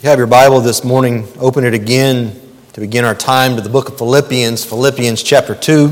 you 0.00 0.08
have 0.08 0.18
your 0.18 0.28
Bible 0.28 0.60
this 0.60 0.84
morning, 0.84 1.26
open 1.40 1.64
it 1.64 1.74
again 1.74 2.40
to 2.72 2.80
begin 2.80 3.04
our 3.04 3.16
time 3.16 3.56
to 3.56 3.62
the 3.62 3.68
book 3.68 3.88
of 3.88 3.98
Philippians, 3.98 4.64
Philippians 4.64 5.24
chapter 5.24 5.56
2. 5.56 5.88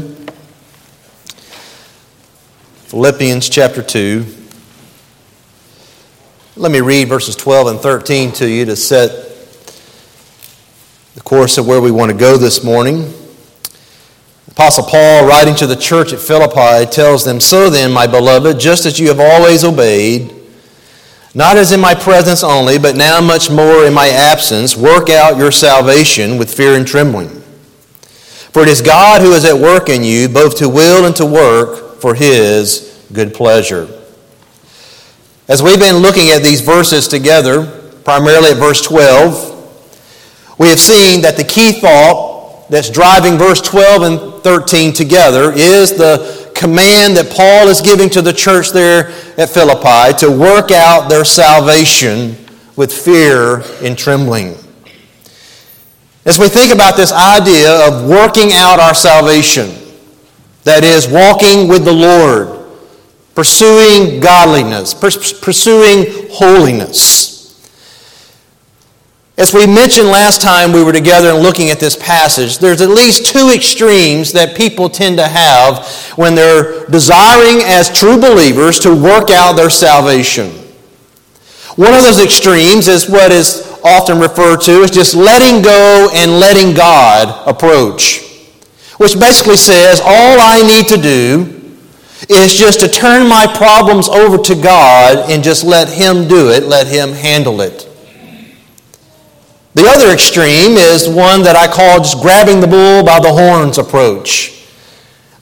Philippians 2.85 3.49
chapter 3.49 3.83
2. 3.83 4.25
Let 6.55 6.71
me 6.71 6.81
read 6.81 7.09
verses 7.09 7.35
12 7.35 7.67
and 7.67 7.81
13 7.81 8.31
to 8.35 8.49
you 8.49 8.65
to 8.67 8.77
set 8.77 9.11
the 11.17 11.23
course 11.23 11.59
of 11.59 11.67
where 11.67 11.81
we 11.81 11.91
want 11.91 12.13
to 12.13 12.17
go 12.17 12.37
this 12.37 12.63
morning. 12.63 13.13
Apostle 14.53 14.85
Paul, 14.85 15.27
writing 15.27 15.57
to 15.57 15.67
the 15.67 15.75
church 15.75 16.13
at 16.13 16.21
Philippi, 16.21 16.89
tells 16.89 17.25
them, 17.25 17.41
So 17.41 17.71
then, 17.71 17.91
my 17.91 18.07
beloved, 18.07 18.61
just 18.61 18.87
as 18.87 19.01
you 19.01 19.09
have 19.09 19.19
always 19.19 19.65
obeyed, 19.65 20.36
not 21.37 21.59
as 21.59 21.71
in 21.71 21.81
my 21.81 21.95
presence 21.95 22.43
only, 22.43 22.79
but 22.79 22.97
now 22.97 23.21
much 23.21 23.51
more 23.51 23.85
in 23.85 23.93
my 23.93 24.09
absence, 24.09 24.75
work 24.75 25.11
out 25.11 25.37
your 25.37 25.53
salvation 25.53 26.39
with 26.39 26.53
fear 26.53 26.77
and 26.77 26.87
trembling. 26.87 27.29
For 28.53 28.63
it 28.63 28.69
is 28.69 28.81
God 28.81 29.21
who 29.21 29.35
is 29.35 29.45
at 29.45 29.55
work 29.55 29.91
in 29.91 30.03
you, 30.03 30.31
both 30.31 30.57
to 30.57 30.69
will 30.71 31.05
and 31.05 31.15
to 31.17 31.27
work 31.27 32.01
for 32.01 32.15
his 32.15 33.07
good 33.13 33.35
pleasure. 33.35 33.87
As 35.47 35.63
we've 35.63 35.79
been 35.79 35.97
looking 35.97 36.31
at 36.31 36.43
these 36.43 36.63
verses 36.63 37.07
together, 37.07 37.67
primarily 38.03 38.53
at 38.53 38.57
verse 38.57 38.81
12, 38.81 40.57
we 40.59 40.71
have 40.71 40.81
seen 40.81 41.21
that 41.21 41.37
the 41.37 41.45
key 41.45 41.73
thought 41.73 42.26
that's 42.69 42.91
driving 42.91 43.39
verse 43.39 43.61
12 43.61 44.03
and 44.03 44.43
13 44.43 44.93
together 44.93 45.53
is 45.53 45.93
the 45.93 46.51
command 46.55 47.17
that 47.17 47.31
Paul 47.31 47.69
is 47.69 47.81
giving 47.81 48.09
to 48.11 48.23
the 48.23 48.33
church 48.33 48.71
there 48.71 49.11
at 49.39 49.51
Philippi 49.51 50.17
to 50.19 50.31
work 50.31 50.71
out 50.71 51.09
their 51.09 51.25
salvation 51.25 52.37
with 52.75 52.93
fear 52.93 53.63
and 53.83 53.97
trembling. 53.97 54.55
As 56.25 56.39
we 56.39 56.49
think 56.49 56.73
about 56.73 56.97
this 56.97 57.13
idea 57.13 57.87
of 57.87 58.09
working 58.09 58.53
out 58.53 58.81
our 58.81 58.95
salvation, 58.95 59.71
that 60.65 60.83
is, 60.83 61.07
walking 61.07 61.69
with 61.69 61.85
the 61.85 61.93
Lord, 61.93 62.67
pursuing 63.37 64.19
godliness, 64.19 64.93
pursuing 64.95 66.29
holiness. 66.33 67.36
As 69.39 69.53
we 69.53 69.67
mentioned 69.67 70.09
last 70.09 70.41
time 70.41 70.73
we 70.73 70.83
were 70.83 70.95
together 70.95 71.29
and 71.29 71.43
looking 71.43 71.69
at 71.69 71.79
this 71.79 71.95
passage, 71.95 72.57
there's 72.57 72.81
at 72.81 72.89
least 72.89 73.27
two 73.27 73.51
extremes 73.55 74.33
that 74.33 74.57
people 74.57 74.89
tend 74.89 75.19
to 75.19 75.29
have 75.29 75.87
when 76.17 76.35
they're 76.35 76.87
desiring 76.87 77.61
as 77.67 77.91
true 77.91 78.19
believers 78.19 78.81
to 78.81 78.95
work 78.95 79.29
out 79.31 79.53
their 79.53 79.69
salvation. 79.69 80.49
One 81.77 81.93
of 81.93 82.01
those 82.01 82.25
extremes 82.25 82.89
is 82.89 83.11
what 83.11 83.31
is 83.31 83.79
often 83.85 84.21
referred 84.21 84.63
to 84.63 84.83
as 84.83 84.91
just 84.91 85.15
letting 85.15 85.63
go 85.63 86.09
and 86.15 86.41
letting 86.41 86.75
God 86.75 87.47
approach, 87.47 88.23
which 88.97 89.21
basically 89.21 89.57
says 89.57 90.01
all 90.01 90.39
I 90.41 90.63
need 90.67 90.89
to 90.89 90.97
do 90.97 91.53
is 92.31 92.55
just 92.55 92.81
to 92.81 92.89
turn 92.89 93.29
my 93.29 93.47
problems 93.47 94.09
over 94.09 94.39
to 94.39 94.55
God 94.55 95.31
and 95.31 95.45
just 95.45 95.63
let 95.63 95.91
Him 95.91 96.27
do 96.27 96.49
it, 96.49 96.65
let 96.65 96.87
Him 96.87 97.13
handle 97.13 97.61
it. 97.61 97.87
The 99.77 99.85
other 99.87 100.11
extreme 100.11 100.79
is 100.79 101.07
one 101.07 101.43
that 101.43 101.55
I 101.55 101.69
call 101.69 101.99
just 101.99 102.23
grabbing 102.23 102.61
the 102.61 102.67
bull 102.67 103.05
by 103.05 103.21
the 103.21 103.29
horns 103.29 103.77
approach 103.77 104.65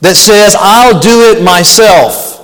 that 0.00 0.16
says, 0.16 0.56
I'll 0.58 0.98
do 0.98 1.30
it 1.30 1.40
myself. 1.40 2.34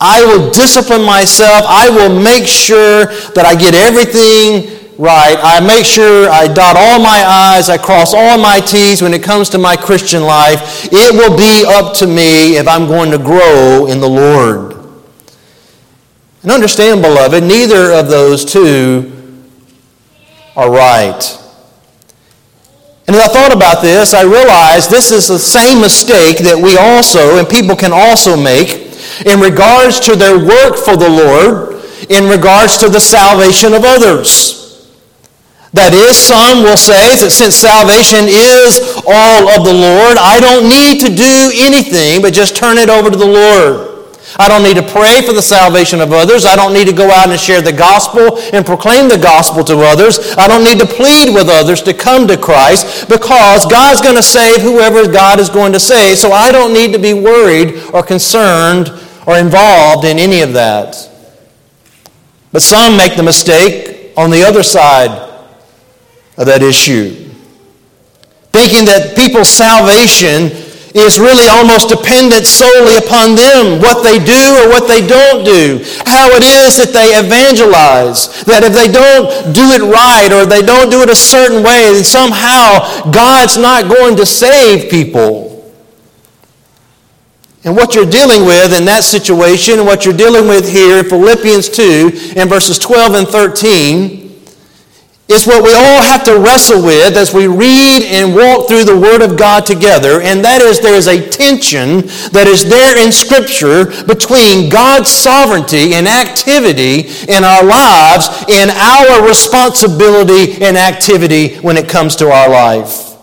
I 0.00 0.24
will 0.24 0.50
discipline 0.50 1.04
myself. 1.04 1.66
I 1.68 1.90
will 1.90 2.08
make 2.08 2.46
sure 2.46 3.04
that 3.36 3.44
I 3.44 3.54
get 3.54 3.74
everything 3.74 4.96
right. 4.96 5.36
I 5.36 5.60
make 5.60 5.84
sure 5.84 6.30
I 6.30 6.48
dot 6.48 6.76
all 6.78 6.98
my 6.98 7.22
I's, 7.52 7.68
I 7.68 7.76
cross 7.76 8.14
all 8.14 8.38
my 8.38 8.58
T's 8.58 9.02
when 9.02 9.12
it 9.12 9.22
comes 9.22 9.50
to 9.50 9.58
my 9.58 9.76
Christian 9.76 10.22
life. 10.22 10.88
It 10.90 11.12
will 11.12 11.36
be 11.36 11.66
up 11.68 11.94
to 11.98 12.06
me 12.06 12.56
if 12.56 12.66
I'm 12.66 12.86
going 12.86 13.10
to 13.10 13.18
grow 13.18 13.88
in 13.88 14.00
the 14.00 14.08
Lord. 14.08 14.72
And 16.40 16.50
understand, 16.50 17.02
beloved, 17.02 17.44
neither 17.44 17.92
of 17.92 18.08
those 18.08 18.46
two 18.46 19.19
are 20.60 20.70
right. 20.70 21.40
And 23.08 23.16
as 23.16 23.22
I 23.22 23.32
thought 23.32 23.56
about 23.56 23.80
this, 23.80 24.12
I 24.12 24.22
realized 24.22 24.90
this 24.90 25.10
is 25.10 25.26
the 25.26 25.38
same 25.38 25.80
mistake 25.80 26.38
that 26.44 26.54
we 26.54 26.76
also, 26.76 27.40
and 27.40 27.48
people 27.48 27.74
can 27.74 27.92
also 27.92 28.36
make, 28.36 28.92
in 29.24 29.40
regards 29.40 29.98
to 30.00 30.14
their 30.14 30.36
work 30.36 30.76
for 30.76 31.00
the 31.00 31.08
Lord, 31.08 31.80
in 32.12 32.28
regards 32.28 32.76
to 32.84 32.88
the 32.88 33.00
salvation 33.00 33.72
of 33.72 33.88
others. 33.88 34.60
That 35.72 35.94
is, 35.94 36.14
some 36.14 36.62
will 36.62 36.76
say 36.76 37.16
that 37.18 37.32
since 37.32 37.56
salvation 37.56 38.28
is 38.28 39.00
all 39.08 39.48
of 39.48 39.64
the 39.64 39.72
Lord, 39.72 40.20
I 40.20 40.36
don't 40.38 40.68
need 40.68 41.00
to 41.00 41.08
do 41.08 41.50
anything 41.56 42.20
but 42.20 42.34
just 42.34 42.54
turn 42.54 42.76
it 42.76 42.90
over 42.90 43.08
to 43.08 43.16
the 43.16 43.26
Lord. 43.26 43.89
I 44.38 44.48
don't 44.48 44.62
need 44.62 44.76
to 44.76 44.82
pray 44.82 45.22
for 45.22 45.32
the 45.32 45.42
salvation 45.42 46.00
of 46.00 46.12
others. 46.12 46.44
I 46.44 46.54
don't 46.54 46.72
need 46.72 46.86
to 46.86 46.92
go 46.92 47.10
out 47.10 47.30
and 47.30 47.40
share 47.40 47.60
the 47.60 47.72
gospel 47.72 48.38
and 48.52 48.64
proclaim 48.64 49.08
the 49.08 49.18
gospel 49.18 49.64
to 49.64 49.78
others. 49.80 50.34
I 50.36 50.46
don't 50.46 50.62
need 50.62 50.78
to 50.78 50.86
plead 50.86 51.34
with 51.34 51.48
others 51.48 51.82
to 51.82 51.94
come 51.94 52.28
to 52.28 52.36
Christ 52.36 53.08
because 53.08 53.66
God's 53.66 54.00
going 54.00 54.16
to 54.16 54.22
save 54.22 54.62
whoever 54.62 55.10
God 55.10 55.40
is 55.40 55.48
going 55.48 55.72
to 55.72 55.80
save. 55.80 56.18
So 56.18 56.32
I 56.32 56.52
don't 56.52 56.72
need 56.72 56.92
to 56.92 56.98
be 56.98 57.14
worried 57.14 57.82
or 57.92 58.02
concerned 58.02 58.88
or 59.26 59.36
involved 59.36 60.04
in 60.04 60.18
any 60.18 60.42
of 60.42 60.52
that. 60.52 61.08
But 62.52 62.62
some 62.62 62.96
make 62.96 63.16
the 63.16 63.22
mistake 63.22 64.12
on 64.16 64.30
the 64.30 64.42
other 64.42 64.62
side 64.62 65.10
of 66.36 66.46
that 66.46 66.62
issue, 66.62 67.30
thinking 68.52 68.84
that 68.86 69.16
people's 69.16 69.48
salvation 69.48 70.69
is 70.94 71.20
really 71.20 71.46
almost 71.46 71.88
dependent 71.88 72.46
solely 72.46 72.96
upon 72.98 73.34
them, 73.34 73.78
what 73.78 74.02
they 74.02 74.18
do 74.18 74.42
or 74.58 74.68
what 74.68 74.88
they 74.88 75.06
don't 75.06 75.44
do, 75.44 75.78
how 76.06 76.26
it 76.34 76.42
is 76.42 76.76
that 76.78 76.90
they 76.90 77.14
evangelize, 77.14 78.42
that 78.44 78.64
if 78.64 78.74
they 78.74 78.90
don't 78.90 79.54
do 79.54 79.70
it 79.70 79.82
right 79.86 80.32
or 80.32 80.46
they 80.46 80.62
don't 80.62 80.90
do 80.90 81.02
it 81.02 81.10
a 81.10 81.14
certain 81.14 81.62
way, 81.62 81.92
then 81.92 82.02
somehow 82.02 82.82
God's 83.10 83.56
not 83.56 83.88
going 83.88 84.16
to 84.16 84.26
save 84.26 84.90
people. 84.90 85.50
And 87.62 87.76
what 87.76 87.94
you're 87.94 88.08
dealing 88.08 88.46
with 88.46 88.76
in 88.76 88.86
that 88.86 89.04
situation, 89.04 89.78
and 89.78 89.86
what 89.86 90.04
you're 90.04 90.16
dealing 90.16 90.48
with 90.48 90.70
here 90.70 90.98
in 90.98 91.04
Philippians 91.04 91.68
2, 91.68 92.34
in 92.36 92.48
verses 92.48 92.78
12 92.78 93.14
and 93.14 93.28
13, 93.28 94.29
it's 95.30 95.46
what 95.46 95.62
we 95.62 95.72
all 95.72 96.02
have 96.02 96.24
to 96.24 96.40
wrestle 96.40 96.82
with 96.82 97.16
as 97.16 97.32
we 97.32 97.46
read 97.46 98.02
and 98.02 98.34
walk 98.34 98.66
through 98.66 98.82
the 98.82 98.98
Word 98.98 99.22
of 99.22 99.38
God 99.38 99.64
together, 99.64 100.20
and 100.20 100.44
that 100.44 100.60
is 100.60 100.80
there 100.80 100.96
is 100.96 101.06
a 101.06 101.22
tension 101.30 102.02
that 102.34 102.50
is 102.50 102.68
there 102.68 102.98
in 102.98 103.12
Scripture 103.12 103.86
between 104.06 104.68
God's 104.68 105.08
sovereignty 105.08 105.94
and 105.94 106.08
activity 106.08 107.06
in 107.30 107.44
our 107.44 107.62
lives 107.62 108.26
and 108.50 108.74
our 108.74 109.22
responsibility 109.22 110.60
and 110.64 110.76
activity 110.76 111.58
when 111.58 111.76
it 111.76 111.88
comes 111.88 112.16
to 112.16 112.26
our 112.26 112.50
life. 112.50 113.14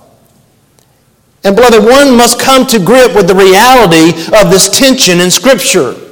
And, 1.44 1.58
beloved, 1.58 1.84
one 1.84 2.16
must 2.16 2.40
come 2.40 2.66
to 2.68 2.80
grip 2.80 3.16
with 3.16 3.28
the 3.28 3.36
reality 3.36 4.16
of 4.32 4.50
this 4.50 4.70
tension 4.70 5.20
in 5.20 5.30
Scripture 5.30 6.07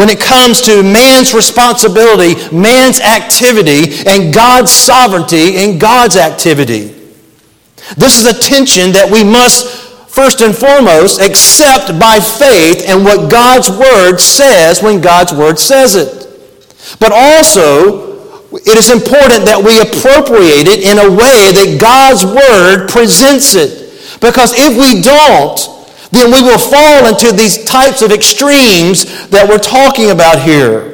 when 0.00 0.08
it 0.08 0.18
comes 0.18 0.62
to 0.62 0.82
man's 0.82 1.34
responsibility, 1.34 2.32
man's 2.56 3.00
activity, 3.00 4.00
and 4.08 4.32
God's 4.32 4.72
sovereignty 4.72 5.58
and 5.58 5.78
God's 5.78 6.16
activity. 6.16 6.96
This 7.98 8.16
is 8.16 8.24
a 8.24 8.40
tension 8.40 8.92
that 8.92 9.10
we 9.12 9.22
must, 9.22 9.68
first 10.08 10.40
and 10.40 10.56
foremost, 10.56 11.20
accept 11.20 12.00
by 12.00 12.16
faith 12.16 12.88
in 12.88 13.04
what 13.04 13.30
God's 13.30 13.68
Word 13.68 14.16
says 14.16 14.82
when 14.82 15.02
God's 15.02 15.34
Word 15.34 15.58
says 15.58 15.96
it. 15.96 16.32
But 16.98 17.12
also, 17.12 18.48
it 18.56 18.78
is 18.78 18.88
important 18.88 19.44
that 19.44 19.60
we 19.60 19.84
appropriate 19.84 20.64
it 20.64 20.80
in 20.80 20.96
a 20.96 21.10
way 21.12 21.52
that 21.52 21.76
God's 21.78 22.24
Word 22.24 22.88
presents 22.88 23.54
it. 23.54 23.92
Because 24.18 24.54
if 24.56 24.80
we 24.80 25.02
don't, 25.02 25.79
then 26.10 26.32
we 26.32 26.42
will 26.42 26.58
fall 26.58 27.06
into 27.06 27.32
these 27.32 27.64
types 27.64 28.02
of 28.02 28.10
extremes 28.10 29.28
that 29.28 29.48
we're 29.48 29.58
talking 29.58 30.10
about 30.10 30.42
here. 30.42 30.90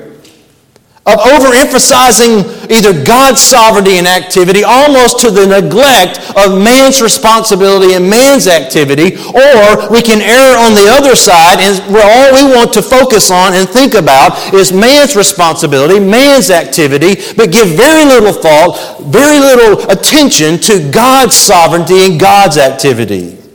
Of 1.06 1.22
overemphasizing 1.22 2.66
either 2.68 2.90
God's 3.04 3.40
sovereignty 3.40 3.96
and 3.96 4.08
activity 4.08 4.64
almost 4.64 5.20
to 5.20 5.30
the 5.30 5.46
neglect 5.46 6.18
of 6.34 6.58
man's 6.60 7.00
responsibility 7.00 7.94
and 7.94 8.10
man's 8.10 8.48
activity, 8.48 9.14
or 9.30 9.88
we 9.88 10.02
can 10.02 10.18
err 10.18 10.58
on 10.58 10.74
the 10.74 10.90
other 10.90 11.14
side 11.14 11.62
and 11.62 11.78
where 11.94 12.02
all 12.02 12.34
we 12.34 12.42
want 12.52 12.74
to 12.74 12.82
focus 12.82 13.30
on 13.30 13.54
and 13.54 13.68
think 13.68 13.94
about 13.94 14.52
is 14.52 14.72
man's 14.72 15.14
responsibility, 15.14 16.00
man's 16.00 16.50
activity, 16.50 17.14
but 17.36 17.52
give 17.52 17.68
very 17.68 18.04
little 18.04 18.32
thought, 18.32 18.98
very 19.06 19.38
little 19.38 19.88
attention 19.88 20.58
to 20.58 20.90
God's 20.90 21.36
sovereignty 21.36 22.04
and 22.04 22.18
God's 22.18 22.58
activity. 22.58 23.45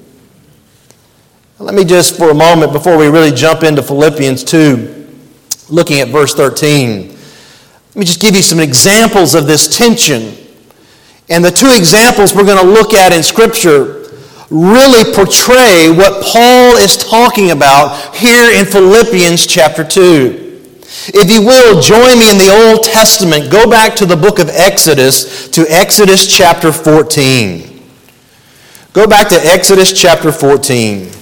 Let 1.61 1.75
me 1.75 1.85
just, 1.85 2.17
for 2.17 2.31
a 2.31 2.33
moment, 2.33 2.73
before 2.73 2.97
we 2.97 3.07
really 3.07 3.31
jump 3.31 3.61
into 3.61 3.83
Philippians 3.83 4.43
2, 4.43 5.07
looking 5.69 5.99
at 5.99 6.07
verse 6.07 6.33
13, 6.33 7.09
Let 7.09 7.95
me 7.95 8.03
just 8.03 8.19
give 8.19 8.35
you 8.35 8.41
some 8.41 8.59
examples 8.59 9.35
of 9.35 9.45
this 9.45 9.77
tension. 9.77 10.35
And 11.29 11.45
the 11.45 11.51
two 11.51 11.69
examples 11.71 12.33
we're 12.33 12.45
going 12.45 12.65
to 12.65 12.67
look 12.67 12.95
at 12.95 13.13
in 13.13 13.21
Scripture 13.21 14.09
really 14.49 15.13
portray 15.13 15.93
what 15.95 16.25
Paul 16.25 16.77
is 16.77 16.97
talking 16.97 17.51
about 17.51 18.15
here 18.15 18.59
in 18.59 18.65
Philippians 18.65 19.45
chapter 19.45 19.83
2. 19.83 20.61
If 21.13 21.29
you 21.29 21.45
will, 21.45 21.79
join 21.79 22.17
me 22.17 22.31
in 22.31 22.39
the 22.39 22.49
Old 22.49 22.85
Testament. 22.85 23.51
Go 23.51 23.69
back 23.69 23.95
to 23.97 24.07
the 24.07 24.17
book 24.17 24.39
of 24.39 24.49
Exodus, 24.49 25.47
to 25.49 25.61
Exodus 25.69 26.25
chapter 26.25 26.71
14. 26.71 27.83
Go 28.93 29.05
back 29.05 29.29
to 29.29 29.35
Exodus 29.35 29.93
chapter 29.93 30.31
14. 30.31 31.20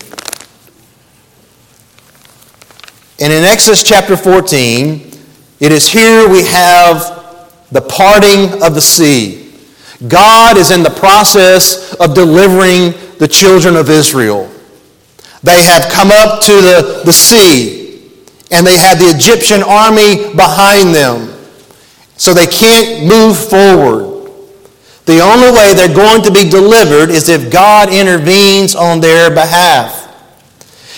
And 3.21 3.33
in 3.33 3.43
Exodus 3.43 3.83
chapter 3.83 4.15
14, 4.15 5.11
it 5.59 5.71
is 5.73 5.89
here 5.89 6.29
we 6.29 6.43
have 6.45 7.67
the 7.71 7.81
parting 7.81 8.63
of 8.63 8.73
the 8.75 8.81
sea. 8.81 9.53
God 10.07 10.55
is 10.55 10.71
in 10.71 10.83
the 10.83 10.89
process 10.89 11.93
of 11.95 12.13
delivering 12.15 12.93
the 13.17 13.27
children 13.27 13.75
of 13.75 13.89
Israel. 13.89 14.49
They 15.43 15.63
have 15.63 15.91
come 15.91 16.11
up 16.11 16.41
to 16.43 16.51
the, 16.53 17.01
the 17.03 17.11
sea, 17.11 18.09
and 18.51 18.65
they 18.65 18.77
have 18.77 18.99
the 18.99 19.11
Egyptian 19.13 19.63
army 19.63 20.33
behind 20.35 20.95
them. 20.95 21.35
So 22.15 22.33
they 22.33 22.47
can't 22.47 23.05
move 23.05 23.37
forward. 23.37 24.31
The 25.05 25.19
only 25.19 25.51
way 25.51 25.73
they're 25.73 25.93
going 25.93 26.21
to 26.23 26.31
be 26.31 26.49
delivered 26.49 27.09
is 27.09 27.27
if 27.27 27.51
God 27.51 27.91
intervenes 27.91 28.75
on 28.75 29.01
their 29.01 29.29
behalf. 29.29 30.05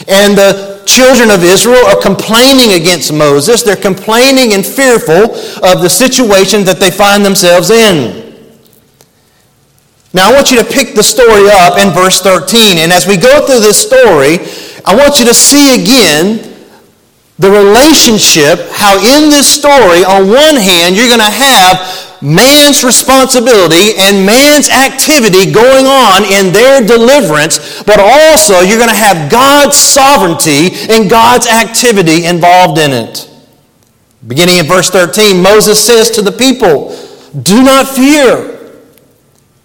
And 0.07 0.37
the 0.37 0.70
children 0.85 1.29
of 1.29 1.43
Israel 1.43 1.85
are 1.87 1.99
complaining 1.99 2.73
against 2.73 3.13
Moses. 3.13 3.63
They're 3.63 3.75
complaining 3.75 4.53
and 4.53 4.65
fearful 4.65 5.35
of 5.63 5.81
the 5.81 5.89
situation 5.89 6.63
that 6.65 6.79
they 6.79 6.91
find 6.91 7.23
themselves 7.23 7.69
in. 7.69 8.21
Now, 10.13 10.29
I 10.29 10.33
want 10.33 10.51
you 10.51 10.57
to 10.57 10.65
pick 10.65 10.93
the 10.93 11.03
story 11.03 11.49
up 11.49 11.79
in 11.79 11.93
verse 11.93 12.21
13. 12.21 12.79
And 12.79 12.91
as 12.91 13.07
we 13.07 13.15
go 13.15 13.45
through 13.45 13.61
this 13.61 13.79
story, 13.79 14.39
I 14.85 14.93
want 14.95 15.19
you 15.19 15.25
to 15.25 15.33
see 15.33 15.81
again 15.81 16.50
the 17.41 17.49
relationship, 17.49 18.69
how 18.69 19.01
in 19.01 19.33
this 19.33 19.49
story, 19.49 20.05
on 20.05 20.29
one 20.29 20.55
hand, 20.55 20.95
you're 20.95 21.09
going 21.09 21.25
to 21.25 21.25
have 21.25 22.21
man's 22.21 22.83
responsibility 22.83 23.97
and 23.97 24.23
man's 24.23 24.69
activity 24.69 25.51
going 25.51 25.89
on 25.89 26.21
in 26.29 26.53
their 26.53 26.85
deliverance, 26.85 27.81
but 27.81 27.99
also 27.99 28.61
you're 28.61 28.77
going 28.77 28.93
to 28.93 28.95
have 28.95 29.31
God's 29.31 29.75
sovereignty 29.75 30.69
and 30.93 31.09
God's 31.09 31.47
activity 31.47 32.25
involved 32.25 32.77
in 32.77 32.91
it. 32.91 33.27
Beginning 34.27 34.59
in 34.59 34.67
verse 34.67 34.91
13, 34.91 35.41
Moses 35.41 35.83
says 35.83 36.11
to 36.11 36.21
the 36.21 36.31
people, 36.31 36.95
Do 37.41 37.63
not 37.63 37.87
fear. 37.87 38.59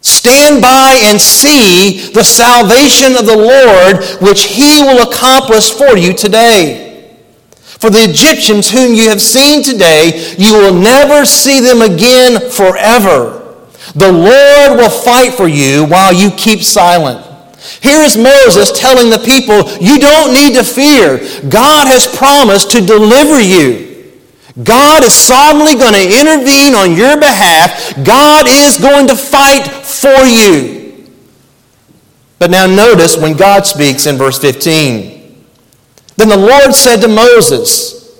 Stand 0.01 0.63
by 0.63 1.03
and 1.05 1.21
see 1.21 2.11
the 2.13 2.25
salvation 2.25 3.17
of 3.17 3.27
the 3.27 3.37
Lord, 3.37 4.03
which 4.23 4.45
he 4.45 4.81
will 4.81 5.11
accomplish 5.11 5.73
for 5.73 5.99
you 5.99 6.15
today. 6.15 6.86
For 7.79 7.91
the 7.91 8.09
Egyptians 8.09 8.71
whom 8.71 8.95
you 8.95 9.09
have 9.11 9.21
seen 9.21 9.63
today, 9.63 10.35
you 10.39 10.55
will 10.55 10.75
never 10.75 11.27
see 11.27 11.61
them 11.61 11.83
again 11.83 12.51
forever. 12.51 13.43
The 13.95 14.11
Lord 14.11 14.79
will 14.79 14.91
fight 14.91 15.35
for 15.35 15.47
you 15.49 15.85
while 15.85 16.13
you 16.13 16.31
keep 16.31 16.61
silent. 16.61 17.25
Here 17.83 18.01
is 18.01 18.17
Moses 18.17 18.79
telling 18.79 19.11
the 19.11 19.19
people, 19.19 19.69
you 19.81 19.99
don't 19.99 20.33
need 20.33 20.55
to 20.55 20.65
fear. 20.65 21.19
God 21.49 21.87
has 21.87 22.07
promised 22.07 22.71
to 22.73 22.81
deliver 22.81 23.41
you. 23.41 23.87
God 24.63 25.05
is 25.05 25.13
sovereignly 25.13 25.75
going 25.75 25.93
to 25.93 26.21
intervene 26.21 26.75
on 26.75 26.97
your 26.97 27.19
behalf. 27.19 27.95
God 28.05 28.47
is 28.49 28.79
going 28.79 29.07
to 29.09 29.17
fight 29.17 29.67
for 29.85 30.25
you. 30.25 31.07
But 32.39 32.51
now 32.51 32.67
notice 32.67 33.17
when 33.17 33.37
God 33.37 33.67
speaks 33.67 34.07
in 34.07 34.17
verse 34.17 34.39
15. 34.39 35.16
Then 36.17 36.29
the 36.29 36.37
Lord 36.37 36.75
said 36.75 37.01
to 37.03 37.09
Moses, 37.09 38.17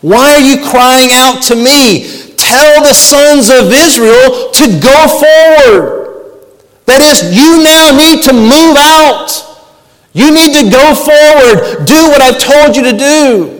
Why 0.00 0.34
are 0.34 0.40
you 0.40 0.64
crying 0.70 1.10
out 1.12 1.42
to 1.44 1.56
me? 1.56 2.34
Tell 2.36 2.82
the 2.82 2.94
sons 2.94 3.50
of 3.50 3.72
Israel 3.72 4.50
to 4.52 4.80
go 4.80 4.98
forward. 5.08 6.00
That 6.86 7.00
is, 7.00 7.36
you 7.36 7.62
now 7.62 7.94
need 7.94 8.24
to 8.24 8.32
move 8.32 8.76
out. 8.78 9.46
You 10.12 10.32
need 10.32 10.54
to 10.54 10.70
go 10.70 10.94
forward. 10.94 11.86
Do 11.86 12.10
what 12.10 12.20
I've 12.20 12.38
told 12.38 12.76
you 12.76 12.82
to 12.90 12.96
do. 12.96 13.59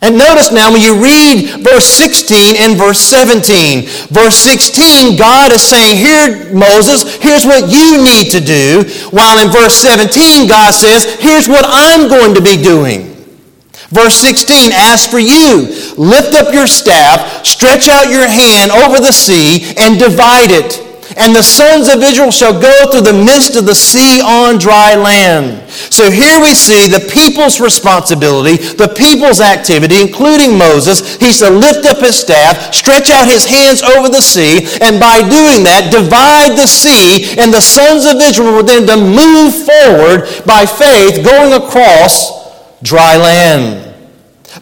And 0.00 0.16
notice 0.16 0.52
now 0.52 0.70
when 0.70 0.80
you 0.80 1.02
read 1.02 1.64
verse 1.64 1.86
16 1.86 2.54
and 2.56 2.78
verse 2.78 3.00
17. 3.00 3.82
Verse 4.14 4.36
16, 4.36 5.18
God 5.18 5.50
is 5.50 5.62
saying, 5.62 5.96
Here, 5.96 6.54
Moses, 6.54 7.16
here's 7.16 7.44
what 7.44 7.70
you 7.70 7.98
need 7.98 8.30
to 8.30 8.40
do. 8.40 8.86
While 9.10 9.44
in 9.44 9.50
verse 9.50 9.74
17, 9.74 10.48
God 10.48 10.72
says, 10.72 11.18
Here's 11.18 11.48
what 11.48 11.64
I'm 11.66 12.08
going 12.08 12.34
to 12.34 12.40
be 12.40 12.62
doing. 12.62 13.14
Verse 13.90 14.14
16, 14.16 14.70
as 14.72 15.06
for 15.06 15.18
you, 15.18 15.66
lift 15.96 16.34
up 16.34 16.52
your 16.52 16.66
staff, 16.66 17.44
stretch 17.44 17.88
out 17.88 18.10
your 18.10 18.28
hand 18.28 18.70
over 18.70 19.00
the 19.00 19.12
sea, 19.12 19.74
and 19.78 19.98
divide 19.98 20.52
it 20.52 20.87
and 21.16 21.34
the 21.34 21.42
sons 21.42 21.88
of 21.88 22.02
Israel 22.02 22.30
shall 22.30 22.58
go 22.60 22.90
through 22.90 23.08
the 23.08 23.12
midst 23.12 23.56
of 23.56 23.64
the 23.64 23.74
sea 23.74 24.20
on 24.20 24.58
dry 24.58 24.94
land. 24.94 25.70
So 25.70 26.10
here 26.10 26.40
we 26.40 26.54
see 26.54 26.88
the 26.88 27.08
people's 27.10 27.60
responsibility, 27.60 28.56
the 28.56 28.92
people's 28.92 29.40
activity, 29.40 30.00
including 30.00 30.58
Moses. 30.58 31.16
He's 31.16 31.38
to 31.38 31.50
lift 31.50 31.86
up 31.86 31.98
his 31.98 32.18
staff, 32.18 32.74
stretch 32.74 33.10
out 33.10 33.26
his 33.26 33.46
hands 33.46 33.82
over 33.82 34.08
the 34.08 34.20
sea, 34.20 34.68
and 34.82 35.00
by 35.00 35.20
doing 35.20 35.64
that, 35.64 35.90
divide 35.90 36.58
the 36.58 36.66
sea, 36.66 37.38
and 37.38 37.52
the 37.52 37.60
sons 37.60 38.04
of 38.04 38.20
Israel 38.20 38.52
were 38.52 38.62
then 38.62 38.86
to 38.86 38.96
move 38.96 39.54
forward 39.54 40.28
by 40.44 40.66
faith, 40.66 41.24
going 41.24 41.52
across 41.54 42.36
dry 42.82 43.16
land. 43.16 43.87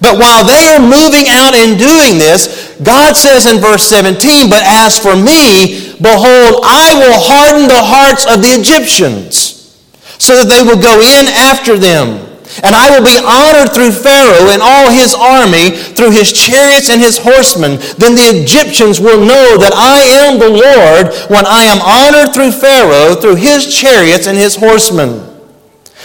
But 0.00 0.18
while 0.20 0.44
they 0.44 0.76
are 0.76 0.82
moving 0.82 1.28
out 1.28 1.56
and 1.56 1.78
doing 1.78 2.20
this, 2.20 2.76
God 2.82 3.16
says 3.16 3.46
in 3.46 3.58
verse 3.58 3.84
17, 3.84 4.50
But 4.50 4.62
as 4.64 4.98
for 4.98 5.16
me, 5.16 5.96
behold, 5.96 6.60
I 6.64 6.92
will 7.00 7.16
harden 7.16 7.68
the 7.68 7.80
hearts 7.80 8.26
of 8.28 8.42
the 8.42 8.52
Egyptians, 8.52 9.72
so 10.18 10.36
that 10.36 10.52
they 10.52 10.60
will 10.60 10.80
go 10.80 11.00
in 11.00 11.28
after 11.32 11.78
them. 11.78 12.26
And 12.62 12.74
I 12.74 12.88
will 12.88 13.04
be 13.04 13.20
honored 13.20 13.74
through 13.74 13.92
Pharaoh 13.92 14.48
and 14.48 14.62
all 14.62 14.88
his 14.88 15.12
army, 15.12 15.76
through 15.76 16.12
his 16.12 16.32
chariots 16.32 16.88
and 16.88 17.00
his 17.00 17.18
horsemen. 17.18 17.76
Then 17.98 18.14
the 18.14 18.32
Egyptians 18.32 19.00
will 19.00 19.20
know 19.20 19.58
that 19.58 19.74
I 19.74 20.00
am 20.24 20.38
the 20.38 20.48
Lord 20.48 21.12
when 21.28 21.44
I 21.44 21.64
am 21.68 21.82
honored 21.82 22.32
through 22.32 22.52
Pharaoh, 22.52 23.16
through 23.16 23.36
his 23.36 23.66
chariots 23.66 24.26
and 24.26 24.38
his 24.38 24.56
horsemen. 24.56 25.35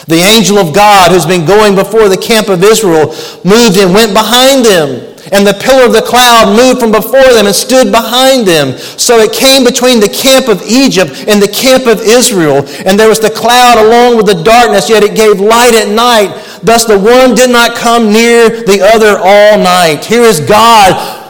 The 0.08 0.22
angel 0.22 0.58
of 0.58 0.74
God 0.74 1.12
who's 1.12 1.26
been 1.26 1.46
going 1.46 1.76
before 1.76 2.10
the 2.10 2.18
camp 2.18 2.50
of 2.50 2.64
Israel 2.64 3.14
moved 3.46 3.78
and 3.78 3.94
went 3.94 4.14
behind 4.14 4.66
them. 4.66 5.08
And 5.32 5.46
the 5.46 5.54
pillar 5.54 5.86
of 5.86 5.94
the 5.94 6.02
cloud 6.02 6.58
moved 6.58 6.82
from 6.82 6.92
before 6.92 7.30
them 7.38 7.46
and 7.46 7.56
stood 7.56 7.92
behind 7.92 8.48
them. 8.48 8.74
So 8.98 9.22
it 9.22 9.32
came 9.32 9.64
between 9.64 10.02
the 10.02 10.10
camp 10.10 10.50
of 10.50 10.66
Egypt 10.66 11.30
and 11.30 11.38
the 11.38 11.48
camp 11.48 11.86
of 11.86 12.02
Israel. 12.02 12.66
And 12.86 12.98
there 13.00 13.08
was 13.08 13.20
the 13.20 13.30
cloud 13.30 13.78
along 13.78 14.18
with 14.18 14.26
the 14.26 14.42
darkness, 14.42 14.90
yet 14.90 15.04
it 15.04 15.16
gave 15.16 15.40
light 15.40 15.78
at 15.78 15.94
night. 15.94 16.34
Thus 16.64 16.86
the 16.86 16.98
one 16.98 17.36
did 17.36 17.52
not 17.52 17.78
come 17.78 18.12
near 18.12 18.50
the 18.66 18.82
other 18.82 19.22
all 19.22 19.62
night. 19.62 20.04
Here 20.06 20.24
is 20.24 20.40
God 20.40 21.21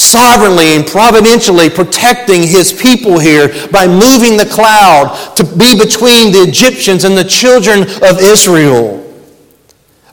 sovereignly 0.00 0.76
and 0.76 0.86
providentially 0.86 1.68
protecting 1.68 2.42
his 2.42 2.72
people 2.72 3.18
here 3.18 3.48
by 3.70 3.86
moving 3.86 4.36
the 4.36 4.48
cloud 4.50 5.34
to 5.36 5.44
be 5.44 5.78
between 5.78 6.32
the 6.32 6.44
Egyptians 6.46 7.04
and 7.04 7.16
the 7.16 7.24
children 7.24 7.82
of 7.82 8.20
Israel. 8.20 9.09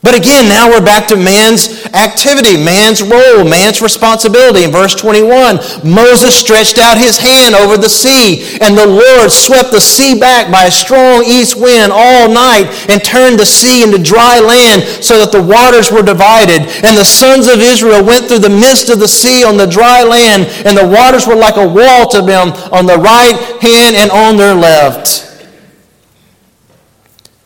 But 0.08 0.16
again, 0.16 0.48
now 0.48 0.70
we're 0.70 0.80
back 0.80 1.10
to 1.10 1.18
man's 1.18 1.84
activity, 1.92 2.56
man's 2.56 3.04
role, 3.04 3.44
man's 3.44 3.82
responsibility. 3.82 4.64
In 4.64 4.72
verse 4.72 4.96
21, 4.96 5.60
Moses 5.84 6.34
stretched 6.34 6.78
out 6.78 6.98
his 6.98 7.18
hand 7.18 7.54
over 7.54 7.76
the 7.76 7.90
sea, 7.90 8.58
and 8.62 8.78
the 8.78 8.88
Lord 8.88 9.30
swept 9.30 9.74
the 9.74 9.82
sea 9.82 10.18
back 10.18 10.50
by 10.50 10.64
a 10.64 10.72
strong 10.72 11.26
east 11.26 11.60
wind 11.60 11.92
all 11.92 12.32
night 12.32 12.72
and 12.88 13.04
turned 13.04 13.38
the 13.38 13.46
sea 13.46 13.84
into 13.84 14.02
dry 14.02 14.40
land 14.40 14.84
so 15.04 15.20
that 15.20 15.34
the 15.34 15.44
waters 15.44 15.92
were 15.92 16.04
divided. 16.04 16.62
And 16.88 16.96
the 16.96 17.04
sons 17.04 17.50
of 17.50 17.60
Israel 17.60 18.02
went 18.02 18.30
through 18.30 18.48
the 18.48 18.50
midst 18.50 18.88
of 18.88 19.00
the 19.00 19.10
sea 19.10 19.44
on 19.44 19.58
the 19.58 19.68
dry 19.68 20.04
land, 20.04 20.48
and 20.64 20.78
the 20.78 20.88
waters 20.88 21.28
were 21.28 21.36
like 21.36 21.58
a 21.58 21.68
wall 21.68 22.08
to 22.12 22.22
them 22.22 22.56
on 22.72 22.86
the 22.86 22.96
right 22.96 23.36
hand 23.60 23.98
and 23.98 24.10
on 24.12 24.38
their 24.38 24.56
left. 24.56 25.26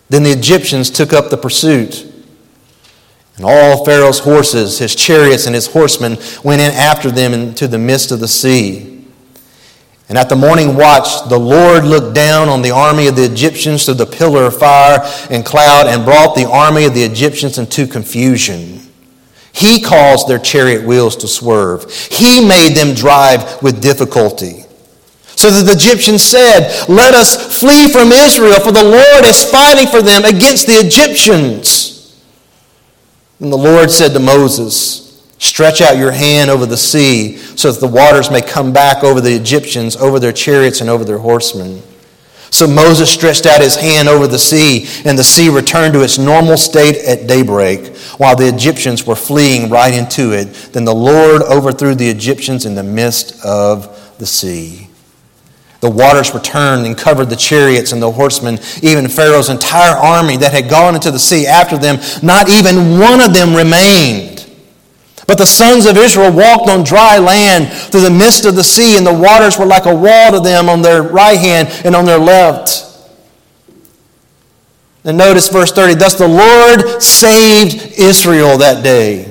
Then 0.10 0.22
the 0.22 0.32
Egyptians 0.32 0.92
took 0.92 1.12
up 1.12 1.32
the 1.32 1.38
pursuit 1.38 2.11
and 3.42 3.50
all 3.50 3.84
Pharaoh's 3.84 4.20
horses, 4.20 4.78
his 4.78 4.94
chariots, 4.94 5.48
and 5.48 5.56
his 5.56 5.66
horsemen 5.66 6.16
went 6.44 6.62
in 6.62 6.72
after 6.74 7.10
them 7.10 7.34
into 7.34 7.68
the 7.68 7.80
midst 7.80 8.12
of 8.12 8.20
the 8.20 8.28
sea. 8.28 9.04
And 10.10 10.16
at 10.16 10.30
the 10.30 10.36
morning 10.36 10.76
watch, 10.76 11.28
the 11.28 11.40
Lord 11.40 11.84
looked 11.84 12.14
down 12.14 12.50
on 12.50 12.62
the 12.62 12.70
army 12.70 13.08
of 13.08 13.16
the 13.16 13.24
Egyptians 13.24 13.86
through 13.86 13.96
the 13.96 14.06
pillar 14.06 14.44
of 14.44 14.60
fire 14.60 15.00
and 15.32 15.44
cloud 15.44 15.88
and 15.88 16.06
brought 16.06 16.36
the 16.36 16.48
army 16.48 16.86
of 16.86 16.94
the 16.94 17.02
Egyptians 17.02 17.58
into 17.58 17.88
confusion. 17.88 18.80
He 19.54 19.82
caused 19.82 20.28
their 20.28 20.38
chariot 20.38 20.86
wheels 20.86 21.16
to 21.18 21.28
swerve. 21.28 21.92
He 21.92 22.48
made 22.48 22.76
them 22.76 22.94
drive 22.94 23.60
with 23.64 23.82
difficulty. 23.82 24.66
So 25.36 25.50
that 25.50 25.64
the 25.64 25.72
Egyptians 25.72 26.22
said, 26.22 26.88
Let 26.88 27.16
us 27.16 27.60
flee 27.60 27.88
from 27.88 28.12
Israel, 28.12 28.60
for 28.60 28.72
the 28.72 28.84
Lord 28.84 29.26
is 29.26 29.44
fighting 29.50 29.88
for 29.88 30.04
them 30.04 30.26
against 30.26 30.68
the 30.68 30.74
Egyptians. 30.74 31.91
And 33.42 33.52
the 33.52 33.58
Lord 33.58 33.92
said 33.92 34.14
to 34.14 34.20
Moses, 34.20 35.08
Stretch 35.40 35.82
out 35.82 35.98
your 35.98 36.12
hand 36.12 36.52
over 36.52 36.68
the 36.68 36.78
sea, 36.78 37.36
so 37.38 37.72
that 37.72 37.80
the 37.80 37.88
waters 37.88 38.30
may 38.30 38.44
come 38.44 38.72
back 38.72 39.04
over 39.04 39.20
the 39.20 39.34
Egyptians, 39.34 39.96
over 39.98 40.20
their 40.20 40.32
chariots, 40.32 40.82
and 40.82 40.90
over 40.90 41.04
their 41.04 41.18
horsemen. 41.18 41.82
So 42.52 42.68
Moses 42.68 43.10
stretched 43.10 43.48
out 43.48 43.60
his 43.60 43.76
hand 43.76 44.08
over 44.08 44.28
the 44.28 44.38
sea, 44.38 44.86
and 45.04 45.18
the 45.18 45.24
sea 45.24 45.50
returned 45.50 45.94
to 45.94 46.04
its 46.04 46.20
normal 46.20 46.58
state 46.58 46.98
at 46.98 47.26
daybreak, 47.26 47.96
while 48.18 48.36
the 48.36 48.48
Egyptians 48.48 49.08
were 49.08 49.16
fleeing 49.16 49.72
right 49.72 49.96
into 49.96 50.32
it. 50.32 50.54
Then 50.74 50.86
the 50.86 50.94
Lord 50.94 51.42
overthrew 51.42 51.96
the 51.96 52.10
Egyptians 52.10 52.68
in 52.68 52.76
the 52.76 52.84
midst 52.84 53.44
of 53.44 54.16
the 54.20 54.28
sea. 54.28 54.91
The 55.82 55.90
waters 55.90 56.34
returned 56.34 56.86
and 56.86 56.96
covered 56.96 57.30
the 57.30 57.36
chariots 57.36 57.92
and 57.92 58.02
the 58.02 58.12
horsemen, 58.12 58.60
even 58.84 59.08
Pharaoh's 59.08 59.50
entire 59.50 59.96
army 59.96 60.38
that 60.38 60.54
had 60.54 60.70
gone 60.70 60.94
into 60.94 61.10
the 61.10 61.20
sea 61.20 61.48
after 61.48 61.78
them. 61.78 61.98
Not 62.22 62.50
even 62.50 63.00
one 63.00 63.20
of 63.20 63.34
them 63.34 63.56
remained. 63.56 64.48
But 65.28 65.40
the 65.40 65.46
sons 65.46 65.88
of 65.88 65.98
Israel 65.98 66.32
walked 66.32 66.70
on 66.70 66.84
dry 66.84 67.18
land 67.18 67.72
through 67.92 68.02
the 68.02 68.12
midst 68.12 68.46
of 68.46 68.56
the 68.56 68.64
sea, 68.64 68.96
and 68.96 69.06
the 69.06 69.14
waters 69.14 69.58
were 69.58 69.66
like 69.66 69.86
a 69.86 69.96
wall 69.96 70.32
to 70.32 70.40
them 70.40 70.70
on 70.70 70.84
their 70.84 71.02
right 71.02 71.40
hand 71.40 71.68
and 71.84 71.96
on 71.96 72.06
their 72.06 72.20
left. 72.20 72.88
And 75.04 75.18
notice 75.18 75.48
verse 75.50 75.72
30 75.72 75.96
Thus 75.96 76.16
the 76.16 76.28
Lord 76.28 77.02
saved 77.02 77.98
Israel 77.98 78.60
that 78.60 78.84
day 78.84 79.31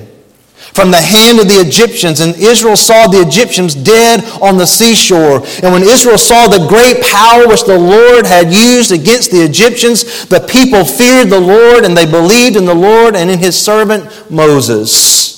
from 0.72 0.90
the 0.90 1.00
hand 1.00 1.38
of 1.40 1.48
the 1.48 1.60
Egyptians. 1.60 2.20
And 2.20 2.34
Israel 2.36 2.76
saw 2.76 3.06
the 3.06 3.20
Egyptians 3.20 3.74
dead 3.74 4.24
on 4.40 4.56
the 4.56 4.66
seashore. 4.66 5.44
And 5.62 5.72
when 5.72 5.82
Israel 5.82 6.18
saw 6.18 6.46
the 6.46 6.66
great 6.68 7.02
power 7.02 7.48
which 7.48 7.64
the 7.64 7.78
Lord 7.78 8.26
had 8.26 8.52
used 8.52 8.92
against 8.92 9.30
the 9.30 9.42
Egyptians, 9.42 10.26
the 10.26 10.40
people 10.40 10.84
feared 10.84 11.28
the 11.28 11.40
Lord 11.40 11.84
and 11.84 11.96
they 11.96 12.06
believed 12.06 12.56
in 12.56 12.64
the 12.64 12.74
Lord 12.74 13.16
and 13.16 13.30
in 13.30 13.38
his 13.38 13.58
servant 13.58 14.30
Moses. 14.30 15.30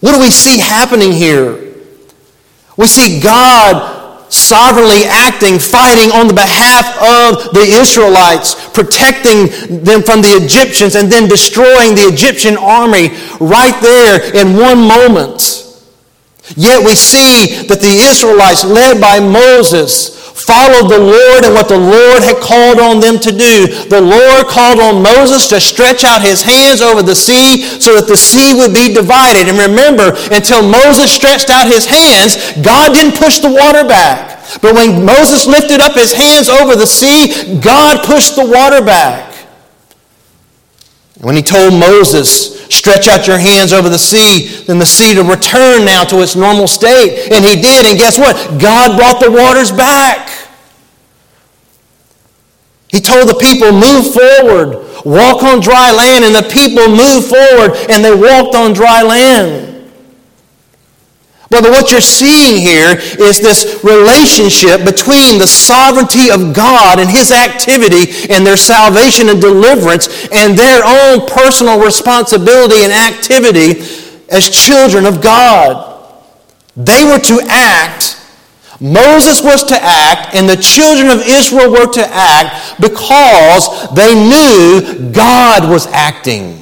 What 0.00 0.12
do 0.14 0.20
we 0.20 0.30
see 0.30 0.58
happening 0.58 1.12
here? 1.12 1.72
We 2.76 2.86
see 2.86 3.20
God 3.20 4.01
sovereignly 4.32 5.04
acting, 5.04 5.58
fighting 5.58 6.10
on 6.10 6.26
the 6.26 6.34
behalf 6.34 6.96
of 6.96 7.52
the 7.52 7.60
Israelites, 7.60 8.56
protecting 8.70 9.52
them 9.84 10.02
from 10.02 10.22
the 10.22 10.40
Egyptians, 10.40 10.96
and 10.96 11.12
then 11.12 11.28
destroying 11.28 11.94
the 11.94 12.08
Egyptian 12.08 12.56
army 12.56 13.10
right 13.40 13.76
there 13.82 14.34
in 14.34 14.56
one 14.56 14.80
moment. 14.80 15.68
Yet 16.56 16.84
we 16.84 16.94
see 16.94 17.66
that 17.68 17.80
the 17.80 18.08
Israelites, 18.08 18.64
led 18.64 19.00
by 19.00 19.20
Moses, 19.20 20.21
followed 20.34 20.88
the 20.88 20.98
Lord 20.98 21.44
and 21.44 21.54
what 21.54 21.68
the 21.68 21.78
Lord 21.78 22.22
had 22.22 22.40
called 22.42 22.80
on 22.80 23.00
them 23.00 23.20
to 23.20 23.32
do. 23.32 23.68
The 23.88 24.00
Lord 24.00 24.48
called 24.48 24.80
on 24.80 25.02
Moses 25.02 25.46
to 25.48 25.60
stretch 25.60 26.04
out 26.04 26.22
his 26.22 26.42
hands 26.42 26.80
over 26.80 27.02
the 27.02 27.14
sea 27.14 27.62
so 27.80 27.94
that 27.94 28.08
the 28.08 28.16
sea 28.16 28.54
would 28.54 28.74
be 28.74 28.92
divided. 28.92 29.48
And 29.48 29.58
remember, 29.58 30.16
until 30.32 30.64
Moses 30.64 31.12
stretched 31.12 31.50
out 31.50 31.66
his 31.66 31.86
hands, 31.86 32.36
God 32.60 32.94
didn't 32.94 33.18
push 33.18 33.38
the 33.40 33.52
water 33.52 33.86
back. 33.86 34.40
But 34.60 34.74
when 34.74 35.04
Moses 35.04 35.46
lifted 35.46 35.80
up 35.80 35.94
his 35.94 36.12
hands 36.12 36.48
over 36.48 36.76
the 36.76 36.86
sea, 36.86 37.58
God 37.60 38.04
pushed 38.04 38.36
the 38.36 38.44
water 38.44 38.84
back. 38.84 39.31
When 41.22 41.36
he 41.36 41.42
told 41.42 41.72
Moses, 41.72 42.66
stretch 42.66 43.06
out 43.06 43.28
your 43.28 43.38
hands 43.38 43.72
over 43.72 43.88
the 43.88 43.98
sea, 43.98 44.64
then 44.66 44.80
the 44.80 44.86
sea 44.86 45.14
to 45.14 45.22
return 45.22 45.84
now 45.84 46.02
to 46.02 46.20
its 46.20 46.34
normal 46.34 46.66
state. 46.66 47.30
And 47.30 47.44
he 47.44 47.54
did. 47.62 47.86
And 47.86 47.96
guess 47.96 48.18
what? 48.18 48.60
God 48.60 48.98
brought 48.98 49.22
the 49.22 49.30
waters 49.30 49.70
back. 49.70 50.30
He 52.88 53.00
told 53.00 53.28
the 53.28 53.36
people, 53.36 53.70
move 53.70 54.12
forward, 54.12 54.84
walk 55.06 55.44
on 55.44 55.60
dry 55.60 55.92
land. 55.92 56.24
And 56.24 56.34
the 56.34 56.50
people 56.50 56.88
moved 56.88 57.28
forward 57.28 57.78
and 57.88 58.04
they 58.04 58.14
walked 58.14 58.56
on 58.56 58.72
dry 58.72 59.02
land. 59.02 59.71
But 61.52 61.64
what 61.64 61.92
you're 61.92 62.00
seeing 62.00 62.56
here 62.56 62.96
is 62.96 63.38
this 63.38 63.84
relationship 63.84 64.86
between 64.86 65.38
the 65.38 65.46
sovereignty 65.46 66.30
of 66.30 66.56
God 66.56 66.98
and 66.98 67.10
His 67.10 67.30
activity 67.30 68.32
and 68.32 68.46
their 68.46 68.56
salvation 68.56 69.28
and 69.28 69.38
deliverance 69.38 70.08
and 70.32 70.56
their 70.56 70.80
own 70.82 71.28
personal 71.28 71.78
responsibility 71.78 72.84
and 72.84 72.92
activity 72.92 73.84
as 74.30 74.48
children 74.48 75.04
of 75.04 75.20
God. 75.20 76.08
They 76.74 77.04
were 77.04 77.20
to 77.20 77.46
act, 77.50 78.16
Moses 78.80 79.42
was 79.42 79.62
to 79.64 79.76
act, 79.78 80.34
and 80.34 80.48
the 80.48 80.56
children 80.56 81.10
of 81.10 81.20
Israel 81.20 81.70
were 81.70 81.92
to 81.92 82.08
act 82.10 82.80
because 82.80 83.92
they 83.94 84.14
knew 84.14 85.12
God 85.12 85.68
was 85.68 85.86
acting. 85.88 86.61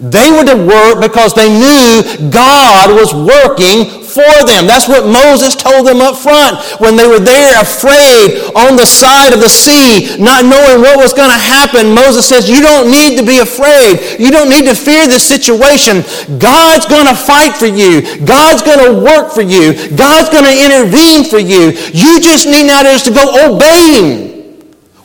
They 0.00 0.30
were 0.30 0.44
to 0.44 0.56
work 0.56 1.00
because 1.00 1.32
they 1.32 1.48
knew 1.48 2.30
God 2.30 2.92
was 2.92 3.14
working 3.14 4.04
for 4.16 4.32
them. 4.48 4.64
That's 4.64 4.88
what 4.88 5.04
Moses 5.04 5.56
told 5.56 5.86
them 5.86 6.00
up 6.00 6.16
front 6.16 6.56
when 6.80 6.96
they 6.96 7.06
were 7.06 7.20
there 7.20 7.60
afraid 7.60 8.40
on 8.56 8.76
the 8.76 8.84
side 8.84 9.32
of 9.32 9.40
the 9.40 9.48
sea, 9.48 10.16
not 10.16 10.44
knowing 10.44 10.80
what 10.80 10.96
was 10.96 11.12
going 11.12 11.28
to 11.28 11.36
happen. 11.36 11.92
Moses 11.92 12.24
says, 12.24 12.48
You 12.48 12.60
don't 12.60 12.90
need 12.90 13.18
to 13.20 13.24
be 13.24 13.40
afraid. 13.40 14.16
You 14.18 14.30
don't 14.30 14.48
need 14.48 14.64
to 14.64 14.74
fear 14.74 15.06
this 15.06 15.26
situation. 15.26 16.00
God's 16.38 16.86
going 16.86 17.06
to 17.06 17.14
fight 17.16 17.56
for 17.56 17.68
you. 17.68 18.24
God's 18.24 18.62
going 18.62 18.80
to 18.80 19.04
work 19.04 19.32
for 19.32 19.42
you. 19.42 19.72
God's 19.96 20.28
going 20.28 20.44
to 20.44 20.56
intervene 20.56 21.24
for 21.24 21.38
you. 21.38 21.76
You 21.92 22.20
just 22.20 22.46
need 22.46 22.68
now 22.68 22.82
just 22.82 23.04
to 23.06 23.12
go 23.12 23.52
obey. 23.52 24.56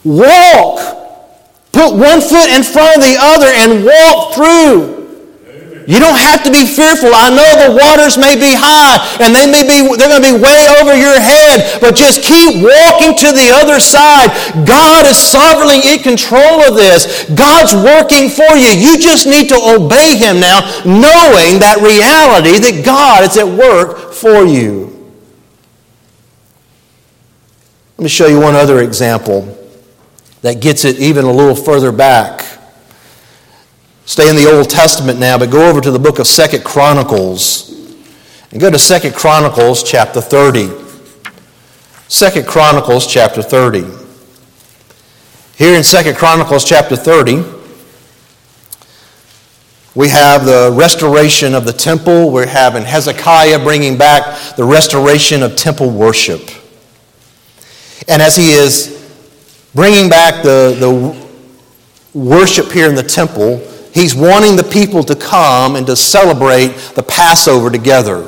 Walk. 0.04 1.01
Put 1.72 1.96
one 1.96 2.20
foot 2.20 2.50
in 2.52 2.64
front 2.64 2.98
of 2.98 3.04
the 3.04 3.16
other 3.20 3.48
and 3.48 3.86
walk 3.86 4.36
through. 4.36 5.02
You 5.88 6.00
don't 6.00 6.20
have 6.20 6.44
to 6.44 6.52
be 6.52 6.64
fearful. 6.64 7.10
I 7.12 7.28
know 7.34 7.52
the 7.68 7.76
waters 7.76 8.18
may 8.18 8.36
be 8.36 8.54
high 8.54 9.02
and 9.20 9.34
they 9.34 9.50
may 9.50 9.64
be 9.64 9.82
they're 9.98 10.08
going 10.08 10.22
to 10.22 10.30
be 10.36 10.40
way 10.40 10.68
over 10.80 10.96
your 10.96 11.20
head, 11.20 11.82
but 11.82 11.96
just 11.96 12.22
keep 12.22 12.62
walking 12.62 13.18
to 13.18 13.34
the 13.34 13.50
other 13.52 13.80
side. 13.80 14.30
God 14.68 15.10
is 15.10 15.18
sovereignly 15.18 15.82
in 15.84 16.00
control 16.00 16.62
of 16.64 16.76
this. 16.76 17.26
God's 17.34 17.74
working 17.74 18.30
for 18.30 18.56
you. 18.56 18.72
You 18.72 19.00
just 19.00 19.26
need 19.26 19.50
to 19.50 19.58
obey 19.58 20.16
him 20.16 20.40
now, 20.40 20.62
knowing 20.86 21.60
that 21.60 21.82
reality 21.82 22.60
that 22.62 22.86
God 22.86 23.24
is 23.24 23.38
at 23.38 23.48
work 23.48 24.14
for 24.14 24.46
you. 24.46 24.88
Let 27.98 28.04
me 28.04 28.10
show 28.10 28.28
you 28.28 28.40
one 28.40 28.56
other 28.56 28.82
example 28.82 29.61
that 30.42 30.60
gets 30.62 30.86
it 30.86 31.00
even 31.00 31.26
a 31.26 31.32
little 31.32 31.56
further 31.56 31.92
back. 31.92 32.60
Stay 34.06 34.30
in 34.30 34.36
the 34.36 34.52
Old 34.52 34.70
Testament 34.70 35.20
now, 35.20 35.38
but 35.38 35.52
go 35.52 35.70
over 35.70 35.80
to 35.80 35.92
the 35.92 36.00
book 36.00 36.20
of 36.20 36.28
Second 36.28 36.64
Chronicles. 36.64 37.70
And 38.52 38.60
go 38.60 38.70
to 38.70 38.80
Second 38.80 39.16
Chronicles 39.16 39.84
chapter 39.84 40.20
30. 40.20 40.70
Second 42.08 42.46
Chronicles 42.46 43.08
chapter 43.08 43.42
30. 43.42 43.86
Here 45.56 45.76
in 45.78 45.84
Second 45.84 46.18
Chronicles 46.18 46.66
chapter 46.66 46.96
30, 46.96 47.44
we 49.94 50.10
have 50.10 50.46
the 50.46 50.74
restoration 50.74 51.54
of 51.54 51.66
the 51.66 51.74
temple. 51.74 52.32
We're 52.32 52.48
having 52.48 52.84
Hezekiah 52.84 53.60
bringing 53.60 53.98
back 53.98 54.56
the 54.56 54.64
restoration 54.64 55.44
of 55.44 55.56
temple 55.56 55.92
worship. 55.92 56.50
And 58.08 58.22
as 58.22 58.36
he 58.36 58.52
is 58.52 59.01
bringing 59.74 60.10
back 60.10 60.44
the, 60.44 60.76
the 60.80 62.18
worship 62.18 62.72
here 62.72 62.90
in 62.90 62.96
the 62.96 63.04
temple, 63.04 63.58
he's 63.94 64.16
wanting 64.16 64.56
the 64.56 64.64
people 64.64 65.04
to 65.04 65.16
come 65.16 65.76
and 65.76 65.86
to 65.88 65.96
celebrate 65.96 66.70
the 66.96 67.04
Passover 67.04 67.70
together. 67.70 68.28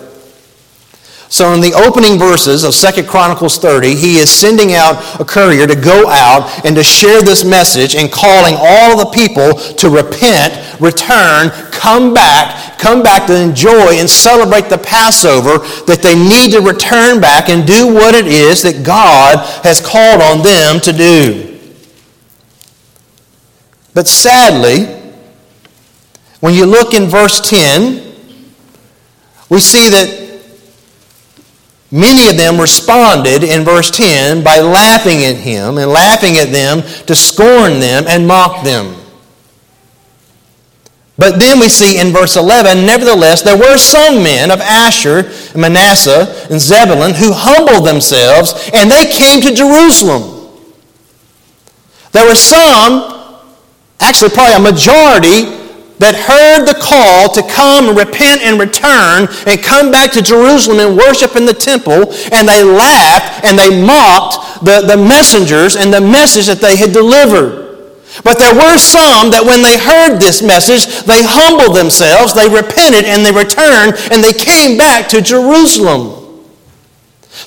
So 1.33 1.51
in 1.55 1.61
the 1.61 1.73
opening 1.73 2.19
verses 2.19 2.63
of 2.63 2.75
Second 2.75 3.07
Chronicles 3.07 3.57
30, 3.57 3.95
he 3.95 4.17
is 4.17 4.29
sending 4.29 4.75
out 4.75 5.19
a 5.19 5.25
courier 5.25 5.65
to 5.65 5.75
go 5.75 6.07
out 6.07 6.63
and 6.63 6.75
to 6.75 6.83
share 6.83 7.23
this 7.23 7.43
message 7.43 7.95
and 7.95 8.11
calling 8.11 8.53
all 8.55 8.95
the 8.95 9.09
people 9.09 9.55
to 9.77 9.89
repent, 9.89 10.79
return, 10.79 11.49
come 11.71 12.13
back, 12.13 12.77
come 12.77 13.01
back 13.01 13.25
to 13.25 13.35
enjoy 13.35 13.97
and 13.97 14.07
celebrate 14.07 14.69
the 14.69 14.77
Passover, 14.77 15.57
that 15.87 16.01
they 16.03 16.13
need 16.13 16.51
to 16.51 16.61
return 16.61 17.19
back 17.19 17.49
and 17.49 17.65
do 17.65 17.91
what 17.91 18.13
it 18.13 18.27
is 18.27 18.61
that 18.61 18.85
God 18.85 19.39
has 19.63 19.81
called 19.81 20.21
on 20.21 20.43
them 20.43 20.79
to 20.81 20.93
do. 20.93 21.59
But 23.95 24.07
sadly, 24.07 24.85
when 26.41 26.53
you 26.53 26.67
look 26.67 26.93
in 26.93 27.09
verse 27.09 27.41
10, 27.49 28.13
we 29.49 29.59
see 29.59 29.89
that 29.89 30.22
Many 31.93 32.27
of 32.27 32.37
them 32.37 32.59
responded 32.59 33.43
in 33.43 33.63
verse 33.63 33.91
10 33.91 34.43
by 34.43 34.59
laughing 34.61 35.25
at 35.25 35.35
him 35.35 35.77
and 35.77 35.91
laughing 35.91 36.37
at 36.37 36.51
them 36.51 36.81
to 37.05 37.13
scorn 37.13 37.79
them 37.79 38.05
and 38.07 38.25
mock 38.25 38.63
them. 38.63 38.95
But 41.19 41.39
then 41.39 41.59
we 41.59 41.69
see 41.69 42.01
in 42.01 42.11
verse 42.11 42.35
11, 42.35 42.83
nevertheless, 42.87 43.43
there 43.43 43.55
were 43.55 43.77
some 43.77 44.23
men 44.23 44.49
of 44.49 44.59
Asher, 44.59 45.31
Manasseh, 45.55 46.47
and 46.49 46.59
Zebulun 46.59 47.13
who 47.13 47.31
humbled 47.31 47.85
themselves, 47.85 48.71
and 48.73 48.89
they 48.89 49.05
came 49.13 49.39
to 49.41 49.53
Jerusalem. 49.53 50.49
There 52.11 52.27
were 52.27 52.33
some, 52.33 53.37
actually 53.99 54.31
probably 54.31 54.55
a 54.55 54.71
majority, 54.71 55.62
that 55.99 56.15
heard 56.17 56.65
the 56.65 56.77
call 56.79 57.29
to 57.31 57.41
come 57.53 57.89
and 57.89 57.97
repent 57.97 58.41
and 58.41 58.59
return 58.59 59.29
and 59.45 59.61
come 59.61 59.91
back 59.91 60.11
to 60.13 60.21
Jerusalem 60.21 60.79
and 60.79 60.97
worship 60.97 61.35
in 61.35 61.45
the 61.45 61.53
temple, 61.53 62.11
and 62.33 62.47
they 62.47 62.63
laughed 62.63 63.45
and 63.45 63.57
they 63.57 63.69
mocked 63.69 64.65
the, 64.65 64.81
the 64.81 64.97
messengers 64.97 65.75
and 65.75 65.93
the 65.93 66.01
message 66.01 66.47
that 66.47 66.59
they 66.59 66.75
had 66.75 66.91
delivered. 66.91 67.63
But 68.21 68.37
there 68.37 68.53
were 68.53 68.77
some 68.77 69.33
that 69.33 69.41
when 69.41 69.65
they 69.65 69.73
heard 69.73 70.21
this 70.21 70.45
message, 70.45 70.85
they 71.09 71.25
humbled 71.25 71.73
themselves, 71.73 72.33
they 72.33 72.45
repented, 72.45 73.09
and 73.09 73.25
they 73.25 73.33
returned, 73.33 73.97
and 74.13 74.21
they 74.21 74.33
came 74.33 74.77
back 74.77 75.09
to 75.09 75.21
Jerusalem. 75.21 76.21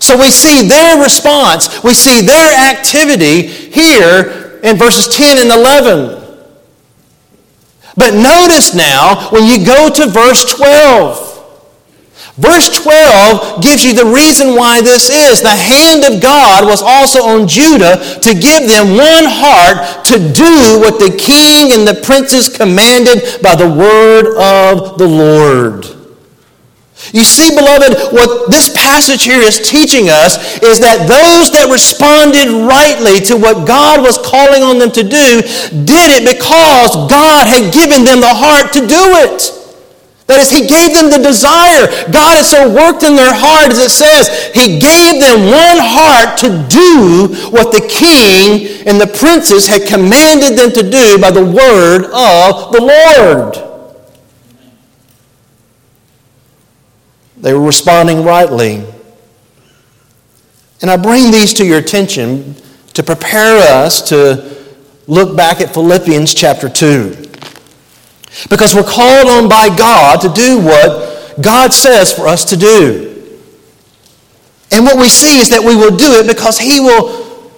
So 0.03 0.19
we 0.19 0.31
see 0.31 0.67
their 0.67 0.99
response, 0.99 1.83
we 1.85 1.95
see 1.95 2.27
their 2.27 2.51
activity 2.67 3.47
here 3.47 4.59
in 4.65 4.77
verses 4.77 5.07
10 5.15 5.39
and 5.39 5.51
11. 5.55 6.26
But 7.97 8.15
notice 8.15 8.75
now 8.75 9.31
when 9.31 9.47
you 9.47 9.65
go 9.65 9.89
to 9.89 10.07
verse 10.07 10.45
12. 10.55 11.27
Verse 12.37 12.69
12 12.83 13.63
gives 13.63 13.83
you 13.83 13.95
the 13.95 14.05
reason 14.05 14.55
why 14.55 14.83
this 14.83 15.09
is. 15.09 15.41
The 15.41 15.57
hand 15.57 16.05
of 16.05 16.21
God 16.21 16.67
was 16.67 16.83
also 16.83 17.21
on 17.21 17.49
Judah 17.49 17.97
to 18.21 18.35
give 18.35 18.69
them 18.69 18.89
one 18.89 19.25
heart 19.25 20.05
to 20.07 20.19
do 20.19 20.79
what 20.79 21.01
the 21.01 21.17
king 21.17 21.73
and 21.73 21.89
the 21.89 22.03
princes 22.05 22.55
commanded 22.55 23.41
by 23.43 23.55
the 23.55 23.69
word 23.69 24.37
of 24.37 24.99
the 24.99 25.09
Lord. 25.09 25.96
You 27.13 27.23
see, 27.23 27.55
beloved, 27.55 28.13
what 28.13 28.51
this 28.51 28.73
passage 28.75 29.23
here 29.23 29.41
is 29.41 29.63
teaching 29.63 30.09
us 30.11 30.59
is 30.63 30.81
that 30.81 31.07
those 31.07 31.55
that 31.55 31.71
responded 31.71 32.51
rightly 32.51 33.21
to 33.31 33.37
what 33.39 33.67
God 33.67 34.03
was 34.03 34.19
calling 34.19 34.63
on 34.63 34.79
them 34.79 34.91
to 34.91 35.03
do 35.03 35.43
did 35.87 36.09
it 36.19 36.25
because 36.27 36.95
God 37.07 37.47
had 37.47 37.73
given 37.73 38.03
them 38.03 38.21
the 38.21 38.35
heart 38.35 38.73
to 38.75 38.83
do 38.83 39.05
it. 39.23 39.55
That 40.27 40.43
is, 40.43 40.51
He 40.51 40.67
gave 40.67 40.91
them 40.91 41.07
the 41.07 41.23
desire. 41.23 41.87
God 42.11 42.43
has 42.43 42.51
so 42.51 42.67
worked 42.67 43.07
in 43.07 43.15
their 43.15 43.31
heart, 43.31 43.71
as 43.71 43.79
it 43.79 43.95
says, 43.95 44.27
He 44.51 44.83
gave 44.83 45.23
them 45.23 45.55
one 45.55 45.79
heart 45.79 46.35
to 46.43 46.51
do 46.67 47.31
what 47.55 47.71
the 47.71 47.87
king 47.87 48.67
and 48.91 48.99
the 48.99 49.07
princes 49.07 49.71
had 49.71 49.87
commanded 49.87 50.59
them 50.59 50.75
to 50.75 50.83
do 50.83 51.23
by 51.23 51.31
the 51.31 51.47
word 51.47 52.11
of 52.11 52.75
the 52.75 52.83
Lord. 52.83 53.66
They 57.47 57.55
were 57.55 57.65
responding 57.65 58.25
rightly. 58.25 58.85
And 60.83 60.91
I 60.91 60.97
bring 60.97 61.31
these 61.31 61.55
to 61.55 61.65
your 61.65 61.79
attention 61.79 62.57
to 62.95 63.05
prepare 63.05 63.85
us 63.85 64.03
to 64.09 64.67
look 65.07 65.37
back 65.37 65.61
at 65.61 65.73
Philippians 65.73 66.35
chapter 66.35 66.69
2. 66.69 67.11
Because 68.51 68.75
we're 68.75 68.83
called 68.83 69.29
on 69.29 69.49
by 69.49 69.69
God 69.69 70.21
to 70.23 70.29
do 70.29 70.59
what 70.59 71.41
God 71.41 71.73
says 71.73 72.13
for 72.13 72.27
us 72.27 72.45
to 72.47 72.57
do. 72.57 73.39
And 74.73 74.85
what 74.85 74.99
we 74.99 75.09
see 75.09 75.39
is 75.39 75.49
that 75.51 75.63
we 75.63 75.77
will 75.77 75.97
do 75.97 76.15
it 76.15 76.27
because 76.27 76.59
He 76.59 76.81
will 76.81 77.49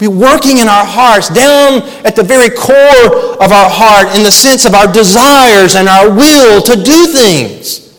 be 0.00 0.08
working 0.08 0.58
in 0.58 0.66
our 0.66 0.84
hearts, 0.84 1.28
down 1.28 1.82
at 2.04 2.16
the 2.16 2.24
very 2.24 2.50
core 2.50 3.40
of 3.40 3.52
our 3.52 3.70
heart, 3.70 4.16
in 4.16 4.24
the 4.24 4.32
sense 4.32 4.64
of 4.64 4.74
our 4.74 4.92
desires 4.92 5.76
and 5.76 5.88
our 5.88 6.10
will 6.10 6.60
to 6.62 6.74
do 6.82 7.06
things. 7.06 7.89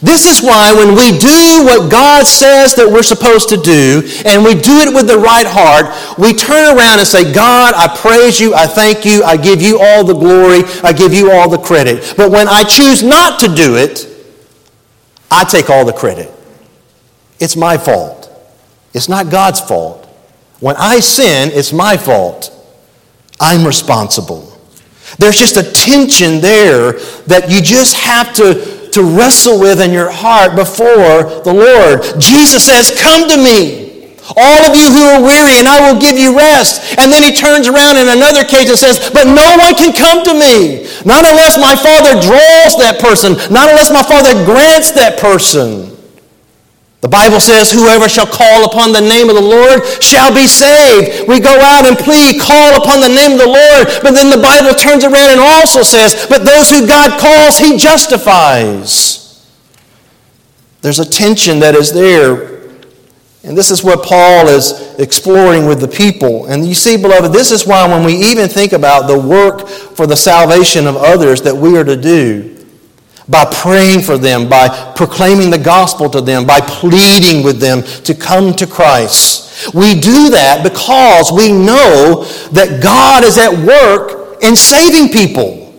This 0.00 0.26
is 0.26 0.42
why 0.42 0.72
when 0.72 0.94
we 0.94 1.18
do 1.18 1.64
what 1.64 1.90
God 1.90 2.26
says 2.26 2.74
that 2.74 2.88
we're 2.88 3.02
supposed 3.02 3.48
to 3.48 3.56
do, 3.56 4.02
and 4.24 4.44
we 4.44 4.54
do 4.54 4.78
it 4.80 4.94
with 4.94 5.08
the 5.08 5.18
right 5.18 5.46
heart, 5.46 5.86
we 6.18 6.32
turn 6.32 6.76
around 6.76 6.98
and 6.98 7.08
say, 7.08 7.32
God, 7.32 7.74
I 7.74 7.88
praise 7.96 8.38
you, 8.38 8.54
I 8.54 8.66
thank 8.66 9.04
you, 9.04 9.24
I 9.24 9.36
give 9.36 9.60
you 9.60 9.80
all 9.80 10.04
the 10.04 10.14
glory, 10.14 10.62
I 10.84 10.92
give 10.92 11.12
you 11.12 11.32
all 11.32 11.48
the 11.48 11.58
credit. 11.58 12.14
But 12.16 12.30
when 12.30 12.46
I 12.48 12.62
choose 12.62 13.02
not 13.02 13.40
to 13.40 13.54
do 13.54 13.76
it, 13.76 14.06
I 15.30 15.44
take 15.44 15.68
all 15.68 15.84
the 15.84 15.92
credit. 15.92 16.32
It's 17.40 17.56
my 17.56 17.76
fault. 17.76 18.30
It's 18.94 19.08
not 19.08 19.30
God's 19.30 19.60
fault. 19.60 20.06
When 20.60 20.76
I 20.76 21.00
sin, 21.00 21.50
it's 21.52 21.72
my 21.72 21.96
fault. 21.96 22.54
I'm 23.40 23.66
responsible. 23.66 24.58
There's 25.18 25.38
just 25.38 25.56
a 25.56 25.62
tension 25.62 26.40
there 26.40 26.92
that 27.26 27.46
you 27.48 27.62
just 27.62 27.96
have 27.96 28.34
to 28.34 28.67
to 28.92 29.02
wrestle 29.02 29.60
with 29.60 29.80
in 29.80 29.92
your 29.92 30.10
heart 30.10 30.56
before 30.56 31.42
the 31.44 31.52
Lord. 31.52 32.20
Jesus 32.20 32.64
says, 32.64 32.94
Come 33.00 33.28
to 33.28 33.36
me. 33.36 33.88
All 34.36 34.68
of 34.68 34.76
you 34.76 34.92
who 34.92 35.02
are 35.16 35.22
weary, 35.24 35.56
and 35.56 35.66
I 35.66 35.80
will 35.80 35.98
give 35.98 36.18
you 36.18 36.36
rest. 36.36 36.98
And 37.00 37.10
then 37.10 37.22
he 37.22 37.32
turns 37.32 37.66
around 37.66 37.96
in 37.96 38.08
another 38.08 38.44
case 38.44 38.68
and 38.68 38.78
says, 38.78 39.10
But 39.10 39.24
no 39.24 39.56
one 39.56 39.74
can 39.74 39.96
come 39.96 40.20
to 40.24 40.34
me. 40.34 40.84
Not 41.08 41.24
unless 41.24 41.56
my 41.56 41.72
Father 41.74 42.20
draws 42.20 42.76
that 42.76 43.00
person. 43.00 43.32
Not 43.52 43.70
unless 43.70 43.90
my 43.90 44.02
Father 44.02 44.36
grants 44.44 44.92
that 44.92 45.18
person. 45.18 45.97
The 47.00 47.08
Bible 47.08 47.38
says, 47.38 47.70
Whoever 47.70 48.08
shall 48.08 48.26
call 48.26 48.64
upon 48.64 48.92
the 48.92 49.00
name 49.00 49.28
of 49.28 49.36
the 49.36 49.42
Lord 49.42 49.86
shall 50.02 50.34
be 50.34 50.46
saved. 50.48 51.28
We 51.28 51.38
go 51.38 51.54
out 51.60 51.86
and 51.86 51.96
plead, 51.96 52.40
call 52.40 52.82
upon 52.82 53.00
the 53.00 53.08
name 53.08 53.32
of 53.32 53.38
the 53.38 53.46
Lord. 53.46 54.02
But 54.02 54.14
then 54.14 54.30
the 54.30 54.42
Bible 54.42 54.74
turns 54.74 55.04
around 55.04 55.30
and 55.30 55.40
also 55.40 55.82
says, 55.82 56.26
But 56.28 56.44
those 56.44 56.70
who 56.70 56.86
God 56.86 57.20
calls, 57.20 57.58
he 57.58 57.76
justifies. 57.76 59.46
There's 60.80 60.98
a 60.98 61.08
tension 61.08 61.60
that 61.60 61.74
is 61.74 61.92
there. 61.92 62.58
And 63.44 63.56
this 63.56 63.70
is 63.70 63.84
what 63.84 64.04
Paul 64.04 64.48
is 64.48 64.98
exploring 64.98 65.66
with 65.66 65.80
the 65.80 65.88
people. 65.88 66.46
And 66.46 66.66
you 66.66 66.74
see, 66.74 66.96
beloved, 66.96 67.32
this 67.32 67.52
is 67.52 67.66
why 67.66 67.86
when 67.86 68.04
we 68.04 68.14
even 68.14 68.48
think 68.48 68.72
about 68.72 69.06
the 69.06 69.18
work 69.18 69.68
for 69.68 70.08
the 70.08 70.16
salvation 70.16 70.88
of 70.88 70.96
others 70.96 71.42
that 71.42 71.54
we 71.54 71.78
are 71.78 71.84
to 71.84 71.96
do, 71.96 72.57
by 73.28 73.44
praying 73.44 74.02
for 74.02 74.16
them, 74.16 74.48
by 74.48 74.68
proclaiming 74.94 75.50
the 75.50 75.58
gospel 75.58 76.08
to 76.10 76.20
them, 76.20 76.46
by 76.46 76.60
pleading 76.60 77.44
with 77.44 77.60
them 77.60 77.82
to 78.04 78.14
come 78.14 78.54
to 78.54 78.66
Christ. 78.66 79.74
We 79.74 80.00
do 80.00 80.30
that 80.30 80.62
because 80.62 81.32
we 81.32 81.52
know 81.52 82.24
that 82.52 82.82
God 82.82 83.24
is 83.24 83.36
at 83.36 83.52
work 83.52 84.42
in 84.42 84.56
saving 84.56 85.12
people. 85.12 85.74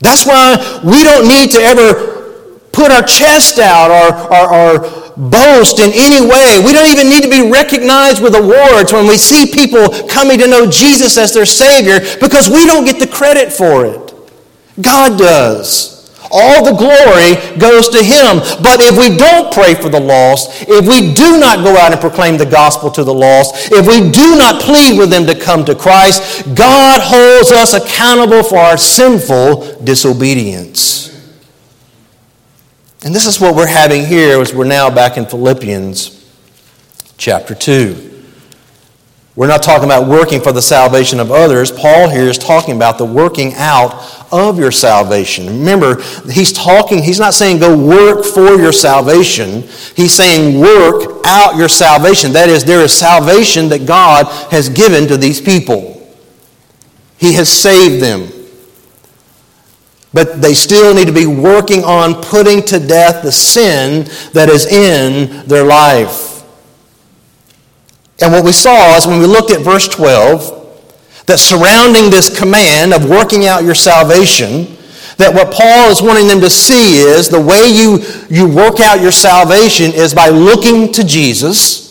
That's 0.00 0.26
why 0.26 0.80
we 0.82 1.04
don't 1.04 1.28
need 1.28 1.50
to 1.52 1.60
ever 1.60 2.10
put 2.72 2.90
our 2.90 3.02
chest 3.02 3.58
out 3.58 3.90
or, 3.90 4.32
or, 4.32 4.54
or 4.54 5.00
boast 5.16 5.78
in 5.78 5.90
any 5.92 6.24
way. 6.24 6.62
We 6.64 6.72
don't 6.72 6.88
even 6.88 7.08
need 7.08 7.22
to 7.22 7.30
be 7.30 7.50
recognized 7.50 8.22
with 8.22 8.34
awards 8.34 8.92
when 8.92 9.06
we 9.06 9.18
see 9.18 9.52
people 9.52 10.08
coming 10.08 10.38
to 10.38 10.48
know 10.48 10.70
Jesus 10.70 11.18
as 11.18 11.34
their 11.34 11.46
Savior 11.46 12.00
because 12.20 12.48
we 12.48 12.64
don't 12.64 12.84
get 12.84 12.98
the 12.98 13.06
credit 13.06 13.52
for 13.52 13.84
it. 13.84 14.09
God 14.82 15.18
does. 15.18 16.00
All 16.32 16.64
the 16.64 16.72
glory 16.72 17.58
goes 17.58 17.88
to 17.88 17.98
Him. 17.98 18.38
But 18.62 18.80
if 18.80 18.96
we 18.96 19.16
don't 19.16 19.52
pray 19.52 19.74
for 19.74 19.88
the 19.88 19.98
lost, 19.98 20.68
if 20.68 20.86
we 20.86 21.12
do 21.12 21.40
not 21.40 21.64
go 21.64 21.76
out 21.76 21.92
and 21.92 22.00
proclaim 22.00 22.36
the 22.36 22.46
gospel 22.46 22.90
to 22.92 23.02
the 23.02 23.12
lost, 23.12 23.72
if 23.72 23.86
we 23.86 24.10
do 24.10 24.36
not 24.36 24.62
plead 24.62 24.98
with 24.98 25.10
them 25.10 25.26
to 25.26 25.38
come 25.38 25.64
to 25.64 25.74
Christ, 25.74 26.54
God 26.54 27.00
holds 27.02 27.50
us 27.50 27.74
accountable 27.74 28.44
for 28.44 28.58
our 28.58 28.76
sinful 28.76 29.82
disobedience. 29.82 31.08
And 33.02 33.14
this 33.14 33.26
is 33.26 33.40
what 33.40 33.56
we're 33.56 33.66
having 33.66 34.04
here 34.04 34.40
as 34.40 34.54
we're 34.54 34.64
now 34.64 34.90
back 34.90 35.16
in 35.16 35.26
Philippians 35.26 36.16
chapter 37.16 37.54
2. 37.54 38.09
We're 39.40 39.46
not 39.46 39.62
talking 39.62 39.86
about 39.86 40.06
working 40.06 40.42
for 40.42 40.52
the 40.52 40.60
salvation 40.60 41.18
of 41.18 41.30
others. 41.30 41.72
Paul 41.72 42.10
here 42.10 42.24
is 42.24 42.36
talking 42.36 42.76
about 42.76 42.98
the 42.98 43.06
working 43.06 43.54
out 43.54 43.94
of 44.30 44.58
your 44.58 44.70
salvation. 44.70 45.46
Remember, 45.46 46.02
he's 46.30 46.52
talking, 46.52 47.02
he's 47.02 47.18
not 47.18 47.32
saying 47.32 47.58
go 47.58 47.74
work 47.74 48.26
for 48.26 48.56
your 48.56 48.70
salvation. 48.70 49.62
He's 49.96 50.12
saying 50.12 50.60
work 50.60 51.22
out 51.24 51.56
your 51.56 51.70
salvation. 51.70 52.34
That 52.34 52.50
is, 52.50 52.66
there 52.66 52.82
is 52.82 52.92
salvation 52.92 53.70
that 53.70 53.86
God 53.86 54.26
has 54.52 54.68
given 54.68 55.08
to 55.08 55.16
these 55.16 55.40
people. 55.40 56.06
He 57.16 57.32
has 57.32 57.48
saved 57.50 58.02
them. 58.02 58.28
But 60.12 60.42
they 60.42 60.52
still 60.52 60.94
need 60.94 61.06
to 61.06 61.14
be 61.14 61.24
working 61.24 61.82
on 61.82 62.22
putting 62.22 62.62
to 62.64 62.78
death 62.78 63.22
the 63.22 63.32
sin 63.32 64.04
that 64.34 64.50
is 64.50 64.66
in 64.66 65.46
their 65.46 65.64
life. 65.64 66.29
And 68.22 68.32
what 68.32 68.44
we 68.44 68.52
saw 68.52 68.96
is 68.96 69.06
when 69.06 69.18
we 69.18 69.26
looked 69.26 69.50
at 69.50 69.62
verse 69.62 69.88
12, 69.88 70.58
that 71.26 71.38
surrounding 71.38 72.10
this 72.10 72.36
command 72.36 72.92
of 72.92 73.08
working 73.08 73.46
out 73.46 73.64
your 73.64 73.74
salvation, 73.74 74.76
that 75.16 75.34
what 75.34 75.52
Paul 75.52 75.90
is 75.90 76.02
wanting 76.02 76.26
them 76.26 76.40
to 76.40 76.50
see 76.50 76.98
is 76.98 77.28
the 77.28 77.40
way 77.40 77.68
you, 77.68 78.00
you 78.28 78.48
work 78.48 78.80
out 78.80 79.00
your 79.00 79.12
salvation 79.12 79.92
is 79.92 80.14
by 80.14 80.28
looking 80.28 80.92
to 80.92 81.04
Jesus. 81.04 81.89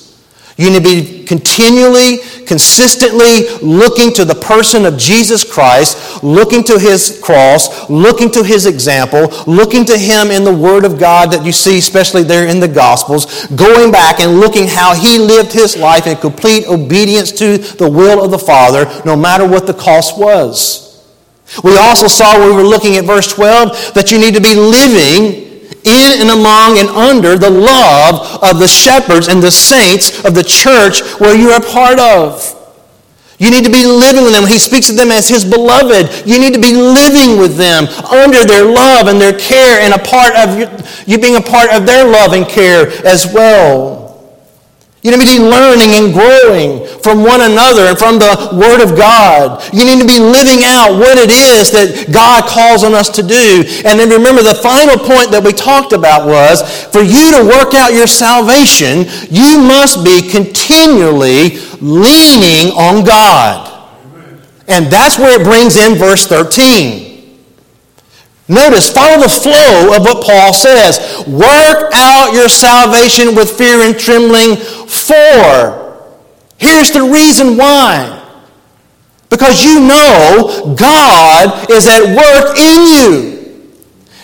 You 0.59 0.69
need 0.69 0.83
to 0.83 0.83
be 0.83 1.23
continually, 1.23 2.17
consistently 2.45 3.47
looking 3.61 4.11
to 4.11 4.25
the 4.25 4.35
person 4.35 4.85
of 4.85 4.97
Jesus 4.97 5.49
Christ, 5.49 6.21
looking 6.21 6.65
to 6.65 6.77
his 6.77 7.17
cross, 7.23 7.89
looking 7.89 8.29
to 8.31 8.43
his 8.43 8.65
example, 8.65 9.29
looking 9.47 9.85
to 9.85 9.97
him 9.97 10.31
in 10.31 10.43
the 10.43 10.53
Word 10.53 10.83
of 10.83 10.99
God 10.99 11.31
that 11.31 11.45
you 11.45 11.53
see, 11.53 11.77
especially 11.77 12.23
there 12.23 12.45
in 12.45 12.59
the 12.59 12.67
Gospels, 12.67 13.47
going 13.55 13.89
back 13.89 14.19
and 14.19 14.41
looking 14.41 14.67
how 14.67 14.93
he 14.93 15.17
lived 15.17 15.53
his 15.53 15.77
life 15.77 16.07
in 16.07 16.17
complete 16.17 16.67
obedience 16.67 17.31
to 17.31 17.57
the 17.57 17.89
will 17.89 18.21
of 18.21 18.31
the 18.31 18.37
Father, 18.37 18.83
no 19.05 19.15
matter 19.15 19.47
what 19.47 19.65
the 19.65 19.73
cost 19.73 20.19
was. 20.19 21.07
We 21.63 21.77
also 21.77 22.07
saw 22.07 22.37
when 22.37 22.49
we 22.49 22.55
were 22.61 22.67
looking 22.67 22.97
at 22.97 23.05
verse 23.05 23.31
12 23.33 23.93
that 23.93 24.11
you 24.11 24.19
need 24.19 24.35
to 24.35 24.41
be 24.41 24.55
living 24.55 25.48
in 25.85 26.21
and 26.21 26.29
among 26.29 26.77
and 26.77 26.89
under 26.89 27.37
the 27.37 27.49
love 27.49 28.43
of 28.43 28.59
the 28.59 28.67
shepherds 28.67 29.27
and 29.27 29.41
the 29.41 29.51
saints 29.51 30.23
of 30.25 30.35
the 30.35 30.43
church 30.43 31.01
where 31.19 31.35
you 31.35 31.49
are 31.51 31.61
a 31.61 31.65
part 31.65 31.99
of. 31.99 32.55
You 33.39 33.49
need 33.51 33.63
to 33.63 33.71
be 33.71 33.85
living 33.85 34.25
with 34.25 34.33
them. 34.33 34.45
He 34.45 34.59
speaks 34.59 34.89
of 34.89 34.97
them 34.97 35.11
as 35.11 35.29
his 35.29 35.45
beloved. 35.45 36.27
You 36.27 36.39
need 36.39 36.53
to 36.53 36.59
be 36.59 36.75
living 36.75 37.39
with 37.39 37.55
them 37.55 37.85
under 38.11 38.43
their 38.43 38.65
love 38.65 39.07
and 39.07 39.19
their 39.19 39.37
care 39.39 39.79
and 39.79 39.93
a 39.93 39.99
part 39.99 40.35
of 40.35 41.07
you 41.07 41.17
being 41.17 41.37
a 41.37 41.41
part 41.41 41.71
of 41.71 41.85
their 41.85 42.05
love 42.05 42.33
and 42.33 42.45
care 42.45 42.89
as 43.07 43.25
well. 43.33 43.98
You 45.01 45.11
need 45.11 45.23
to 45.23 45.31
be 45.31 45.39
learning 45.39 45.95
and 45.95 46.11
growing 46.11 46.83
from 46.99 47.23
one 47.23 47.39
another 47.39 47.87
and 47.87 47.97
from 47.97 48.19
the 48.19 48.51
Word 48.51 48.83
of 48.83 48.97
God. 48.97 49.63
You 49.73 49.85
need 49.87 50.01
to 50.01 50.07
be 50.07 50.19
living 50.19 50.67
out 50.67 50.99
what 50.99 51.17
it 51.17 51.31
is 51.31 51.71
that 51.71 52.11
God 52.11 52.43
calls 52.43 52.83
on 52.83 52.93
us 52.93 53.07
to 53.15 53.23
do. 53.23 53.63
And 53.87 53.95
then 53.95 54.09
remember, 54.09 54.43
the 54.43 54.59
final 54.59 54.99
point 54.99 55.31
that 55.31 55.39
we 55.39 55.53
talked 55.53 55.93
about 55.93 56.27
was 56.27 56.59
for 56.91 56.99
you 56.99 57.31
to 57.39 57.47
work 57.47 57.73
out 57.75 57.95
your 57.95 58.07
salvation, 58.07 59.07
you 59.31 59.63
must 59.63 60.03
be 60.03 60.27
continually 60.27 61.63
leaning 61.79 62.75
on 62.75 63.05
God. 63.05 63.71
And 64.67 64.87
that's 64.87 65.17
where 65.17 65.39
it 65.39 65.45
brings 65.45 65.77
in 65.77 65.95
verse 65.95 66.27
13. 66.27 67.08
Notice, 68.49 68.91
follow 68.91 69.21
the 69.21 69.29
flow 69.29 69.95
of 69.95 70.01
what 70.01 70.25
Paul 70.25 70.53
says. 70.53 70.97
Work 71.27 71.91
out 71.93 72.33
your 72.33 72.49
salvation 72.49 73.35
with 73.35 73.55
fear 73.55 73.81
and 73.81 73.97
trembling, 73.97 74.57
for. 74.57 76.09
Here's 76.57 76.91
the 76.91 77.03
reason 77.03 77.57
why. 77.57 78.15
Because 79.29 79.63
you 79.63 79.79
know 79.79 80.75
God 80.75 81.69
is 81.69 81.85
at 81.85 82.03
work 82.17 82.57
in 82.57 82.87
you. 82.87 83.39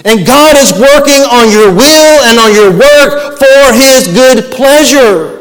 And 0.05 0.25
God 0.25 0.57
is 0.57 0.73
working 0.73 1.21
on 1.21 1.51
your 1.51 1.71
will 1.73 2.23
and 2.25 2.39
on 2.39 2.53
your 2.53 2.71
work 2.71 3.37
for 3.37 3.73
His 3.73 4.07
good 4.07 4.51
pleasure. 4.51 5.34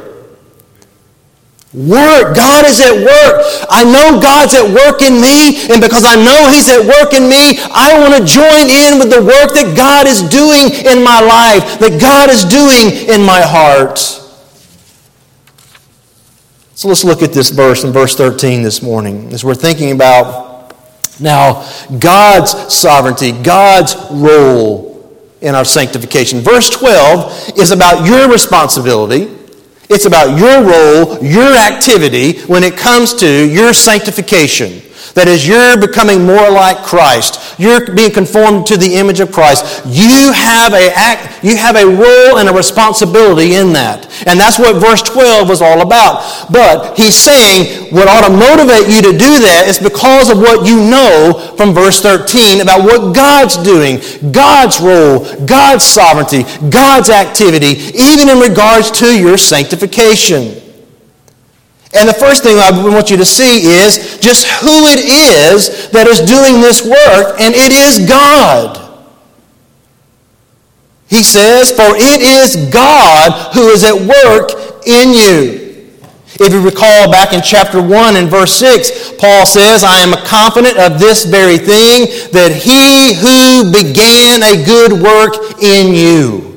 Work. 1.75 2.37
God 2.37 2.65
is 2.67 2.79
at 2.81 2.95
work. 2.95 3.67
I 3.69 3.83
know 3.83 4.23
God's 4.23 4.55
at 4.55 4.63
work 4.63 5.03
in 5.03 5.21
me, 5.21 5.67
and 5.67 5.83
because 5.83 6.05
I 6.07 6.15
know 6.15 6.47
He's 6.49 6.71
at 6.71 6.87
work 6.87 7.13
in 7.13 7.29
me, 7.29 7.59
I 7.75 7.99
want 7.99 8.15
to 8.15 8.23
join 8.23 8.71
in 8.71 9.03
with 9.03 9.11
the 9.11 9.19
work 9.19 9.51
that 9.59 9.75
God 9.77 10.07
is 10.07 10.23
doing 10.23 10.71
in 10.87 11.03
my 11.03 11.19
life, 11.19 11.81
that 11.81 12.01
God 12.01 12.31
is 12.31 12.45
doing 12.45 13.11
in 13.11 13.27
my 13.27 13.41
heart. 13.41 13.99
So 16.77 16.89
let's 16.89 17.03
look 17.03 17.23
at 17.23 17.33
this 17.33 17.51
verse 17.51 17.83
in 17.83 17.93
verse 17.93 18.15
13 18.15 18.63
this 18.63 18.81
morning 18.81 19.33
as 19.33 19.45
we're 19.45 19.55
thinking 19.55 19.91
about 19.91 20.75
now 21.19 21.69
God's 21.99 22.73
sovereignty, 22.73 23.33
God's 23.33 23.97
role 24.13 24.95
in 25.41 25.55
our 25.55 25.65
sanctification. 25.65 26.41
Verse 26.41 26.71
12 26.71 27.59
is 27.59 27.73
about 27.73 28.07
your 28.07 28.31
responsibility 28.31 29.44
it's 29.89 30.07
about 30.07 30.39
your 30.39 30.63
role, 30.63 31.23
your 31.23 31.55
activity 31.57 32.41
when 32.47 32.65
it 32.65 32.77
comes 32.77 33.15
to 33.15 33.49
your 33.49 33.73
sanctification. 33.73 34.81
That 35.15 35.29
is, 35.29 35.47
you're 35.47 35.79
becoming 35.79 36.27
more 36.27 36.51
like 36.51 36.83
Christ. 36.83 37.59
You're 37.59 37.95
being 37.95 38.11
conformed 38.11 38.67
to 38.67 38.77
the 38.77 38.99
image 38.99 39.21
of 39.21 39.31
Christ. 39.31 39.87
You 39.87 40.33
have 40.35 40.75
a 40.75 40.91
act, 40.91 41.45
you 41.45 41.57
have 41.57 41.77
a 41.77 41.87
role 41.87 42.39
and 42.39 42.49
a 42.49 42.53
responsibility 42.53 43.55
in 43.55 43.73
that. 43.75 44.11
And 44.27 44.39
that's 44.39 44.59
what 44.59 44.83
verse 44.83 45.03
12 45.03 45.49
was 45.49 45.63
all 45.63 45.83
about. 45.83 46.51
But 46.51 46.99
he's 46.99 47.15
saying 47.15 47.95
what 47.95 48.09
ought 48.09 48.27
to 48.27 48.35
motivate 48.35 48.91
you 48.91 49.03
to 49.07 49.15
do 49.15 49.39
that 49.47 49.67
is 49.71 49.79
because 49.79 50.31
of 50.31 50.39
what 50.39 50.67
you 50.67 50.83
know 50.83 51.55
from 51.57 51.73
verse 51.73 52.03
13 52.03 52.61
about 52.61 52.83
what 52.83 53.15
God's 53.15 53.57
doing, 53.57 54.03
God's 54.33 54.81
role, 54.81 55.23
God's 55.47 55.85
sovereignty, 55.85 56.43
God's 56.71 57.09
activity, 57.09 57.95
even 57.95 58.29
in 58.29 58.39
regards 58.43 58.91
to 58.99 59.15
your 59.15 59.39
sanctification. 59.39 60.64
And 61.97 62.09
the 62.09 62.15
first 62.15 62.43
thing 62.43 62.59
I 62.59 62.71
want 62.71 63.11
you 63.11 63.17
to 63.17 63.25
see 63.25 63.67
is 63.67 64.19
just 64.19 64.47
who 64.47 64.87
it 64.87 65.05
is 65.07 65.91
that 65.91 66.07
is 66.07 66.21
doing 66.21 66.61
this 66.61 66.83
work, 66.83 67.41
and 67.41 67.55
it 67.55 67.71
is 67.71 68.09
God. 68.09 68.81
He 71.09 71.23
says, 71.23 71.71
For 71.71 71.95
it 71.95 72.21
is 72.21 72.69
God 72.73 73.55
who 73.55 73.69
is 73.69 73.85
at 73.85 73.95
work 73.95 74.85
in 74.87 75.15
you. 75.15 75.63
If 76.41 76.53
you 76.53 76.61
recall 76.65 77.13
back 77.13 77.33
in 77.33 77.43
chapter 77.43 77.81
1 77.81 78.17
and 78.17 78.29
verse 78.29 78.53
6, 78.55 79.13
Paul 79.19 79.47
says, 79.47 79.85
I 79.85 79.99
am 79.99 80.13
a 80.13 80.27
confident 80.27 80.77
of 80.79 80.99
this 80.99 81.25
very 81.25 81.59
thing, 81.59 82.11
that 82.33 82.51
he 82.51 83.15
who 83.15 83.71
began 83.71 84.43
a 84.43 84.65
good 84.65 85.01
work 85.01 85.63
in 85.63 85.95
you 85.95 86.55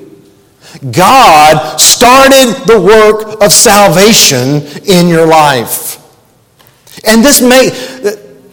God 0.92 1.80
started 1.98 2.68
the 2.68 2.80
work 2.80 3.42
of 3.42 3.52
salvation 3.52 4.62
in 4.86 5.08
your 5.08 5.26
life. 5.26 5.98
And 7.06 7.24
this, 7.24 7.42
may, 7.42 7.70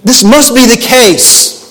this 0.02 0.24
must 0.24 0.54
be 0.54 0.66
the 0.66 0.80
case. 0.80 1.63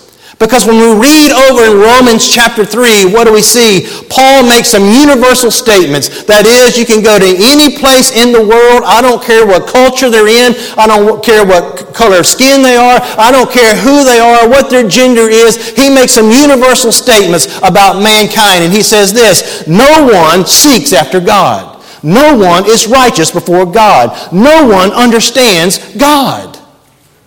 Because 0.44 0.68
when 0.68 0.76
we 0.76 0.92
read 0.92 1.32
over 1.48 1.64
in 1.72 1.80
Romans 1.80 2.28
chapter 2.28 2.66
3, 2.66 3.16
what 3.16 3.24
do 3.24 3.32
we 3.32 3.42
see? 3.42 3.88
Paul 4.10 4.44
makes 4.44 4.68
some 4.68 4.84
universal 4.92 5.50
statements. 5.50 6.28
That 6.28 6.44
is, 6.44 6.76
you 6.76 6.84
can 6.84 7.00
go 7.00 7.16
to 7.16 7.32
any 7.48 7.80
place 7.80 8.12
in 8.12 8.36
the 8.36 8.44
world. 8.44 8.84
I 8.84 9.00
don't 9.00 9.24
care 9.24 9.48
what 9.48 9.72
culture 9.72 10.12
they're 10.12 10.28
in. 10.28 10.52
I 10.76 10.84
don't 10.84 11.24
care 11.24 11.48
what 11.48 11.96
color 11.96 12.20
of 12.20 12.28
skin 12.28 12.62
they 12.62 12.76
are. 12.76 13.00
I 13.16 13.32
don't 13.32 13.48
care 13.48 13.72
who 13.72 14.04
they 14.04 14.20
are, 14.20 14.50
what 14.50 14.70
their 14.70 14.84
gender 14.84 15.32
is. 15.32 15.56
He 15.80 15.88
makes 15.88 16.12
some 16.12 16.28
universal 16.28 16.92
statements 16.92 17.48
about 17.64 18.04
mankind. 18.04 18.68
And 18.68 18.74
he 18.74 18.84
says 18.84 19.14
this, 19.14 19.66
no 19.66 20.04
one 20.04 20.46
seeks 20.46 20.92
after 20.92 21.22
God. 21.22 21.82
No 22.04 22.36
one 22.36 22.68
is 22.68 22.86
righteous 22.86 23.32
before 23.32 23.66
God. 23.66 24.12
No 24.34 24.68
one 24.68 24.92
understands 24.92 25.96
God. 25.96 26.60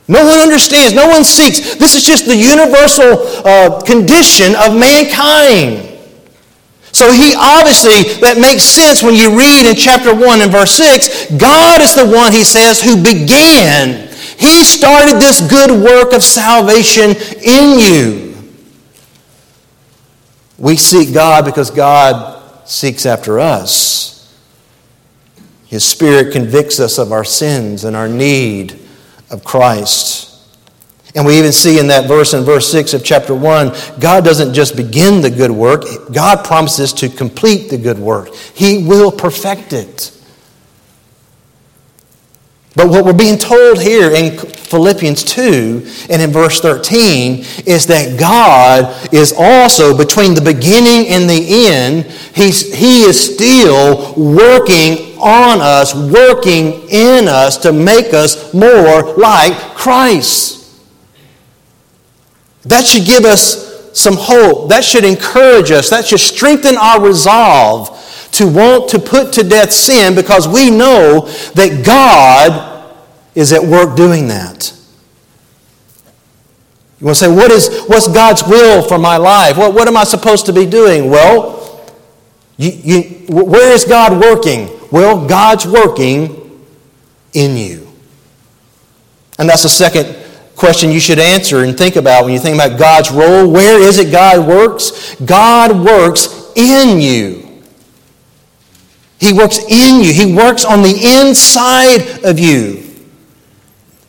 No 0.08 0.24
one 0.24 0.38
understands. 0.38 0.94
No 0.94 1.08
one 1.08 1.24
seeks. 1.24 1.74
This 1.76 1.94
is 1.96 2.04
just 2.04 2.26
the 2.26 2.36
universal 2.36 3.26
uh, 3.44 3.82
condition 3.82 4.54
of 4.54 4.78
mankind. 4.78 5.82
So 6.92 7.12
he 7.12 7.34
obviously, 7.36 8.20
that 8.20 8.38
makes 8.40 8.62
sense 8.62 9.02
when 9.02 9.14
you 9.14 9.36
read 9.36 9.68
in 9.68 9.76
chapter 9.76 10.14
1 10.14 10.40
and 10.40 10.50
verse 10.50 10.72
6. 10.72 11.32
God 11.36 11.82
is 11.82 11.94
the 11.94 12.06
one, 12.06 12.32
he 12.32 12.44
says, 12.44 12.80
who 12.80 12.96
began. 12.96 14.08
He 14.38 14.64
started 14.64 15.20
this 15.20 15.46
good 15.50 15.70
work 15.70 16.12
of 16.12 16.22
salvation 16.22 17.16
in 17.42 17.78
you. 17.78 18.34
We 20.56 20.76
seek 20.76 21.12
God 21.12 21.44
because 21.44 21.70
God 21.70 22.66
seeks 22.66 23.04
after 23.04 23.40
us. 23.40 24.34
His 25.66 25.84
Spirit 25.84 26.32
convicts 26.32 26.80
us 26.80 26.96
of 26.98 27.12
our 27.12 27.24
sins 27.24 27.84
and 27.84 27.96
our 27.96 28.08
need 28.08 28.85
of 29.30 29.44
Christ. 29.44 30.32
And 31.14 31.24
we 31.24 31.38
even 31.38 31.52
see 31.52 31.78
in 31.78 31.86
that 31.88 32.06
verse, 32.06 32.34
in 32.34 32.44
verse 32.44 32.70
6 32.70 32.92
of 32.92 33.02
chapter 33.02 33.34
1, 33.34 33.72
God 33.98 34.22
doesn't 34.22 34.52
just 34.52 34.76
begin 34.76 35.22
the 35.22 35.30
good 35.30 35.50
work, 35.50 35.84
God 36.12 36.44
promises 36.44 36.92
to 36.94 37.08
complete 37.08 37.70
the 37.70 37.78
good 37.78 37.98
work. 37.98 38.34
He 38.34 38.86
will 38.86 39.10
perfect 39.10 39.72
it. 39.72 40.12
But 42.76 42.90
what 42.90 43.06
we're 43.06 43.14
being 43.14 43.38
told 43.38 43.80
here 43.80 44.10
in 44.10 44.36
Philippians 44.36 45.24
2 45.24 45.86
and 46.10 46.20
in 46.20 46.30
verse 46.30 46.60
13 46.60 47.38
is 47.64 47.86
that 47.86 48.20
God 48.20 49.14
is 49.14 49.32
also, 49.36 49.96
between 49.96 50.34
the 50.34 50.42
beginning 50.42 51.08
and 51.08 51.28
the 51.28 51.66
end, 51.68 52.04
he's, 52.34 52.74
He 52.74 53.04
is 53.04 53.34
still 53.34 54.12
working 54.14 55.05
on 55.18 55.60
us, 55.60 55.94
working 55.94 56.88
in 56.88 57.28
us 57.28 57.56
to 57.58 57.72
make 57.72 58.14
us 58.14 58.52
more 58.54 59.14
like 59.16 59.52
Christ. 59.74 60.56
That 62.64 62.84
should 62.84 63.06
give 63.06 63.24
us 63.24 63.98
some 63.98 64.16
hope. 64.16 64.68
That 64.68 64.84
should 64.84 65.04
encourage 65.04 65.70
us. 65.70 65.90
That 65.90 66.06
should 66.06 66.20
strengthen 66.20 66.76
our 66.76 67.00
resolve 67.00 67.92
to 68.32 68.46
want 68.46 68.90
to 68.90 68.98
put 68.98 69.32
to 69.34 69.42
death 69.42 69.72
sin 69.72 70.14
because 70.14 70.46
we 70.46 70.70
know 70.70 71.20
that 71.54 71.84
God 71.86 72.94
is 73.34 73.52
at 73.52 73.62
work 73.62 73.96
doing 73.96 74.28
that. 74.28 74.72
You 76.98 77.06
want 77.06 77.18
to 77.18 77.24
say, 77.26 77.34
what 77.34 77.50
is, 77.50 77.84
what's 77.86 78.08
God's 78.08 78.42
will 78.42 78.82
for 78.82 78.98
my 78.98 79.18
life? 79.18 79.56
What, 79.58 79.74
what 79.74 79.86
am 79.86 79.96
I 79.96 80.04
supposed 80.04 80.46
to 80.46 80.52
be 80.52 80.64
doing? 80.64 81.10
Well, 81.10 81.56
you, 82.56 82.70
you, 82.70 83.02
where 83.28 83.72
is 83.72 83.84
God 83.84 84.20
working? 84.20 84.68
Well, 84.90 85.26
God's 85.26 85.66
working 85.66 86.66
in 87.32 87.56
you? 87.56 87.86
And 89.38 89.48
that's 89.48 89.64
the 89.64 89.68
second 89.68 90.16
question 90.56 90.90
you 90.90 91.00
should 91.00 91.18
answer 91.18 91.64
and 91.64 91.76
think 91.76 91.96
about 91.96 92.24
when 92.24 92.32
you 92.32 92.38
think 92.38 92.54
about 92.54 92.78
God's 92.78 93.10
role. 93.10 93.50
Where 93.50 93.80
is 93.80 93.98
it 93.98 94.10
God 94.10 94.46
works? 94.46 95.14
God 95.16 95.84
works 95.84 96.50
in 96.56 97.00
you. 97.00 97.62
He 99.18 99.32
works 99.32 99.58
in 99.58 100.02
you. 100.02 100.12
He 100.12 100.34
works 100.34 100.64
on 100.64 100.82
the 100.82 101.20
inside 101.20 102.24
of 102.24 102.38
you. 102.38 102.82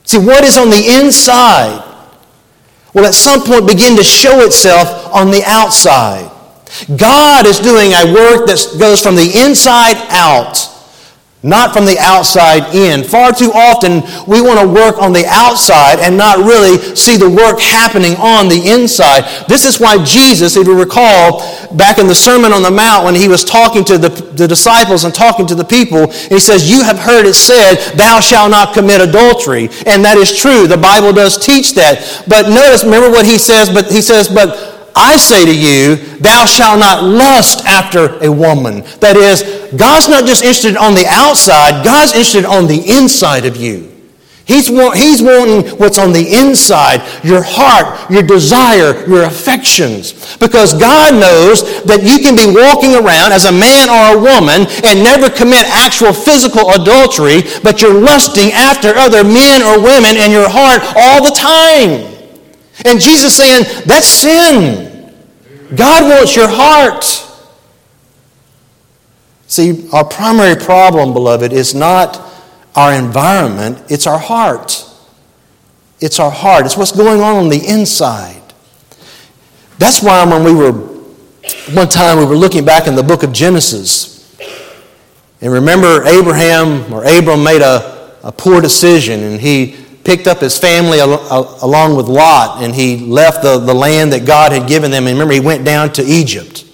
See, 0.04 0.18
what 0.18 0.44
is 0.44 0.58
on 0.58 0.70
the 0.70 1.00
inside 1.02 1.84
will 2.94 3.06
at 3.06 3.14
some 3.14 3.42
point 3.42 3.68
begin 3.68 3.96
to 3.98 4.04
show 4.04 4.40
itself 4.46 5.14
on 5.14 5.32
the 5.32 5.44
outside. 5.46 6.32
God 6.96 7.46
is 7.46 7.60
doing 7.60 7.94
a 7.94 8.14
work 8.14 8.48
that 8.48 8.76
goes 8.80 9.02
from 9.02 9.16
the 9.16 9.32
inside 9.46 9.98
out 10.10 10.78
not 11.44 11.72
from 11.72 11.86
the 11.86 11.98
outside 12.00 12.76
in. 12.76 13.04
Far 13.04 13.32
too 13.32 13.52
often, 13.54 14.02
we 14.28 14.42
want 14.42 14.60
to 14.60 14.68
work 14.68 14.98
on 14.98 15.14
the 15.14 15.26
outside 15.30 16.00
and 16.00 16.18
not 16.18 16.40
really 16.40 16.78
see 16.96 17.16
the 17.16 17.30
work 17.30 17.60
happening 17.60 18.16
on 18.16 18.50
the 18.50 18.70
inside. 18.70 19.24
This 19.48 19.64
is 19.64 19.80
why 19.80 20.04
Jesus, 20.04 20.58
if 20.58 20.68
you 20.68 20.78
recall, 20.78 21.40
back 21.78 22.00
in 22.00 22.08
the 22.08 22.16
Sermon 22.16 22.52
on 22.52 22.64
the 22.64 22.72
Mount, 22.72 23.06
when 23.06 23.16
he 23.16 23.28
was 23.28 23.46
talking 23.46 23.86
to 23.86 23.98
the, 23.98 24.10
the 24.10 24.48
disciples 24.48 25.06
and 25.06 25.14
talking 25.14 25.46
to 25.48 25.56
the 25.56 25.64
people, 25.64 26.12
he 26.12 26.40
says, 26.40 26.70
You 26.70 26.84
have 26.84 27.00
heard 27.00 27.26
it 27.26 27.36
said, 27.36 27.96
Thou 27.96 28.20
shalt 28.20 28.52
not 28.52 28.74
commit 28.74 29.00
adultery. 29.00 29.70
And 29.86 30.04
that 30.04 30.18
is 30.18 30.36
true. 30.38 30.68
The 30.68 30.78
Bible 30.78 31.14
does 31.14 31.38
teach 31.38 31.76
that. 31.76 32.26
But 32.28 32.50
notice, 32.50 32.84
remember 32.84 33.10
what 33.10 33.26
he 33.26 33.38
says, 33.38 33.70
but 33.70 33.92
he 33.92 34.02
says, 34.02 34.28
But 34.28 34.77
I 34.98 35.18
say 35.18 35.46
to 35.46 35.56
you, 35.56 35.96
thou 36.18 36.46
shalt 36.46 36.80
not 36.80 37.04
lust 37.04 37.66
after 37.66 38.18
a 38.24 38.32
woman. 38.32 38.82
That 39.00 39.16
is, 39.16 39.44
God's 39.78 40.10
not 40.10 40.26
just 40.26 40.44
interested 40.44 40.76
on 40.76 40.96
the 40.96 41.06
outside, 41.08 41.86
God's 41.86 42.14
interested 42.14 42.46
on 42.46 42.66
the 42.66 42.82
inside 42.98 43.46
of 43.46 43.56
you. 43.56 43.94
He's, 44.48 44.72
want, 44.72 44.96
he's 44.96 45.22
wanting 45.22 45.68
what's 45.76 46.00
on 46.00 46.14
the 46.14 46.24
inside, 46.24 47.04
your 47.22 47.44
heart, 47.44 48.10
your 48.10 48.24
desire, 48.24 49.06
your 49.06 49.24
affections. 49.28 50.38
Because 50.38 50.72
God 50.74 51.20
knows 51.20 51.84
that 51.84 52.00
you 52.08 52.24
can 52.24 52.40
be 52.40 52.48
walking 52.48 52.96
around 52.96 53.36
as 53.36 53.44
a 53.44 53.52
man 53.52 53.92
or 53.92 54.16
a 54.16 54.22
woman 54.24 54.64
and 54.88 55.04
never 55.04 55.28
commit 55.28 55.68
actual 55.68 56.16
physical 56.16 56.72
adultery, 56.72 57.44
but 57.60 57.84
you're 57.84 58.00
lusting 58.00 58.56
after 58.56 58.96
other 58.96 59.22
men 59.22 59.60
or 59.68 59.84
women 59.84 60.16
in 60.16 60.32
your 60.32 60.48
heart 60.48 60.80
all 60.96 61.20
the 61.20 61.36
time. 61.36 62.08
And 62.88 63.04
Jesus 63.04 63.36
saying, 63.36 63.68
that's 63.84 64.08
sin. 64.08 64.87
God 65.76 66.10
wants 66.10 66.36
your 66.36 66.48
heart. 66.48 67.04
See, 69.48 69.90
our 69.92 70.06
primary 70.06 70.56
problem, 70.56 71.14
beloved, 71.14 71.54
is 71.54 71.74
not 71.74 72.22
our 72.76 72.94
environment, 72.94 73.82
it's 73.90 74.06
our 74.06 74.20
heart. 74.20 74.84
It's 76.00 76.20
our 76.20 76.30
heart. 76.30 76.66
It's 76.66 76.78
what's 76.78 76.92
going 76.92 77.22
on 77.22 77.38
on 77.38 77.50
the 77.50 77.66
inside. 77.66 78.42
That's 79.80 80.04
why 80.04 80.24
when 80.26 80.44
we 80.44 80.54
were, 80.54 80.72
one 80.72 81.90
time 81.90 82.20
we 82.20 82.26
were 82.26 82.36
looking 82.36 82.66
back 82.66 82.88
in 82.88 82.96
the 82.96 83.04
book 83.04 83.24
of 83.24 83.34
Genesis, 83.34 84.18
and 85.42 85.52
remember 85.52 86.04
Abraham 86.06 86.92
or 86.94 87.04
Abram 87.04 87.44
made 87.44 87.62
a, 87.62 88.16
a 88.24 88.32
poor 88.32 88.60
decision 88.60 89.22
and 89.22 89.40
he 89.40 89.76
picked 90.08 90.26
up 90.26 90.40
his 90.40 90.58
family 90.58 91.00
along 91.00 91.98
with 91.98 92.08
Lot 92.08 92.64
and 92.64 92.74
he 92.74 92.96
left 92.96 93.44
the, 93.44 93.58
the 93.58 93.74
land 93.74 94.14
that 94.14 94.26
God 94.26 94.54
had 94.54 94.66
given 94.66 94.90
them. 94.90 95.06
And 95.06 95.16
remember, 95.16 95.34
he 95.34 95.42
went 95.42 95.66
down 95.66 95.92
to 95.94 96.02
Egypt. 96.02 96.66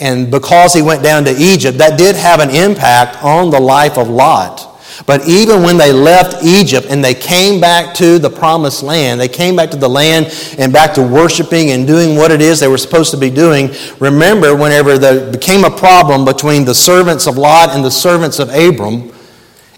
And 0.00 0.30
because 0.30 0.72
he 0.72 0.80
went 0.80 1.02
down 1.02 1.24
to 1.24 1.36
Egypt, 1.36 1.76
that 1.76 1.98
did 1.98 2.16
have 2.16 2.40
an 2.40 2.48
impact 2.48 3.22
on 3.22 3.50
the 3.50 3.60
life 3.60 3.98
of 3.98 4.08
Lot. 4.08 4.80
But 5.04 5.28
even 5.28 5.62
when 5.62 5.76
they 5.76 5.92
left 5.92 6.42
Egypt 6.42 6.86
and 6.88 7.04
they 7.04 7.12
came 7.12 7.60
back 7.60 7.94
to 7.96 8.18
the 8.18 8.30
promised 8.30 8.82
land, 8.82 9.20
they 9.20 9.28
came 9.28 9.54
back 9.54 9.70
to 9.72 9.76
the 9.76 9.88
land 9.88 10.34
and 10.58 10.72
back 10.72 10.94
to 10.94 11.02
worshiping 11.02 11.72
and 11.72 11.86
doing 11.86 12.16
what 12.16 12.30
it 12.30 12.40
is 12.40 12.58
they 12.58 12.68
were 12.68 12.78
supposed 12.78 13.10
to 13.10 13.18
be 13.18 13.28
doing. 13.28 13.68
Remember, 14.00 14.56
whenever 14.56 14.96
there 14.96 15.30
became 15.30 15.64
a 15.64 15.70
problem 15.70 16.24
between 16.24 16.64
the 16.64 16.74
servants 16.74 17.26
of 17.26 17.36
Lot 17.36 17.76
and 17.76 17.84
the 17.84 17.90
servants 17.90 18.38
of 18.38 18.48
Abram, 18.48 19.12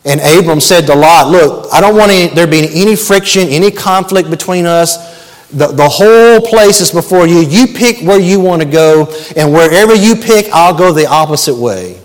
and 0.04 0.20
Abram 0.20 0.60
said 0.60 0.86
to 0.86 0.94
Lot, 0.94 1.28
Look, 1.28 1.72
I 1.72 1.80
don't 1.80 1.96
want 1.96 2.10
any, 2.10 2.34
there 2.34 2.46
being 2.46 2.70
any 2.72 2.96
friction, 2.96 3.48
any 3.48 3.70
conflict 3.70 4.30
between 4.30 4.66
us. 4.66 5.18
The, 5.50 5.66
the 5.66 5.88
whole 5.88 6.40
place 6.40 6.80
is 6.80 6.90
before 6.90 7.26
you. 7.26 7.40
You 7.40 7.66
pick 7.66 8.00
where 8.02 8.20
you 8.20 8.40
want 8.40 8.62
to 8.62 8.68
go, 8.68 9.12
and 9.36 9.52
wherever 9.52 9.94
you 9.94 10.14
pick, 10.14 10.46
I'll 10.52 10.76
go 10.76 10.92
the 10.92 11.06
opposite 11.06 11.56
way. 11.56 12.00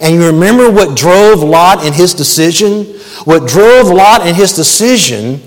And 0.00 0.16
you 0.16 0.26
remember 0.26 0.70
what 0.70 0.96
drove 0.96 1.38
Lot 1.38 1.86
in 1.86 1.92
his 1.92 2.14
decision? 2.14 2.84
What 3.24 3.48
drove 3.48 3.86
Lot 3.86 4.26
in 4.26 4.34
his 4.34 4.52
decision 4.52 5.40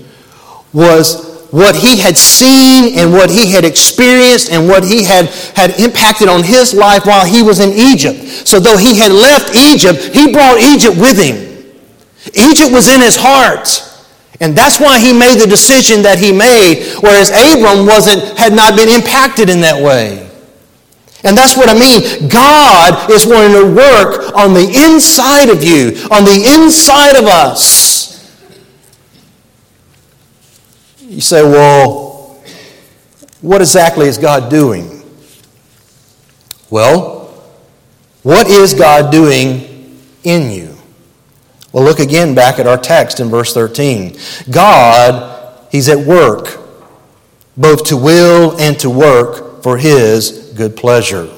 was 0.72 1.46
what 1.50 1.76
he 1.76 1.96
had 1.96 2.16
seen 2.16 2.98
and 2.98 3.12
what 3.12 3.30
he 3.30 3.52
had 3.52 3.64
experienced 3.64 4.50
and 4.50 4.66
what 4.66 4.84
he 4.84 5.04
had, 5.04 5.26
had 5.54 5.78
impacted 5.78 6.28
on 6.28 6.42
his 6.42 6.74
life 6.74 7.06
while 7.06 7.24
he 7.24 7.42
was 7.42 7.60
in 7.60 7.70
Egypt. 7.70 8.18
So, 8.48 8.58
though 8.58 8.76
he 8.78 8.98
had 8.98 9.12
left 9.12 9.54
Egypt, 9.54 10.14
he 10.14 10.32
brought 10.32 10.58
Egypt 10.60 10.96
with 10.96 11.18
him. 11.18 11.47
Egypt 12.34 12.72
was 12.72 12.88
in 12.88 13.00
his 13.00 13.16
heart. 13.16 13.84
And 14.40 14.56
that's 14.56 14.78
why 14.78 15.00
he 15.00 15.12
made 15.12 15.40
the 15.40 15.46
decision 15.46 16.02
that 16.02 16.18
he 16.18 16.30
made, 16.32 16.94
whereas 17.00 17.30
Abram 17.30 17.86
wasn't, 17.86 18.22
had 18.38 18.52
not 18.52 18.76
been 18.76 18.88
impacted 18.88 19.50
in 19.50 19.60
that 19.62 19.82
way. 19.82 20.30
And 21.24 21.36
that's 21.36 21.56
what 21.56 21.68
I 21.68 21.74
mean. 21.74 22.28
God 22.28 23.10
is 23.10 23.26
wanting 23.26 23.52
to 23.52 23.74
work 23.74 24.32
on 24.36 24.54
the 24.54 24.70
inside 24.86 25.48
of 25.50 25.64
you, 25.64 25.98
on 26.12 26.24
the 26.24 26.54
inside 26.54 27.16
of 27.16 27.24
us. 27.24 28.08
You 31.00 31.20
say, 31.20 31.42
well, 31.42 32.40
what 33.40 33.60
exactly 33.60 34.06
is 34.06 34.18
God 34.18 34.50
doing? 34.50 35.02
Well, 36.70 37.18
what 38.22 38.46
is 38.46 38.74
God 38.74 39.10
doing 39.10 39.98
in 40.22 40.52
you? 40.52 40.77
Well, 41.72 41.84
look 41.84 41.98
again 41.98 42.34
back 42.34 42.58
at 42.58 42.66
our 42.66 42.78
text 42.78 43.20
in 43.20 43.28
verse 43.28 43.52
13. 43.52 44.16
God, 44.50 45.66
He's 45.70 45.88
at 45.88 45.98
work, 45.98 46.58
both 47.56 47.84
to 47.84 47.96
will 47.96 48.58
and 48.58 48.78
to 48.80 48.88
work 48.88 49.62
for 49.62 49.76
His 49.76 50.52
good 50.56 50.76
pleasure. 50.76 51.28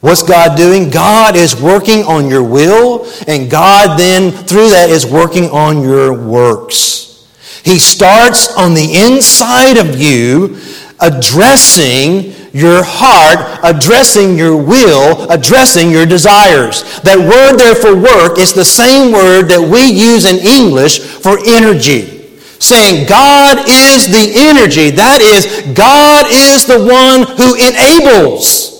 What's 0.00 0.22
God 0.22 0.56
doing? 0.56 0.90
God 0.90 1.36
is 1.36 1.60
working 1.60 2.02
on 2.04 2.28
your 2.28 2.42
will, 2.42 3.06
and 3.28 3.50
God 3.50 3.98
then, 3.98 4.32
through 4.32 4.70
that, 4.70 4.90
is 4.90 5.06
working 5.06 5.44
on 5.50 5.82
your 5.82 6.12
works. 6.12 7.30
He 7.64 7.78
starts 7.78 8.56
on 8.56 8.74
the 8.74 9.06
inside 9.06 9.76
of 9.76 10.00
you, 10.00 10.58
addressing 10.98 12.34
your 12.52 12.82
heart, 12.84 13.60
addressing 13.64 14.36
your 14.36 14.56
will, 14.56 15.30
addressing 15.30 15.90
your 15.90 16.04
desires. 16.04 17.00
That 17.00 17.18
word 17.18 17.56
there 17.56 17.74
for 17.74 17.96
work 17.96 18.38
is 18.38 18.52
the 18.52 18.64
same 18.64 19.12
word 19.12 19.48
that 19.48 19.60
we 19.60 19.88
use 19.88 20.28
in 20.28 20.36
English 20.36 21.00
for 21.00 21.38
energy. 21.46 22.38
Saying 22.60 23.08
God 23.08 23.58
is 23.66 24.06
the 24.06 24.32
energy. 24.36 24.90
That 24.90 25.20
is, 25.20 25.74
God 25.74 26.26
is 26.30 26.66
the 26.66 26.78
one 26.78 27.26
who 27.36 27.56
enables. 27.56 28.70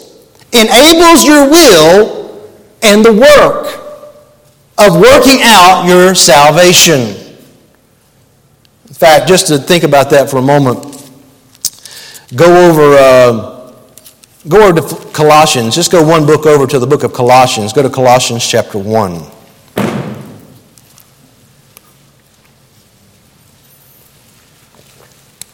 Enables 0.53 1.25
your 1.25 1.49
will 1.49 2.53
and 2.83 3.05
the 3.05 3.13
work 3.13 3.81
of 4.79 5.01
working 5.01 5.41
out 5.43 5.87
your 5.87 6.15
salvation. 6.15 7.01
In 8.87 8.95
fact, 8.95 9.29
just 9.29 9.49
to 9.49 9.59
think 9.59 9.83
about 9.83 10.11
that 10.11 10.29
for 10.29 10.37
a 10.37 10.43
moment, 10.43 10.85
go 12.37 12.71
over. 12.71 12.97
Uh, 12.97 13.52
Go 14.49 14.69
over 14.69 14.81
to 14.81 15.11
Colossians. 15.13 15.75
Just 15.75 15.93
go 15.93 16.03
one 16.07 16.27
book 16.27 16.47
over 16.47 16.67
to 16.67 16.79
the 16.79 16.87
book 16.87 17.05
of 17.05 17.13
Colossians. 17.13 17.73
Go 17.73 17.83
to 17.83 17.91
Colossians 17.91 18.47
chapter 18.47 18.79
1. 18.79 19.21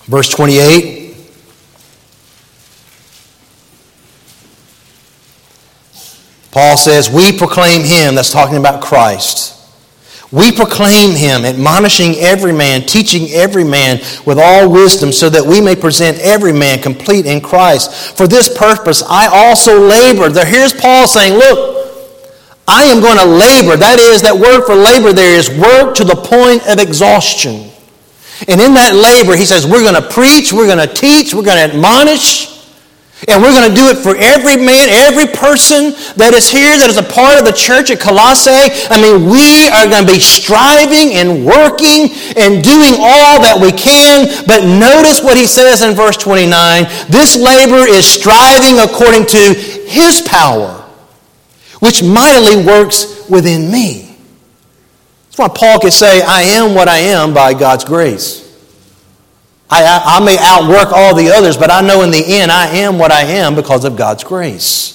Verse 0.07 0.29
28. 0.31 1.17
Paul 6.51 6.77
says, 6.79 7.11
We 7.11 7.37
proclaim 7.37 7.85
him, 7.85 8.15
that's 8.15 8.33
talking 8.33 8.57
about 8.57 8.83
Christ 8.83 9.58
we 10.31 10.53
proclaim 10.53 11.17
him, 11.17 11.45
admonishing 11.45 12.17
every 12.17 12.53
man, 12.53 12.83
teaching 12.83 13.31
every 13.31 13.65
man 13.65 13.99
with 14.27 14.39
all 14.39 14.71
wisdom, 14.71 15.11
so 15.11 15.31
that 15.31 15.45
we 15.45 15.61
may 15.61 15.75
present 15.75 16.19
every 16.19 16.53
man 16.53 16.81
complete 16.83 17.25
in 17.25 17.41
Christ. 17.41 18.17
For 18.17 18.27
this 18.27 18.55
purpose 18.57 19.03
I 19.03 19.27
also 19.27 19.81
labor. 19.81 20.29
There, 20.29 20.45
here's 20.45 20.75
Paul 20.75 21.07
saying, 21.07 21.35
Look, 21.35 21.79
I 22.69 22.85
am 22.85 23.01
going 23.01 23.17
to 23.17 23.25
labor. 23.25 23.77
That 23.77 23.99
is, 23.99 24.21
that 24.23 24.37
word 24.37 24.67
for 24.67 24.75
labor 24.75 25.15
there 25.15 25.39
is 25.39 25.49
work 25.49 25.95
to 25.97 26.05
the 26.05 26.15
point 26.15 26.69
of 26.69 26.79
exhaustion. 26.79 27.71
And 28.47 28.61
in 28.61 28.75
that 28.75 28.95
labor, 28.95 29.35
he 29.35 29.47
says, 29.47 29.67
we're 29.67 29.83
going 29.83 30.01
to 30.01 30.07
preach, 30.07 30.53
we're 30.53 30.67
going 30.67 30.87
to 30.87 30.95
teach, 30.95 31.35
we're 31.35 31.43
going 31.43 31.57
to 31.57 31.75
admonish. 31.75 32.58
And 33.27 33.43
we're 33.43 33.51
going 33.51 33.69
to 33.69 33.75
do 33.75 33.91
it 33.91 33.99
for 33.99 34.15
every 34.15 34.55
man, 34.55 34.87
every 34.95 35.27
person 35.27 35.91
that 36.15 36.39
is 36.39 36.47
here, 36.47 36.79
that 36.79 36.87
is 36.87 37.03
a 37.03 37.03
part 37.03 37.35
of 37.35 37.43
the 37.43 37.53
church 37.53 37.91
at 37.91 37.99
Colossae. 37.99 38.71
I 38.87 38.95
mean, 38.95 39.27
we 39.27 39.67
are 39.75 39.91
going 39.91 40.07
to 40.07 40.13
be 40.13 40.23
striving 40.23 41.19
and 41.19 41.43
working 41.43 42.15
and 42.39 42.63
doing 42.63 42.95
all 42.95 43.43
that 43.43 43.59
we 43.59 43.75
can. 43.75 44.31
But 44.47 44.63
notice 44.63 45.19
what 45.19 45.35
he 45.35 45.51
says 45.51 45.83
in 45.83 45.99
verse 45.99 46.17
29 46.17 46.87
this 47.11 47.35
labor 47.35 47.83
is 47.91 48.07
striving 48.07 48.79
according 48.79 49.27
to 49.35 49.43
his 49.91 50.23
power, 50.23 50.87
which 51.83 52.07
mightily 52.07 52.63
works 52.63 53.27
within 53.29 53.67
me. 53.67 54.15
That's 55.27 55.39
why 55.39 55.49
Paul 55.49 55.81
could 55.81 55.93
say, 55.93 56.23
I 56.23 56.43
am 56.55 56.75
what 56.75 56.87
I 56.87 56.99
am 56.99 57.35
by 57.35 57.55
God's 57.55 57.85
grace. 57.85 58.48
I, 59.71 60.03
I, 60.05 60.25
may 60.25 60.37
outwork 60.41 60.93
all 60.93 61.15
the 61.15 61.31
others, 61.31 61.57
but 61.57 61.71
I 61.71 61.83
know 61.83 62.03
in 62.03 62.11
the 62.11 62.25
end 62.25 62.51
I 62.51 62.69
am 62.69 62.99
what 62.99 63.13
I 63.13 63.23
am 63.23 63.55
because 63.55 63.85
of 63.85 63.97
God's 63.97 64.25
grace. 64.25 64.95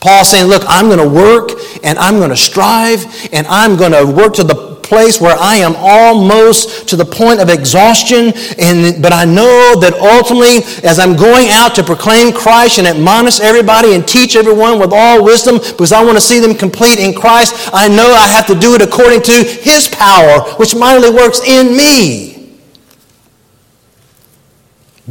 Paul 0.00 0.24
saying, 0.24 0.46
Look, 0.46 0.62
I'm 0.66 0.86
going 0.86 1.00
to 1.00 1.08
work 1.08 1.50
and 1.82 1.98
I'm 1.98 2.18
going 2.18 2.30
to 2.30 2.36
strive 2.36 3.04
and 3.32 3.46
I'm 3.48 3.76
going 3.76 3.92
to 3.92 4.06
work 4.06 4.34
to 4.34 4.44
the 4.44 4.72
place 4.92 5.20
where 5.20 5.36
I 5.38 5.56
am 5.56 5.74
almost 5.76 6.88
to 6.88 6.96
the 6.96 7.04
point 7.04 7.40
of 7.40 7.48
exhaustion. 7.48 8.32
And, 8.58 9.02
but 9.02 9.12
I 9.12 9.24
know 9.24 9.74
that 9.80 9.94
ultimately, 9.94 10.62
as 10.86 10.98
I'm 10.98 11.16
going 11.16 11.48
out 11.50 11.74
to 11.76 11.82
proclaim 11.82 12.32
Christ 12.32 12.78
and 12.78 12.86
admonish 12.86 13.40
everybody 13.40 13.94
and 13.94 14.06
teach 14.06 14.36
everyone 14.36 14.78
with 14.78 14.92
all 14.92 15.24
wisdom, 15.24 15.56
because 15.56 15.92
I 15.92 16.04
want 16.04 16.18
to 16.18 16.20
see 16.20 16.40
them 16.40 16.54
complete 16.54 16.98
in 16.98 17.14
Christ, 17.14 17.70
I 17.72 17.88
know 17.88 18.12
I 18.12 18.28
have 18.28 18.46
to 18.48 18.54
do 18.54 18.74
it 18.74 18.82
according 18.82 19.22
to 19.22 19.32
His 19.32 19.88
power, 19.88 20.42
which 20.58 20.74
mightily 20.74 21.10
works 21.10 21.40
in 21.40 21.74
me. 21.74 22.31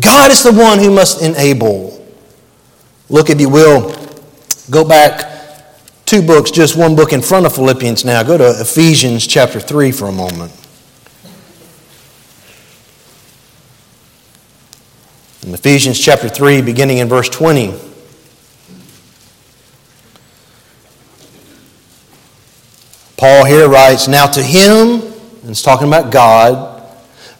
God 0.01 0.31
is 0.31 0.43
the 0.43 0.51
one 0.51 0.79
who 0.79 0.91
must 0.91 1.21
enable. 1.21 1.97
Look, 3.07 3.29
if 3.29 3.39
you 3.39 3.49
will, 3.49 3.95
go 4.69 4.83
back 4.83 5.31
two 6.05 6.21
books, 6.21 6.49
just 6.49 6.75
one 6.75 6.95
book 6.95 7.13
in 7.13 7.21
front 7.21 7.45
of 7.45 7.53
Philippians 7.53 8.03
now. 8.03 8.23
Go 8.23 8.37
to 8.37 8.59
Ephesians 8.59 9.27
chapter 9.27 9.59
3 9.59 9.91
for 9.91 10.05
a 10.05 10.11
moment. 10.11 10.51
In 15.43 15.53
Ephesians 15.53 15.99
chapter 15.99 16.29
3, 16.29 16.61
beginning 16.61 16.97
in 16.97 17.07
verse 17.07 17.29
20. 17.29 17.73
Paul 23.17 23.45
here 23.45 23.69
writes, 23.69 24.07
Now 24.07 24.25
to 24.27 24.41
him, 24.41 25.01
and 25.41 25.51
it's 25.51 25.61
talking 25.61 25.87
about 25.87 26.11
God, 26.11 26.83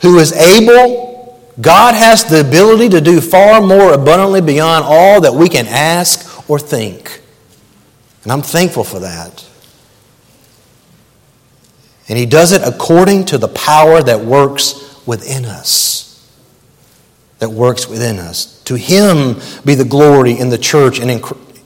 who 0.01 0.19
is 0.19 0.31
able 0.33 1.10
God 1.59 1.95
has 1.95 2.25
the 2.25 2.39
ability 2.39 2.89
to 2.89 3.01
do 3.01 3.19
far 3.19 3.61
more 3.61 3.93
abundantly 3.93 4.41
beyond 4.41 4.85
all 4.85 5.21
that 5.21 5.33
we 5.33 5.49
can 5.49 5.67
ask 5.67 6.49
or 6.49 6.57
think. 6.57 7.21
And 8.23 8.31
I'm 8.31 8.41
thankful 8.41 8.83
for 8.83 8.99
that. 8.99 9.45
And 12.07 12.17
He 12.17 12.25
does 12.25 12.51
it 12.51 12.61
according 12.63 13.25
to 13.25 13.37
the 13.37 13.47
power 13.47 14.01
that 14.01 14.21
works 14.21 15.05
within 15.05 15.45
us. 15.45 16.07
That 17.39 17.49
works 17.49 17.87
within 17.87 18.19
us. 18.19 18.61
To 18.63 18.75
Him 18.75 19.41
be 19.65 19.75
the 19.75 19.85
glory 19.85 20.37
in 20.39 20.49
the 20.49 20.57
church 20.57 20.99
and 20.99 21.09
in 21.09 21.21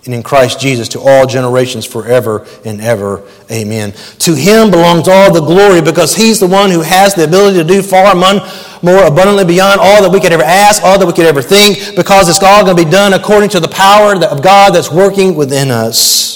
and 0.05 0.13
in 0.13 0.21
Christ 0.21 0.59
Jesus 0.59 0.87
to 0.89 0.99
all 0.99 1.25
generations 1.25 1.85
forever 1.85 2.45
and 2.63 2.79
ever. 2.79 3.27
Amen. 3.51 3.91
To 4.19 4.35
him 4.35 4.69
belongs 4.69 5.07
all 5.07 5.33
the 5.33 5.41
glory 5.41 5.81
because 5.81 6.15
he's 6.15 6.39
the 6.39 6.47
one 6.47 6.69
who 6.69 6.81
has 6.81 7.15
the 7.15 7.23
ability 7.23 7.57
to 7.57 7.63
do 7.63 7.81
far 7.81 8.13
more 8.15 9.03
abundantly 9.03 9.45
beyond 9.45 9.79
all 9.81 10.03
that 10.03 10.11
we 10.11 10.19
could 10.19 10.31
ever 10.31 10.43
ask, 10.43 10.83
all 10.83 10.99
that 10.99 11.07
we 11.07 11.13
could 11.13 11.25
ever 11.25 11.41
think, 11.41 11.95
because 11.95 12.29
it's 12.29 12.41
all 12.43 12.63
going 12.63 12.77
to 12.77 12.85
be 12.85 12.89
done 12.89 13.13
according 13.13 13.49
to 13.49 13.59
the 13.59 13.67
power 13.67 14.13
of 14.13 14.43
God 14.43 14.75
that's 14.75 14.91
working 14.91 15.35
within 15.35 15.71
us. 15.71 16.35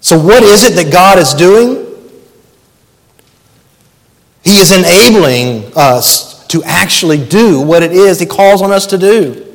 So, 0.00 0.18
what 0.18 0.42
is 0.42 0.64
it 0.64 0.74
that 0.82 0.92
God 0.92 1.18
is 1.18 1.34
doing? 1.34 1.86
He 4.42 4.58
is 4.58 4.72
enabling 4.72 5.72
us 5.76 6.46
to 6.48 6.62
actually 6.64 7.24
do 7.24 7.60
what 7.60 7.82
it 7.82 7.92
is 7.92 8.18
He 8.18 8.26
calls 8.26 8.62
on 8.62 8.70
us 8.70 8.86
to 8.86 8.98
do. 8.98 9.49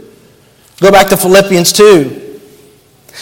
Go 0.85 0.91
back 0.91 1.09
to 1.09 1.17
Philippians 1.17 1.73
2. 1.73 2.39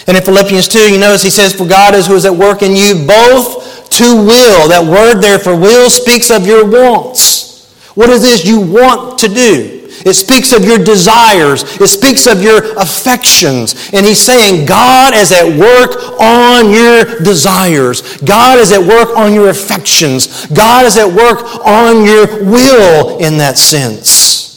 And 0.08 0.17
in 0.17 0.23
Philippians 0.23 0.67
2, 0.67 0.91
you 0.91 0.99
notice 0.99 1.23
he 1.23 1.30
says, 1.30 1.56
For 1.56 1.65
God 1.65 1.95
is 1.95 2.06
who 2.06 2.15
is 2.15 2.26
at 2.26 2.36
work 2.36 2.62
in 2.62 2.76
you 2.76 3.08
both 3.08 3.89
to 3.89 4.04
will. 4.17 4.67
That 4.67 4.84
word 4.84 5.21
there 5.21 5.39
for 5.39 5.56
will 5.56 5.89
speaks 5.89 6.30
of 6.30 6.45
your 6.45 6.69
wants. 6.69 7.71
What 7.95 8.10
is 8.10 8.21
this 8.21 8.45
you 8.45 8.60
want 8.60 9.17
to 9.19 9.30
do? 9.30 9.88
It 10.06 10.12
speaks 10.15 10.52
of 10.52 10.65
your 10.65 10.78
desires. 10.78 11.63
It 11.80 11.88
speaks 11.88 12.28
of 12.28 12.43
your 12.43 12.78
affections. 12.78 13.89
And 13.93 14.06
he's 14.06 14.19
saying 14.19 14.65
God 14.65 15.15
is 15.15 15.32
at 15.32 15.47
work 15.47 16.19
on 16.19 16.69
your 16.69 17.23
desires. 17.23 18.17
God 18.17 18.60
is 18.60 18.73
at 18.73 18.82
work 18.82 19.15
on 19.15 19.34
your 19.34 19.47
affections. 19.47 20.47
God 20.47 20.86
is 20.86 20.97
at 20.97 21.08
work 21.08 21.65
on 21.65 22.04
your 22.04 22.43
will 22.43 23.19
in 23.19 23.38
that 23.38 23.58
sense. 23.58 24.53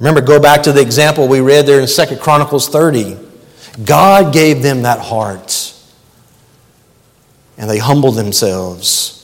Remember, 0.00 0.22
go 0.22 0.40
back 0.40 0.62
to 0.62 0.72
the 0.72 0.80
example 0.80 1.28
we 1.28 1.40
read 1.40 1.66
there 1.66 1.78
in 1.78 1.86
2 1.86 2.16
Chronicles 2.16 2.68
30. 2.68 3.18
God 3.84 4.32
gave 4.32 4.62
them 4.62 4.82
that 4.82 4.98
heart, 4.98 5.74
and 7.58 7.68
they 7.68 7.76
humbled 7.76 8.16
themselves. 8.16 9.16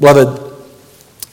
Beloved, 0.00 0.40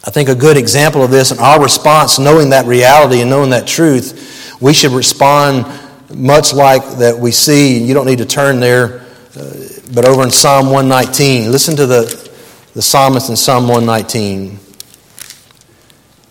I 0.06 0.12
think 0.12 0.28
a 0.28 0.36
good 0.36 0.58
example 0.58 1.04
of 1.04 1.10
this 1.10 1.32
and 1.32 1.40
our 1.40 1.62
response, 1.62 2.20
knowing 2.20 2.50
that 2.50 2.66
reality 2.66 3.22
and 3.22 3.30
knowing 3.30 3.52
that 3.52 3.66
truth, 3.66 4.58
we 4.60 4.74
should 4.74 4.92
respond 4.92 5.66
much 6.14 6.54
like 6.54 6.98
that 6.98 7.18
we 7.18 7.32
see. 7.32 7.82
You 7.82 7.94
don't 7.94 8.06
need 8.06 8.18
to 8.18 8.26
turn 8.26 8.60
there, 8.60 9.06
uh, 9.38 9.54
but 9.94 10.04
over 10.04 10.24
in 10.24 10.32
Psalm 10.32 10.66
119, 10.66 11.50
listen 11.50 11.78
to 11.78 11.86
the, 11.86 12.32
the 12.74 12.82
psalmist 12.82 13.30
in 13.30 13.38
Psalm 13.38 13.70
119 13.70 14.60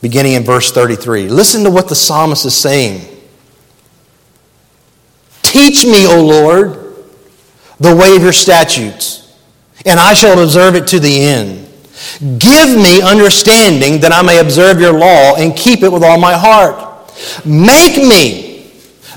beginning 0.01 0.33
in 0.33 0.45
verse 0.45 0.73
33. 0.73 1.29
Listen 1.29 1.65
to 1.65 1.71
what 1.71 1.89
the 1.89 1.95
psalmist 1.95 2.47
is 2.47 2.57
saying. 2.57 3.07
Teach 5.43 5.85
me, 5.85 6.07
O 6.07 6.25
Lord, 6.25 6.95
the 7.79 7.95
way 7.95 8.15
of 8.15 8.23
your 8.23 8.33
statutes, 8.33 9.37
and 9.85 9.99
I 9.99 10.15
shall 10.15 10.41
observe 10.41 10.75
it 10.77 10.87
to 10.89 11.01
the 11.01 11.23
end. 11.23 11.67
Give 12.39 12.77
me 12.77 13.03
understanding 13.03 14.01
that 14.01 14.13
I 14.13 14.23
may 14.23 14.39
observe 14.39 14.81
your 14.81 14.93
law 14.93 15.37
and 15.37 15.57
keep 15.57 15.83
it 15.83 15.91
with 15.91 16.03
all 16.03 16.19
my 16.19 16.35
heart. 16.35 17.13
Make 17.45 17.97
me, 17.97 18.71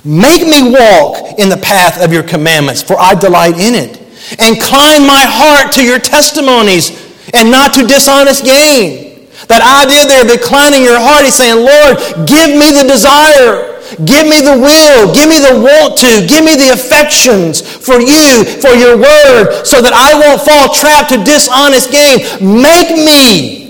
make 0.04 0.42
me 0.42 0.72
walk 0.72 1.40
in 1.40 1.50
the 1.50 1.60
path 1.62 2.04
of 2.04 2.12
your 2.12 2.24
commandments, 2.24 2.82
for 2.82 3.00
I 3.00 3.14
delight 3.14 3.60
in 3.60 3.76
it. 3.76 4.00
And 4.40 4.56
incline 4.56 5.06
my 5.06 5.26
heart 5.28 5.74
to 5.74 5.84
your 5.84 6.00
testimonies 6.00 6.92
and 7.34 7.52
not 7.52 7.74
to 7.76 7.86
dishonest 7.86 8.44
gain. 8.44 9.13
That 9.48 9.64
idea 9.64 10.08
there 10.08 10.24
of 10.24 10.32
inclining 10.32 10.84
your 10.84 11.00
heart, 11.00 11.26
he's 11.26 11.36
saying, 11.36 11.60
Lord, 11.60 12.00
give 12.28 12.56
me 12.56 12.72
the 12.72 12.88
desire. 12.88 13.74
Give 14.06 14.26
me 14.26 14.42
the 14.42 14.58
will. 14.58 15.14
Give 15.14 15.30
me 15.30 15.38
the 15.38 15.60
want 15.60 16.00
to. 16.02 16.26
Give 16.26 16.44
me 16.44 16.56
the 16.56 16.74
affections 16.74 17.62
for 17.62 18.00
you, 18.00 18.46
for 18.64 18.74
your 18.74 18.98
word, 18.98 19.66
so 19.68 19.82
that 19.82 19.94
I 19.94 20.18
won't 20.18 20.42
fall 20.42 20.74
trapped 20.74 21.14
to 21.14 21.22
dishonest 21.22 21.92
gain. 21.92 22.26
Make 22.42 22.96
me. 22.98 23.64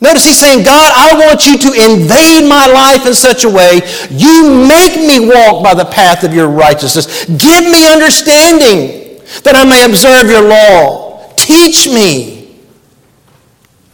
Notice 0.00 0.24
he's 0.24 0.38
saying, 0.38 0.64
God, 0.64 0.92
I 0.94 1.26
want 1.26 1.46
you 1.46 1.58
to 1.58 1.70
invade 1.74 2.48
my 2.48 2.66
life 2.66 3.04
in 3.04 3.14
such 3.14 3.44
a 3.44 3.50
way 3.50 3.82
you 4.10 4.66
make 4.66 4.94
me 4.94 5.26
walk 5.26 5.64
by 5.64 5.74
the 5.74 5.84
path 5.84 6.22
of 6.22 6.32
your 6.32 6.48
righteousness. 6.48 7.26
Give 7.26 7.64
me 7.64 7.90
understanding 7.90 9.18
that 9.42 9.56
I 9.56 9.64
may 9.64 9.84
observe 9.84 10.30
your 10.30 10.48
law. 10.48 11.34
Teach 11.34 11.88
me. 11.88 12.37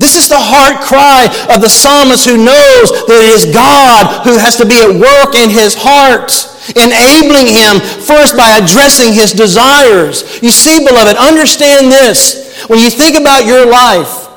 This 0.05 0.17
is 0.17 0.29
the 0.29 0.37
heart 0.37 0.85
cry 0.85 1.25
of 1.49 1.63
the 1.63 1.69
psalmist 1.73 2.29
who 2.29 2.37
knows 2.37 2.93
that 3.09 3.25
it 3.25 3.33
is 3.33 3.49
God 3.57 4.21
who 4.29 4.37
has 4.37 4.55
to 4.61 4.69
be 4.69 4.77
at 4.77 4.93
work 4.93 5.33
in 5.33 5.49
his 5.49 5.73
heart, 5.73 6.29
enabling 6.77 7.49
him 7.49 7.81
first 8.05 8.37
by 8.37 8.61
addressing 8.61 9.17
his 9.17 9.33
desires. 9.33 10.43
You 10.43 10.51
see, 10.51 10.85
beloved, 10.85 11.17
understand 11.17 11.91
this. 11.91 12.53
When 12.69 12.81
you 12.81 12.91
think 12.91 13.17
about 13.17 13.49
your 13.49 13.65
life, 13.65 14.29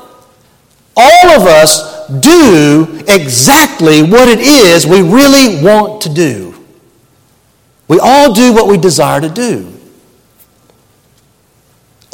all 0.96 1.36
of 1.36 1.44
us 1.44 1.84
do 2.24 3.04
exactly 3.06 4.00
what 4.00 4.26
it 4.26 4.40
is 4.40 4.86
we 4.86 5.02
really 5.02 5.62
want 5.62 6.00
to 6.00 6.08
do. 6.08 6.56
We 7.88 8.00
all 8.00 8.32
do 8.32 8.54
what 8.54 8.68
we 8.68 8.78
desire 8.78 9.20
to 9.20 9.28
do. 9.28 9.70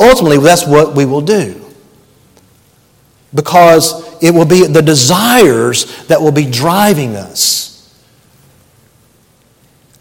Ultimately, 0.01 0.39
that's 0.39 0.67
what 0.67 0.97
we 0.97 1.05
will 1.07 1.23
do 1.23 1.64
because 3.35 4.23
it 4.23 4.31
will 4.33 4.45
be 4.45 4.67
the 4.67 4.83
desires 4.83 6.07
that 6.07 6.21
will 6.21 6.33
be 6.33 6.49
driving 6.49 7.17
us. 7.17 7.65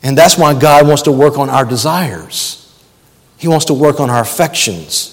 And 0.04 0.18
that's 0.18 0.38
why 0.38 0.58
God 0.58 0.88
wants 0.88 1.04
to 1.04 1.12
work 1.12 1.38
on 1.38 1.50
our 1.50 1.66
desires. 1.66 2.60
He 3.38 3.48
wants 3.48 3.66
to 3.66 3.74
work 3.74 4.00
on 4.00 4.10
our 4.10 4.22
affections. 4.22 5.10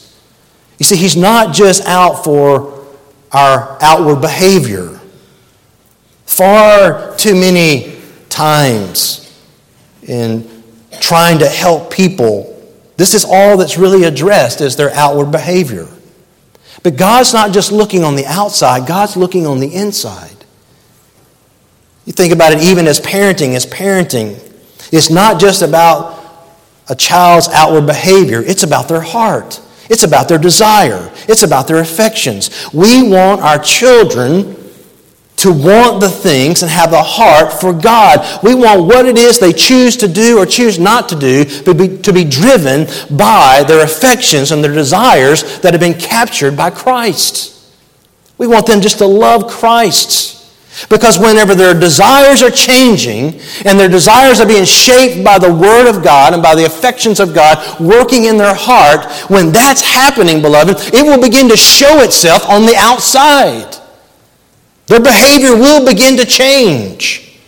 You 0.79 0.85
see, 0.85 0.97
He's 0.97 1.17
not 1.17 1.55
just 1.55 1.85
out 1.87 2.25
for 2.25 2.87
our 3.33 3.79
outward 3.81 4.21
behavior. 4.21 5.01
Far 6.27 7.17
too 7.17 7.35
many 7.35 7.97
times 8.29 9.27
in 10.03 10.49
trying 11.01 11.39
to 11.39 11.49
help 11.49 11.93
people, 11.93 12.47
this 12.97 13.15
is 13.15 13.25
all 13.25 13.57
that's 13.57 13.79
really 13.79 14.05
addressed 14.05 14.61
is 14.61 14.77
their 14.77 14.91
outward 14.91 15.31
behavior. 15.31 15.89
But 16.83 16.97
God's 16.97 17.33
not 17.33 17.53
just 17.53 17.73
looking 17.73 18.05
on 18.05 18.17
the 18.17 18.27
outside, 18.27 18.87
God's 18.87 19.17
looking 19.17 19.47
on 19.47 19.61
the 19.61 19.75
inside. 19.75 20.37
You 22.07 22.13
think 22.13 22.33
about 22.33 22.53
it 22.53 22.63
even 22.63 22.87
as 22.87 23.01
parenting, 23.01 23.55
as 23.55 23.67
parenting, 23.67 24.39
it's 24.93 25.11
not 25.11 25.41
just 25.41 25.63
about 25.63 26.19
a 26.89 26.95
child's 26.97 27.49
outward 27.49 27.87
behavior, 27.87 28.43
it's 28.43 28.63
about 28.63 28.89
their 28.89 29.01
heart. 29.01 29.61
It's 29.91 30.05
about 30.05 30.29
their 30.29 30.39
desire. 30.39 31.11
It's 31.29 31.43
about 31.43 31.67
their 31.67 31.81
affections. 31.81 32.73
We 32.73 33.03
want 33.03 33.43
our 33.43 33.59
children 33.59 34.57
to 35.41 35.53
want 35.53 36.01
the 36.01 36.09
things 36.09 36.63
and 36.63 36.71
have 36.71 36.91
the 36.91 37.03
heart 37.03 37.53
for 37.53 37.73
God. 37.73 38.43
We 38.43 38.55
want 38.55 38.85
what 38.85 39.07
it 39.07 39.17
is 39.17 39.39
they 39.39 39.53
choose 39.53 39.97
to 39.99 40.09
do 40.09 40.39
or 40.39 40.47
choose 40.47 40.79
not 40.79 41.09
to 41.11 41.17
do 41.17 41.45
but 41.65 41.77
be, 41.77 41.99
to 41.99 42.13
be 42.13 42.25
driven 42.25 42.87
by 43.17 43.65
their 43.67 43.85
affections 43.85 44.53
and 44.53 44.63
their 44.63 44.73
desires 44.73 45.61
that 45.61 45.73
have 45.73 45.81
been 45.81 45.99
captured 45.99 46.57
by 46.57 46.71
Christ. 46.71 47.57
We 48.39 48.47
want 48.47 48.67
them 48.67 48.81
just 48.81 48.99
to 48.99 49.07
love 49.07 49.51
Christ. 49.51 50.41
Because 50.89 51.19
whenever 51.19 51.55
their 51.55 51.79
desires 51.79 52.43
are 52.43 52.51
changing 52.51 53.41
and 53.67 53.79
their 53.79 53.89
desires 53.89 54.41
are 54.41 54.47
being 54.47 54.65
shaped 54.65 55.25
by 55.25 55.39
the 55.39 55.53
Word 55.53 55.89
of 55.89 56.03
God 56.03 56.33
and 56.33 56.43
by 56.43 56.55
the 56.55 56.65
affections 56.65 57.21
of 57.21 57.35
God 57.35 57.81
working 57.81 58.25
in 58.25 58.39
their 58.39 58.55
heart, 58.55 59.11
when 59.31 59.53
that's 59.53 59.83
happening, 59.83 60.41
beloved, 60.41 60.77
it 60.95 61.03
will 61.03 61.21
begin 61.21 61.49
to 61.49 61.57
show 61.57 62.01
itself 62.03 62.49
on 62.49 62.63
the 62.63 62.77
outside. 62.77 63.80
Their 64.91 64.99
behavior 64.99 65.55
will 65.55 65.87
begin 65.87 66.17
to 66.17 66.27
change. 66.27 67.39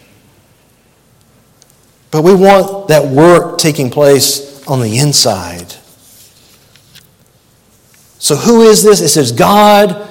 But 2.12 2.22
we 2.22 2.36
want 2.36 2.86
that 2.86 3.04
work 3.04 3.58
taking 3.58 3.90
place 3.90 4.64
on 4.68 4.78
the 4.78 4.98
inside. 4.98 5.74
So, 8.20 8.36
who 8.36 8.62
is 8.62 8.84
this? 8.84 9.00
It 9.00 9.08
says, 9.08 9.32
God 9.32 10.08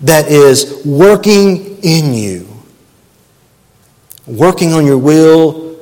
that 0.00 0.30
is 0.30 0.80
working 0.86 1.76
in 1.82 2.14
you, 2.14 2.48
working 4.26 4.72
on 4.72 4.86
your 4.86 4.96
will. 4.96 5.76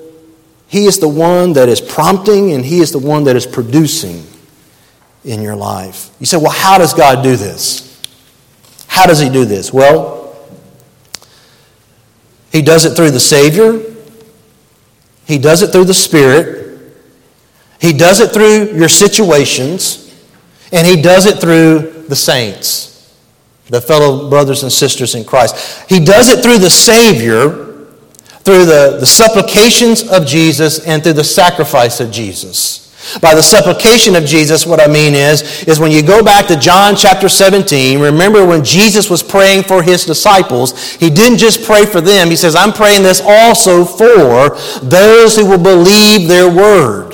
He 0.67 0.87
is 0.87 0.99
the 0.99 1.07
one 1.07 1.53
that 1.53 1.69
is 1.69 1.81
prompting 1.81 2.51
and 2.51 2.65
He 2.65 2.81
is 2.81 2.91
the 2.91 2.99
one 2.99 3.23
that 3.25 3.37
is 3.37 3.47
producing 3.47 4.27
in 5.25 5.41
your 5.41 5.55
life. 5.55 6.11
You 6.19 6.27
say, 6.27 6.37
well, 6.37 6.51
how 6.51 6.79
does 6.79 6.93
God 6.95 7.23
do 7.23 7.37
this? 7.37 8.03
How 8.89 9.07
does 9.07 9.21
He 9.21 9.31
do 9.31 9.45
this? 9.45 9.73
Well, 9.73 10.24
He 12.55 12.63
does 12.63 12.85
it 12.85 12.95
through 12.95 13.11
the 13.11 13.19
Savior, 13.19 13.83
He 15.27 15.39
does 15.39 15.63
it 15.63 15.73
through 15.73 15.87
the 15.87 15.93
Spirit, 15.93 16.95
He 17.81 17.93
does 17.93 18.21
it 18.21 18.31
through 18.31 18.77
your 18.79 18.89
situations, 18.89 20.15
and 20.71 20.87
He 20.87 21.03
does 21.03 21.27
it 21.27 21.41
through 21.41 22.05
the 22.09 22.15
saints 22.15 22.93
the 23.71 23.81
fellow 23.81 24.29
brothers 24.29 24.63
and 24.63 24.71
sisters 24.71 25.15
in 25.15 25.25
Christ. 25.25 25.89
He 25.89 25.99
does 25.99 26.29
it 26.29 26.43
through 26.43 26.59
the 26.59 26.71
Savior, 26.71 27.51
through 28.45 28.67
the, 28.67 28.99
the 29.01 29.07
supplications 29.07 30.07
of 30.09 30.27
Jesus, 30.27 30.87
and 30.87 31.03
through 31.03 31.15
the 31.15 31.25
sacrifice 31.25 31.99
of 31.99 32.13
Jesus. 32.13 32.84
By 33.21 33.35
the 33.35 33.43
supplication 33.43 34.17
of 34.17 34.25
Jesus, 34.25 34.67
what 34.67 34.81
I 34.81 34.87
mean 34.87 35.15
is, 35.15 35.65
is 35.65 35.79
when 35.79 35.93
you 35.93 36.03
go 36.03 36.23
back 36.23 36.47
to 36.49 36.57
John 36.57 36.97
chapter 36.97 37.29
17, 37.29 38.01
remember 38.01 38.45
when 38.47 38.65
Jesus 38.65 39.11
was 39.11 39.23
praying 39.23 39.65
for 39.65 39.83
his 39.83 40.05
disciples, 40.05 40.93
he 40.93 41.11
didn't 41.11 41.39
just 41.39 41.65
pray 41.65 41.87
for 41.87 42.01
them. 42.01 42.29
He 42.29 42.37
says, 42.37 42.55
I'm 42.55 42.73
praying 42.73 43.03
this 43.03 43.21
also 43.25 43.85
for 43.85 44.59
those 44.83 45.37
who 45.37 45.47
will 45.47 45.63
believe 45.63 46.29
their 46.29 46.51
word 46.51 47.14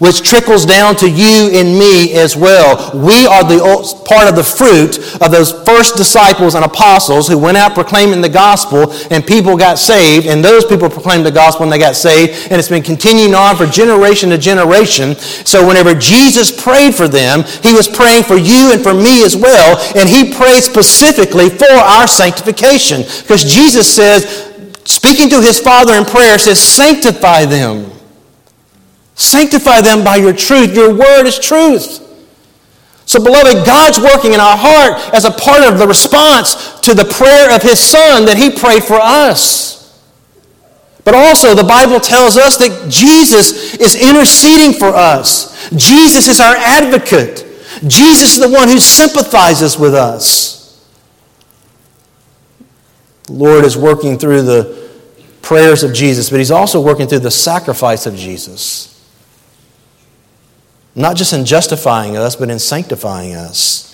which 0.00 0.22
trickles 0.22 0.64
down 0.64 0.96
to 0.96 1.08
you 1.08 1.50
and 1.52 1.78
me 1.78 2.14
as 2.14 2.34
well. 2.34 2.90
We 2.96 3.26
are 3.26 3.44
the 3.44 3.60
part 4.08 4.28
of 4.28 4.34
the 4.34 4.42
fruit 4.42 4.96
of 5.20 5.30
those 5.30 5.52
first 5.64 5.94
disciples 5.94 6.54
and 6.54 6.64
apostles 6.64 7.28
who 7.28 7.38
went 7.38 7.58
out 7.58 7.74
proclaiming 7.74 8.22
the 8.22 8.28
gospel 8.28 8.92
and 9.10 9.24
people 9.24 9.56
got 9.58 9.78
saved 9.78 10.26
and 10.26 10.42
those 10.42 10.64
people 10.64 10.88
proclaimed 10.88 11.26
the 11.26 11.30
gospel 11.30 11.64
and 11.64 11.72
they 11.72 11.78
got 11.78 11.96
saved 11.96 12.48
and 12.50 12.58
it's 12.58 12.68
been 12.68 12.82
continuing 12.82 13.34
on 13.34 13.56
for 13.56 13.66
generation 13.66 14.30
to 14.30 14.38
generation. 14.38 15.14
So 15.16 15.68
whenever 15.68 15.94
Jesus 15.94 16.50
prayed 16.50 16.94
for 16.94 17.06
them, 17.06 17.44
he 17.62 17.74
was 17.74 17.86
praying 17.86 18.24
for 18.24 18.36
you 18.36 18.72
and 18.72 18.82
for 18.82 18.94
me 18.94 19.22
as 19.22 19.36
well 19.36 19.76
and 19.94 20.08
he 20.08 20.32
prayed 20.32 20.62
specifically 20.62 21.50
for 21.50 21.70
our 21.70 22.08
sanctification 22.08 23.02
because 23.02 23.44
Jesus 23.44 23.86
says 23.94 24.48
speaking 24.84 25.28
to 25.28 25.42
his 25.42 25.60
father 25.60 25.92
in 25.92 26.06
prayer 26.06 26.38
says 26.38 26.58
sanctify 26.58 27.44
them 27.44 27.99
Sanctify 29.20 29.82
them 29.82 30.02
by 30.02 30.16
your 30.16 30.32
truth. 30.32 30.74
Your 30.74 30.94
word 30.94 31.26
is 31.26 31.38
truth. 31.38 32.00
So, 33.04 33.22
beloved, 33.22 33.66
God's 33.66 34.00
working 34.00 34.32
in 34.32 34.40
our 34.40 34.56
heart 34.56 35.14
as 35.14 35.26
a 35.26 35.30
part 35.30 35.62
of 35.62 35.78
the 35.78 35.86
response 35.86 36.80
to 36.80 36.94
the 36.94 37.04
prayer 37.04 37.54
of 37.54 37.60
His 37.60 37.78
Son 37.78 38.24
that 38.24 38.38
He 38.38 38.50
prayed 38.50 38.82
for 38.82 38.98
us. 38.98 40.00
But 41.04 41.14
also, 41.14 41.54
the 41.54 41.64
Bible 41.64 42.00
tells 42.00 42.38
us 42.38 42.56
that 42.58 42.88
Jesus 42.88 43.74
is 43.74 43.94
interceding 43.94 44.72
for 44.72 44.88
us. 44.88 45.68
Jesus 45.76 46.26
is 46.26 46.40
our 46.40 46.56
advocate. 46.56 47.44
Jesus 47.86 48.36
is 48.36 48.40
the 48.40 48.48
one 48.48 48.68
who 48.68 48.80
sympathizes 48.80 49.78
with 49.78 49.94
us. 49.94 50.90
The 53.24 53.34
Lord 53.34 53.66
is 53.66 53.76
working 53.76 54.16
through 54.16 54.42
the 54.42 54.88
prayers 55.42 55.82
of 55.82 55.92
Jesus, 55.92 56.30
but 56.30 56.38
He's 56.38 56.50
also 56.50 56.80
working 56.80 57.06
through 57.06 57.18
the 57.18 57.30
sacrifice 57.30 58.06
of 58.06 58.14
Jesus. 58.14 58.89
Not 60.94 61.16
just 61.16 61.32
in 61.32 61.44
justifying 61.44 62.16
us, 62.16 62.36
but 62.36 62.50
in 62.50 62.58
sanctifying 62.58 63.34
us. 63.34 63.86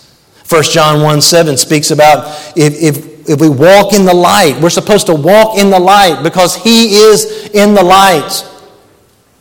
1 0.49 0.63
John 0.65 1.03
1 1.03 1.21
7 1.21 1.57
speaks 1.57 1.91
about 1.91 2.27
if, 2.57 2.75
if, 2.81 3.29
if 3.29 3.41
we 3.41 3.49
walk 3.49 3.93
in 3.93 4.05
the 4.05 4.15
light, 4.15 4.61
we're 4.61 4.71
supposed 4.71 5.07
to 5.07 5.15
walk 5.15 5.59
in 5.59 5.71
the 5.71 5.79
light 5.79 6.23
because 6.23 6.57
He 6.57 6.97
is 6.97 7.51
in 7.53 7.75
the 7.75 7.83
light. 7.83 8.45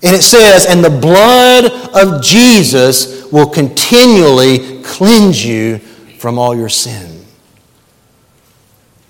And 0.04 0.16
it 0.16 0.24
says, 0.24 0.66
and 0.68 0.84
the 0.84 0.90
blood 0.90 1.66
of 1.94 2.22
Jesus 2.22 3.32
will 3.32 3.48
continually 3.48 4.84
cleanse 4.84 5.44
you 5.46 5.80
from 6.20 6.38
all 6.38 6.56
your 6.56 6.70
sin. 6.70 7.26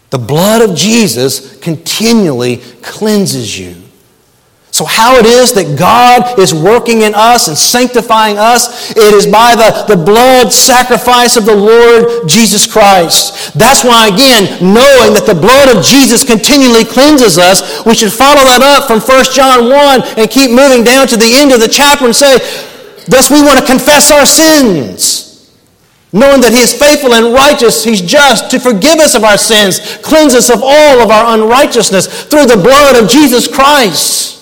The 0.09 0.17
blood 0.19 0.61
of 0.61 0.77
Jesus 0.77 1.57
continually 1.59 2.57
cleanses 2.81 3.57
you. 3.59 3.75
So, 4.75 4.83
how 4.83 5.15
it 5.15 5.25
is 5.25 5.55
that 5.55 5.79
God 5.79 6.35
is 6.35 6.51
working 6.53 7.07
in 7.07 7.15
us 7.15 7.47
and 7.47 7.55
sanctifying 7.55 8.35
us, 8.35 8.91
it 8.91 9.15
is 9.15 9.23
by 9.23 9.55
the, 9.55 9.71
the 9.87 9.95
blood 9.95 10.51
sacrifice 10.51 11.39
of 11.39 11.47
the 11.47 11.55
Lord 11.55 12.27
Jesus 12.27 12.67
Christ. 12.67 13.55
That's 13.55 13.87
why, 13.87 14.11
again, 14.11 14.51
knowing 14.59 15.15
that 15.15 15.23
the 15.23 15.39
blood 15.39 15.71
of 15.71 15.79
Jesus 15.79 16.27
continually 16.27 16.83
cleanses 16.83 17.39
us, 17.39 17.87
we 17.87 17.95
should 17.95 18.11
follow 18.11 18.43
that 18.43 18.59
up 18.59 18.91
from 18.91 18.99
1 18.99 19.31
John 19.31 19.71
1 19.71 20.19
and 20.19 20.27
keep 20.27 20.51
moving 20.51 20.83
down 20.83 21.07
to 21.07 21.15
the 21.15 21.31
end 21.39 21.55
of 21.55 21.63
the 21.63 21.71
chapter 21.71 22.03
and 22.03 22.11
say, 22.11 22.43
Thus, 23.07 23.31
we 23.31 23.39
want 23.47 23.63
to 23.63 23.65
confess 23.65 24.11
our 24.11 24.27
sins 24.27 25.23
knowing 26.11 26.43
that 26.43 26.51
He 26.51 26.59
is 26.59 26.75
faithful 26.75 27.15
and 27.15 27.31
righteous, 27.31 27.83
He's 27.83 28.03
just 28.03 28.51
to 28.51 28.59
forgive 28.59 28.99
us 28.99 29.15
of 29.15 29.23
our 29.23 29.39
sins, 29.39 29.79
cleanse 30.03 30.35
us 30.35 30.51
of 30.51 30.59
all 30.59 30.99
of 30.99 31.11
our 31.11 31.39
unrighteousness 31.39 32.27
through 32.27 32.47
the 32.47 32.59
blood 32.59 33.01
of 33.01 33.09
Jesus 33.09 33.47
Christ. 33.47 34.34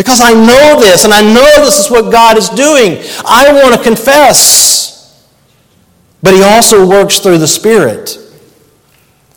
Because 0.00 0.22
I 0.22 0.32
know 0.32 0.80
this 0.80 1.04
and 1.04 1.12
I 1.12 1.20
know 1.20 1.62
this 1.62 1.78
is 1.78 1.90
what 1.90 2.10
God 2.10 2.38
is 2.38 2.48
doing. 2.48 2.96
I 3.22 3.52
want 3.52 3.74
to 3.74 3.82
confess. 3.82 5.28
But 6.22 6.32
He 6.32 6.42
also 6.42 6.88
works 6.88 7.18
through 7.18 7.36
the 7.36 7.46
Spirit. 7.46 8.16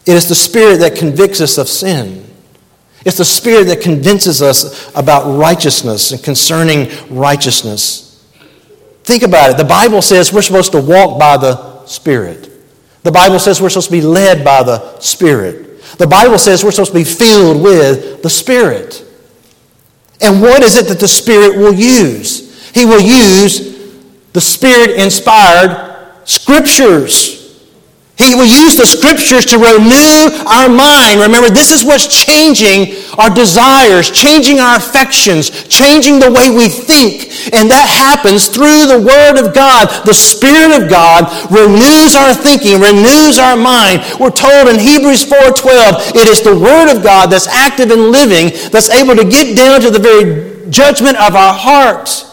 It 0.05 0.13
is 0.13 0.29
the 0.29 0.35
Spirit 0.35 0.77
that 0.77 0.95
convicts 0.95 1.41
us 1.41 1.57
of 1.57 1.67
sin. 1.67 2.25
It's 3.05 3.17
the 3.17 3.25
Spirit 3.25 3.65
that 3.65 3.81
convinces 3.81 4.41
us 4.41 4.89
about 4.95 5.37
righteousness 5.37 6.13
and 6.13 6.23
concerning 6.23 6.89
righteousness. 7.09 8.25
Think 9.03 9.23
about 9.23 9.49
it. 9.51 9.57
The 9.57 9.65
Bible 9.65 10.01
says 10.01 10.31
we're 10.31 10.41
supposed 10.41 10.71
to 10.71 10.81
walk 10.81 11.19
by 11.19 11.35
the 11.35 11.85
Spirit. 11.87 12.49
The 13.03 13.11
Bible 13.11 13.39
says 13.39 13.61
we're 13.61 13.67
supposed 13.67 13.89
to 13.89 13.91
be 13.91 14.01
led 14.01 14.45
by 14.45 14.63
the 14.63 14.97
Spirit. 15.01 15.81
The 15.97 16.07
Bible 16.07 16.37
says 16.37 16.63
we're 16.63 16.71
supposed 16.71 16.93
to 16.93 16.97
be 16.97 17.03
filled 17.03 17.61
with 17.61 18.23
the 18.23 18.29
Spirit. 18.29 19.09
And 20.23 20.41
what 20.41 20.63
is 20.63 20.77
it 20.77 20.87
that 20.87 20.99
the 20.99 21.07
Spirit 21.07 21.57
will 21.57 21.73
use? 21.73 22.71
He 22.73 22.85
will 22.85 23.01
use 23.01 23.73
the 24.31 24.41
Spirit 24.41 24.91
inspired 24.91 26.17
scriptures. 26.23 27.42
He 28.15 28.35
will 28.35 28.45
use 28.45 28.77
the 28.77 28.85
scriptures 28.85 29.43
to 29.49 29.57
renew 29.57 30.29
our 30.45 30.69
mind. 30.69 31.19
Remember, 31.19 31.49
this 31.49 31.71
is 31.73 31.83
what's 31.83 32.05
changing 32.05 32.93
our 33.17 33.33
desires, 33.33 34.11
changing 34.11 34.59
our 34.59 34.77
affections, 34.77 35.49
changing 35.65 36.19
the 36.19 36.29
way 36.29 36.53
we 36.53 36.69
think. 36.69 37.33
And 37.57 37.73
that 37.73 37.89
happens 37.89 38.47
through 38.49 38.85
the 38.85 39.01
Word 39.01 39.41
of 39.41 39.55
God. 39.55 40.05
The 40.05 40.13
Spirit 40.13 40.77
of 40.77 40.89
God 40.93 41.25
renews 41.49 42.13
our 42.13 42.37
thinking, 42.37 42.77
renews 42.79 43.41
our 43.41 43.57
mind. 43.57 44.05
We're 44.19 44.29
told 44.29 44.69
in 44.69 44.77
Hebrews 44.77 45.25
4.12, 45.25 46.13
it 46.13 46.29
is 46.29 46.45
the 46.45 46.53
Word 46.53 46.93
of 46.95 47.01
God 47.01 47.31
that's 47.31 47.47
active 47.47 47.89
and 47.89 48.13
living, 48.13 48.53
that's 48.69 48.93
able 48.93 49.15
to 49.15 49.25
get 49.25 49.57
down 49.57 49.81
to 49.81 49.89
the 49.89 49.97
very 49.97 50.69
judgment 50.69 51.17
of 51.17 51.33
our 51.33 51.53
hearts. 51.53 52.29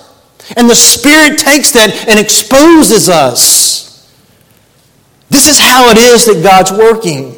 And 0.59 0.69
the 0.69 0.77
Spirit 0.77 1.39
takes 1.39 1.73
that 1.73 2.05
and 2.07 2.21
exposes 2.21 3.09
us. 3.09 3.70
This 5.31 5.47
is 5.47 5.59
how 5.59 5.89
it 5.89 5.97
is 5.97 6.27
that 6.27 6.43
God's 6.43 6.73
working. 6.73 7.37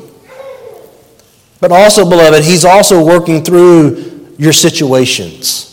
But 1.60 1.70
also, 1.70 2.08
beloved, 2.08 2.42
He's 2.42 2.64
also 2.64 3.04
working 3.04 3.44
through 3.44 4.34
your 4.38 4.52
situations. 4.52 5.68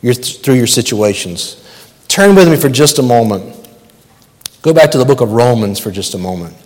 Your, 0.00 0.14
through 0.14 0.54
your 0.54 0.68
situations. 0.68 1.56
Turn 2.08 2.34
with 2.34 2.48
me 2.48 2.56
for 2.56 2.70
just 2.70 2.98
a 2.98 3.02
moment. 3.02 3.56
Go 4.62 4.72
back 4.72 4.90
to 4.92 4.98
the 4.98 5.04
book 5.04 5.20
of 5.20 5.32
Romans 5.32 5.78
for 5.78 5.90
just 5.90 6.14
a 6.14 6.18
moment. 6.18 6.56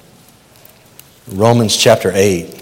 Romans 1.28 1.76
chapter 1.76 2.12
8. 2.14 2.60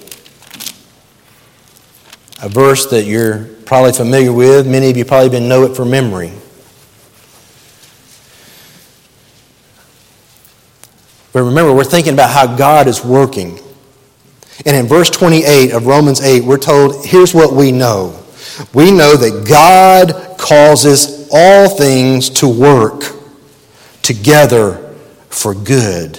A 2.43 2.49
verse 2.49 2.87
that 2.87 3.05
you're 3.05 3.45
probably 3.67 3.93
familiar 3.93 4.33
with. 4.33 4.67
Many 4.67 4.89
of 4.91 4.97
you 4.97 5.05
probably 5.05 5.27
even 5.27 5.49
know 5.49 5.65
it 5.65 5.77
from 5.77 5.91
memory. 5.91 6.33
But 11.33 11.43
remember, 11.43 11.73
we're 11.73 11.85
thinking 11.85 12.13
about 12.13 12.31
how 12.31 12.57
God 12.57 12.87
is 12.87 13.05
working. 13.05 13.59
And 14.67 14.77
in 14.77 14.87
verse 14.87 15.11
28 15.11 15.73
of 15.73 15.87
Romans 15.87 16.21
8, 16.21 16.45
we're 16.45 16.59
told 16.59 17.07
here's 17.07 17.35
what 17.35 17.53
we 17.53 17.73
know 17.73 18.19
we 18.75 18.91
know 18.91 19.17
that 19.17 19.47
God 19.49 20.39
causes 20.39 21.29
all 21.33 21.71
things 21.71 22.29
to 22.31 22.49
work 22.49 23.03
together 24.03 24.95
for 25.31 25.55
good 25.55 26.19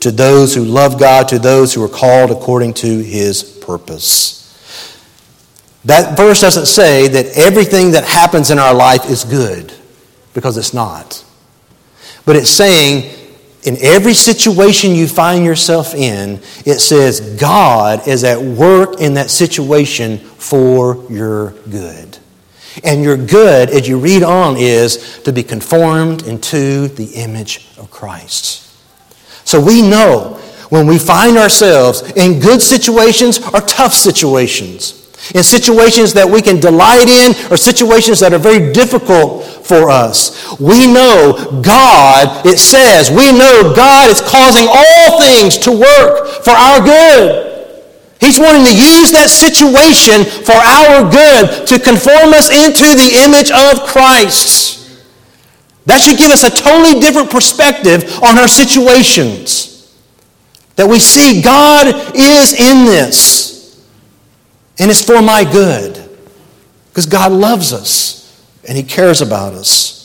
to 0.00 0.12
those 0.12 0.54
who 0.54 0.64
love 0.64 0.98
God, 0.98 1.28
to 1.28 1.38
those 1.38 1.74
who 1.74 1.82
are 1.82 1.88
called 1.88 2.30
according 2.30 2.74
to 2.74 3.02
his 3.02 3.42
purpose. 3.42 4.36
That 5.84 6.16
verse 6.16 6.40
doesn't 6.40 6.66
say 6.66 7.08
that 7.08 7.36
everything 7.36 7.92
that 7.92 8.04
happens 8.04 8.50
in 8.50 8.58
our 8.58 8.74
life 8.74 9.08
is 9.10 9.24
good, 9.24 9.72
because 10.34 10.56
it's 10.56 10.74
not. 10.74 11.24
But 12.24 12.36
it's 12.36 12.50
saying 12.50 13.17
in 13.64 13.76
every 13.80 14.14
situation 14.14 14.94
you 14.94 15.08
find 15.08 15.44
yourself 15.44 15.94
in, 15.94 16.40
it 16.64 16.80
says 16.80 17.20
God 17.40 18.06
is 18.06 18.24
at 18.24 18.40
work 18.40 19.00
in 19.00 19.14
that 19.14 19.30
situation 19.30 20.18
for 20.18 21.04
your 21.10 21.50
good. 21.70 22.18
And 22.84 23.02
your 23.02 23.16
good, 23.16 23.70
as 23.70 23.88
you 23.88 23.98
read 23.98 24.22
on, 24.22 24.56
is 24.56 25.20
to 25.24 25.32
be 25.32 25.42
conformed 25.42 26.26
into 26.26 26.88
the 26.88 27.06
image 27.14 27.66
of 27.76 27.90
Christ. 27.90 28.64
So 29.44 29.60
we 29.60 29.82
know 29.82 30.34
when 30.68 30.86
we 30.86 30.98
find 30.98 31.36
ourselves 31.36 32.02
in 32.12 32.38
good 32.38 32.62
situations 32.62 33.38
or 33.38 33.60
tough 33.62 33.94
situations, 33.94 35.07
in 35.34 35.42
situations 35.42 36.14
that 36.14 36.28
we 36.28 36.40
can 36.40 36.60
delight 36.60 37.08
in 37.08 37.34
or 37.50 37.56
situations 37.56 38.20
that 38.20 38.32
are 38.32 38.38
very 38.38 38.72
difficult 38.72 39.44
for 39.44 39.90
us. 39.90 40.56
We 40.58 40.86
know 40.86 41.60
God, 41.60 42.46
it 42.46 42.58
says, 42.58 43.10
we 43.10 43.32
know 43.32 43.74
God 43.74 44.08
is 44.10 44.20
causing 44.22 44.66
all 44.68 45.20
things 45.20 45.58
to 45.58 45.72
work 45.72 46.42
for 46.44 46.52
our 46.52 46.80
good. 46.80 47.44
He's 48.20 48.38
wanting 48.38 48.64
to 48.64 48.74
use 48.74 49.12
that 49.12 49.30
situation 49.30 50.24
for 50.24 50.56
our 50.56 51.06
good 51.10 51.66
to 51.68 51.78
conform 51.78 52.34
us 52.34 52.50
into 52.50 52.96
the 52.96 53.22
image 53.22 53.50
of 53.50 53.86
Christ. 53.86 54.78
That 55.86 56.00
should 56.00 56.18
give 56.18 56.30
us 56.30 56.42
a 56.44 56.50
totally 56.50 57.00
different 57.00 57.30
perspective 57.30 58.04
on 58.22 58.38
our 58.38 58.48
situations. 58.48 59.96
That 60.76 60.86
we 60.88 60.98
see 60.98 61.42
God 61.42 62.14
is 62.14 62.52
in 62.52 62.84
this. 62.84 63.57
And 64.78 64.90
it's 64.90 65.04
for 65.04 65.20
my 65.20 65.44
good. 65.50 66.08
Because 66.88 67.06
God 67.06 67.32
loves 67.32 67.72
us 67.72 68.46
and 68.66 68.76
He 68.76 68.82
cares 68.82 69.20
about 69.20 69.54
us. 69.54 69.98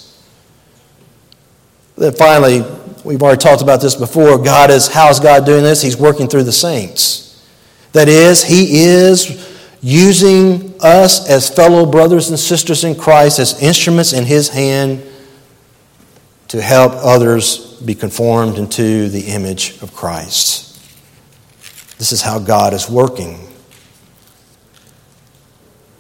Then 1.97 2.13
finally, 2.13 2.61
we've 3.03 3.21
already 3.21 3.39
talked 3.39 3.61
about 3.61 3.82
this 3.82 3.95
before. 3.95 4.38
God 4.38 4.71
is, 4.71 4.88
how 4.88 5.09
is 5.09 5.19
God 5.19 5.45
doing 5.45 5.63
this? 5.63 5.82
He's 5.82 5.97
working 5.97 6.28
through 6.28 6.43
the 6.43 6.51
saints. 6.51 7.47
That 7.91 8.07
is, 8.07 8.43
He 8.43 8.84
is 8.84 9.49
using 9.82 10.74
us 10.82 11.30
as 11.30 11.49
fellow 11.49 11.86
brothers 11.86 12.30
and 12.30 12.39
sisters 12.39 12.84
in 12.84 12.95
Christ 12.95 13.39
as 13.39 13.61
instruments 13.61 14.13
in 14.13 14.26
His 14.26 14.49
hand 14.49 15.03
to 16.47 16.61
help 16.61 16.93
others 16.95 17.82
be 17.82 17.93
conformed 17.93 18.57
into 18.57 19.09
the 19.09 19.21
image 19.21 19.82
of 19.82 19.93
Christ. 19.93 20.80
This 21.97 22.11
is 22.11 22.21
how 22.21 22.39
God 22.39 22.74
is 22.74 22.89
working. 22.89 23.53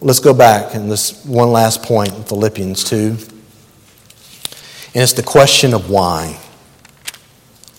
Let's 0.03 0.19
go 0.19 0.33
back 0.33 0.75
and 0.75 0.91
this 0.91 1.23
one 1.23 1.53
last 1.53 1.81
point 1.81 2.13
in 2.13 2.23
Philippians 2.25 2.83
2. 2.83 2.95
And 3.05 5.01
it's 5.01 5.13
the 5.13 5.23
question 5.23 5.73
of 5.73 5.89
why. 5.89 6.37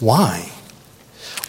Why? 0.00 0.50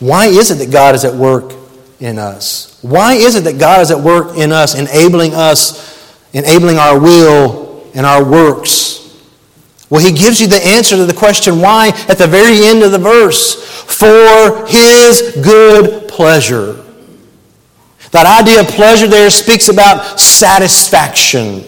Why 0.02 0.26
is 0.26 0.52
it 0.52 0.56
that 0.56 0.74
God 0.74 0.94
is 0.94 1.06
at 1.06 1.16
work 1.16 1.54
in 2.02 2.20
us? 2.20 2.78
Why 2.82 3.14
is 3.14 3.36
it 3.36 3.46
that 3.46 3.58
God 3.58 3.80
is 3.80 3.90
at 3.90 4.02
work 4.02 4.38
in 4.38 4.52
us, 4.52 4.78
enabling 4.78 5.34
us, 5.34 6.14
enabling 6.34 6.78
our 6.78 7.00
will 7.00 7.90
and 7.96 8.06
our 8.06 8.30
works? 8.30 9.18
Well, 9.90 10.02
he 10.02 10.12
gives 10.12 10.42
you 10.42 10.48
the 10.48 10.62
answer 10.62 10.98
to 10.98 11.06
the 11.06 11.14
question 11.14 11.62
why 11.62 11.94
at 12.10 12.18
the 12.18 12.28
very 12.28 12.66
end 12.66 12.84
of 12.84 12.92
the 12.92 12.98
verse. 12.98 13.56
For 13.64 14.68
his 14.68 15.38
good 15.42 16.10
pleasure. 16.10 16.85
That 18.16 18.40
idea 18.48 18.62
of 18.62 18.68
pleasure 18.68 19.08
there 19.08 19.30
speaks 19.30 19.68
about 19.68 20.22
satisfaction. 20.22 21.66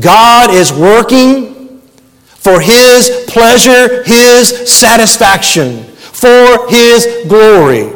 God 0.00 0.48
is 0.48 0.72
working 0.72 1.82
for 2.24 2.58
His 2.58 3.26
pleasure, 3.28 4.02
His 4.04 4.48
satisfaction, 4.64 5.84
for 5.92 6.70
His 6.70 7.26
glory. 7.28 7.92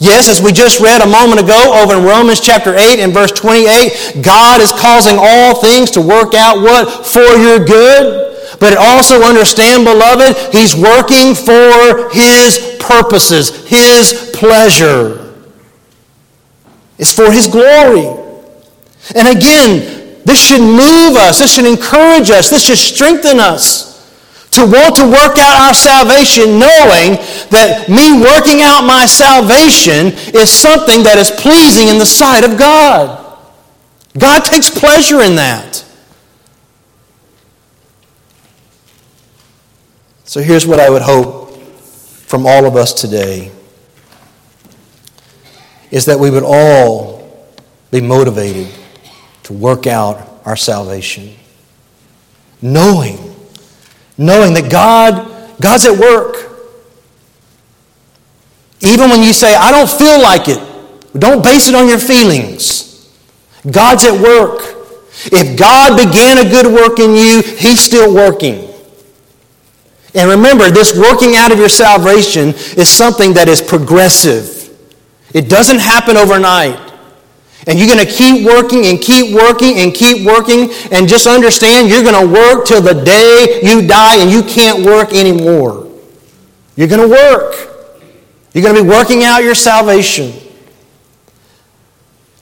Yes, 0.00 0.28
as 0.28 0.42
we 0.42 0.52
just 0.52 0.80
read 0.80 1.00
a 1.00 1.08
moment 1.08 1.40
ago 1.40 1.80
over 1.80 1.96
in 1.96 2.04
Romans 2.04 2.42
chapter 2.42 2.76
8 2.76 3.00
and 3.00 3.14
verse 3.14 3.32
28, 3.32 4.20
God 4.22 4.60
is 4.60 4.70
causing 4.70 5.16
all 5.18 5.62
things 5.62 5.90
to 5.92 6.02
work 6.02 6.34
out 6.34 6.60
what? 6.60 7.06
For 7.06 7.40
your 7.40 7.64
good. 7.64 8.36
But 8.60 8.76
also 8.76 9.22
understand, 9.22 9.86
beloved, 9.86 10.36
He's 10.52 10.76
working 10.76 11.34
for 11.34 12.10
His 12.12 12.76
purposes, 12.78 13.66
His 13.66 14.30
pleasure. 14.34 15.29
It's 17.00 17.12
for 17.12 17.32
His 17.32 17.48
glory. 17.48 18.06
And 19.16 19.26
again, 19.26 20.22
this 20.24 20.46
should 20.46 20.60
move 20.60 21.16
us, 21.16 21.38
this 21.38 21.54
should 21.54 21.64
encourage 21.64 22.30
us, 22.30 22.50
this 22.50 22.66
should 22.66 22.78
strengthen 22.78 23.40
us 23.40 23.90
to 24.50 24.60
want 24.66 24.96
to 24.96 25.04
work 25.04 25.38
out 25.38 25.56
our 25.66 25.74
salvation 25.74 26.58
knowing 26.58 27.16
that 27.48 27.86
me 27.88 28.20
working 28.20 28.60
out 28.60 28.84
my 28.84 29.06
salvation 29.06 30.12
is 30.36 30.50
something 30.50 31.02
that 31.04 31.16
is 31.18 31.30
pleasing 31.30 31.88
in 31.88 31.98
the 31.98 32.06
sight 32.06 32.44
of 32.44 32.58
God. 32.58 33.38
God 34.18 34.44
takes 34.44 34.68
pleasure 34.68 35.22
in 35.22 35.36
that. 35.36 35.84
So 40.24 40.40
here's 40.40 40.66
what 40.66 40.78
I 40.78 40.90
would 40.90 41.02
hope 41.02 41.56
from 42.28 42.46
all 42.46 42.66
of 42.66 42.76
us 42.76 42.92
today 42.92 43.50
is 45.90 46.06
that 46.06 46.18
we 46.18 46.30
would 46.30 46.44
all 46.44 47.20
be 47.90 48.00
motivated 48.00 48.68
to 49.44 49.52
work 49.52 49.86
out 49.86 50.40
our 50.44 50.56
salvation. 50.56 51.34
Knowing, 52.62 53.34
knowing 54.16 54.54
that 54.54 54.70
God, 54.70 55.60
God's 55.60 55.86
at 55.86 55.98
work. 55.98 56.36
Even 58.80 59.10
when 59.10 59.22
you 59.22 59.32
say, 59.32 59.54
I 59.54 59.70
don't 59.70 59.90
feel 59.90 60.20
like 60.22 60.48
it, 60.48 60.62
don't 61.18 61.42
base 61.42 61.68
it 61.68 61.74
on 61.74 61.88
your 61.88 61.98
feelings. 61.98 63.10
God's 63.70 64.04
at 64.04 64.20
work. 64.20 64.76
If 65.26 65.58
God 65.58 65.96
began 65.96 66.38
a 66.38 66.48
good 66.48 66.66
work 66.72 66.98
in 66.98 67.14
you, 67.14 67.42
He's 67.42 67.80
still 67.80 68.14
working. 68.14 68.68
And 70.14 70.30
remember, 70.30 70.70
this 70.70 70.96
working 70.96 71.36
out 71.36 71.52
of 71.52 71.58
your 71.58 71.68
salvation 71.68 72.48
is 72.48 72.88
something 72.88 73.34
that 73.34 73.48
is 73.48 73.60
progressive. 73.60 74.59
It 75.32 75.48
doesn't 75.48 75.78
happen 75.78 76.16
overnight. 76.16 76.78
And 77.66 77.78
you're 77.78 77.88
going 77.88 78.04
to 78.04 78.10
keep 78.10 78.46
working 78.46 78.86
and 78.86 79.00
keep 79.00 79.34
working 79.34 79.78
and 79.78 79.92
keep 79.94 80.26
working 80.26 80.70
and 80.90 81.06
just 81.06 81.26
understand 81.26 81.88
you're 81.88 82.02
going 82.02 82.26
to 82.26 82.32
work 82.32 82.64
till 82.64 82.80
the 82.80 82.94
day 82.94 83.60
you 83.62 83.86
die 83.86 84.16
and 84.16 84.30
you 84.30 84.42
can't 84.42 84.84
work 84.84 85.12
anymore. 85.12 85.90
You're 86.74 86.88
going 86.88 87.02
to 87.02 87.08
work. 87.08 87.70
You're 88.54 88.64
going 88.64 88.76
to 88.76 88.82
be 88.82 88.88
working 88.88 89.24
out 89.24 89.44
your 89.44 89.54
salvation. 89.54 90.32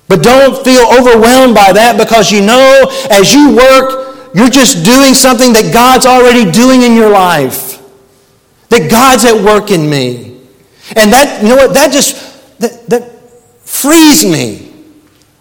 But 0.06 0.22
don't 0.22 0.64
feel 0.64 0.86
overwhelmed 0.98 1.54
by 1.54 1.72
that 1.72 1.98
because 1.98 2.32
you 2.32 2.40
know 2.40 2.90
as 3.10 3.34
you 3.34 3.54
work, 3.54 4.30
you're 4.34 4.48
just 4.48 4.84
doing 4.84 5.14
something 5.14 5.52
that 5.52 5.72
God's 5.72 6.06
already 6.06 6.50
doing 6.50 6.82
in 6.82 6.94
your 6.94 7.10
life. 7.10 7.82
That 8.68 8.90
God's 8.90 9.24
at 9.24 9.42
work 9.44 9.70
in 9.70 9.88
me. 9.88 10.40
And 10.96 11.12
that, 11.12 11.42
you 11.42 11.50
know 11.50 11.56
what, 11.56 11.74
that 11.74 11.92
just, 11.92 12.27
that, 12.58 12.86
that 12.88 13.02
frees 13.62 14.24
me. 14.24 14.68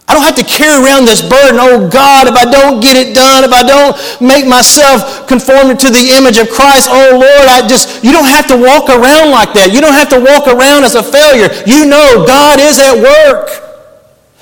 I 0.08 0.14
don't 0.14 0.24
have 0.24 0.40
to 0.40 0.48
carry 0.48 0.82
around 0.82 1.04
this 1.04 1.22
burden. 1.22 1.60
Oh 1.60 1.90
God, 1.90 2.28
if 2.28 2.36
I 2.36 2.50
don't 2.50 2.80
get 2.80 2.96
it 2.96 3.14
done, 3.14 3.44
if 3.44 3.52
I 3.52 3.64
don't 3.64 3.92
make 4.22 4.48
myself 4.48 5.28
conform 5.28 5.76
to 5.76 5.90
the 5.92 6.16
image 6.16 6.38
of 6.38 6.50
Christ, 6.50 6.88
oh 6.90 7.20
Lord, 7.20 7.48
I 7.52 7.68
just, 7.68 8.04
you 8.06 8.14
don't 8.14 8.28
have 8.28 8.48
to 8.48 8.56
walk 8.56 8.88
around 8.88 9.32
like 9.32 9.52
that. 9.54 9.74
You 9.74 9.82
don't 9.82 9.94
have 9.94 10.08
to 10.16 10.20
walk 10.20 10.48
around 10.48 10.86
as 10.86 10.96
a 10.96 11.04
failure. 11.04 11.52
You 11.68 11.86
know 11.86 12.24
God 12.26 12.60
is 12.60 12.80
at 12.80 12.96
work. 12.96 13.52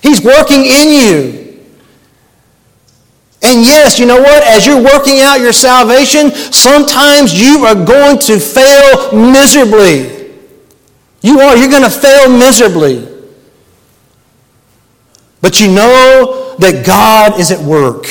He's 0.03 0.21
working 0.21 0.69
in 0.69 0.87
you. 0.93 1.45
And 3.41 3.65
yes, 3.65 3.97
you 3.97 4.05
know 4.05 4.21
what? 4.21 4.43
As 4.43 4.67
you're 4.67 4.81
working 4.81 5.21
out 5.21 5.39
your 5.39 5.53
salvation, 5.53 6.29
sometimes 6.53 7.33
you 7.33 7.65
are 7.65 7.75
going 7.75 8.19
to 8.29 8.39
fail 8.39 9.13
miserably. 9.13 10.24
You 11.25 11.39
are. 11.39 11.57
You're 11.57 11.71
going 11.71 11.81
to 11.81 11.89
fail 11.89 12.29
miserably. 12.29 13.03
But 15.41 15.59
you 15.59 15.69
know 15.69 16.55
that 16.59 16.85
God 16.85 17.39
is 17.39 17.49
at 17.49 17.59
work. 17.65 18.05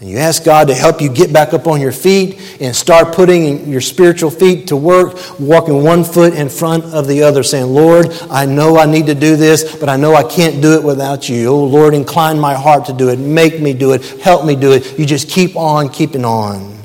And 0.00 0.10
you 0.10 0.18
ask 0.18 0.44
God 0.44 0.66
to 0.66 0.74
help 0.74 1.00
you 1.00 1.08
get 1.08 1.32
back 1.32 1.54
up 1.54 1.68
on 1.68 1.80
your 1.80 1.92
feet 1.92 2.58
and 2.60 2.74
start 2.74 3.14
putting 3.14 3.68
your 3.68 3.80
spiritual 3.80 4.32
feet 4.32 4.66
to 4.66 4.76
work, 4.76 5.16
walking 5.38 5.84
one 5.84 6.02
foot 6.02 6.34
in 6.34 6.48
front 6.48 6.84
of 6.86 7.06
the 7.06 7.22
other, 7.22 7.44
saying, 7.44 7.66
Lord, 7.66 8.08
I 8.28 8.44
know 8.44 8.76
I 8.76 8.86
need 8.86 9.06
to 9.06 9.14
do 9.14 9.36
this, 9.36 9.76
but 9.76 9.88
I 9.88 9.96
know 9.96 10.12
I 10.16 10.24
can't 10.24 10.60
do 10.60 10.74
it 10.74 10.82
without 10.82 11.28
you. 11.28 11.46
Oh, 11.46 11.64
Lord, 11.66 11.94
incline 11.94 12.36
my 12.40 12.54
heart 12.54 12.86
to 12.86 12.92
do 12.92 13.10
it. 13.10 13.20
Make 13.20 13.60
me 13.60 13.74
do 13.74 13.92
it. 13.92 14.04
Help 14.22 14.44
me 14.44 14.56
do 14.56 14.72
it. 14.72 14.98
You 14.98 15.06
just 15.06 15.30
keep 15.30 15.54
on 15.54 15.88
keeping 15.88 16.24
on. 16.24 16.82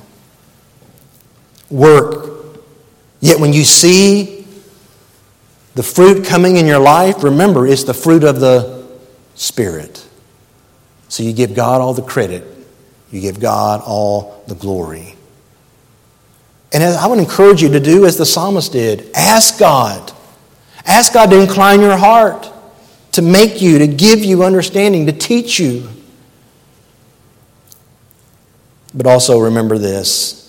Work. 1.72 2.41
Yet 3.22 3.40
when 3.40 3.54
you 3.54 3.64
see 3.64 4.46
the 5.76 5.84
fruit 5.84 6.26
coming 6.26 6.58
in 6.58 6.66
your 6.66 6.80
life, 6.80 7.24
remember, 7.24 7.66
it's 7.66 7.86
the 7.86 7.94
fruit 7.94 8.24
of 8.24 8.40
the 8.40 8.82
Spirit. 9.36 10.06
So 11.08 11.24
you 11.24 11.32
give 11.32 11.54
God 11.54 11.82
all 11.82 11.94
the 11.94 12.02
credit, 12.02 12.44
you 13.12 13.22
give 13.22 13.40
God 13.40 13.82
all 13.86 14.44
the 14.48 14.56
glory. 14.56 15.16
And 16.74 16.84
I 16.84 17.06
would 17.06 17.20
encourage 17.20 17.62
you 17.62 17.70
to 17.70 17.80
do 17.80 18.06
as 18.06 18.18
the 18.18 18.26
psalmist 18.26 18.72
did 18.72 19.10
ask 19.14 19.60
God. 19.60 20.12
Ask 20.86 21.14
God 21.14 21.30
to 21.30 21.42
incline 21.42 21.82
your 21.82 21.98
heart, 21.98 22.50
to 23.12 23.22
make 23.22 23.62
you, 23.62 23.80
to 23.80 23.88
give 23.88 24.24
you 24.24 24.44
understanding, 24.44 25.06
to 25.06 25.12
teach 25.12 25.60
you. 25.60 25.88
But 28.94 29.06
also 29.06 29.40
remember 29.40 29.78
this 29.78 30.41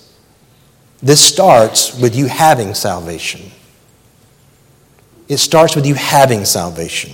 this 1.03 1.21
starts 1.21 1.99
with 1.99 2.15
you 2.15 2.27
having 2.27 2.73
salvation. 2.73 3.51
It 5.27 5.37
starts 5.37 5.75
with 5.75 5.85
you 5.85 5.95
having 5.95 6.45
salvation. 6.45 7.11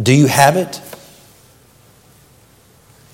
Do 0.00 0.14
you 0.14 0.28
have 0.28 0.56
it? 0.56 0.80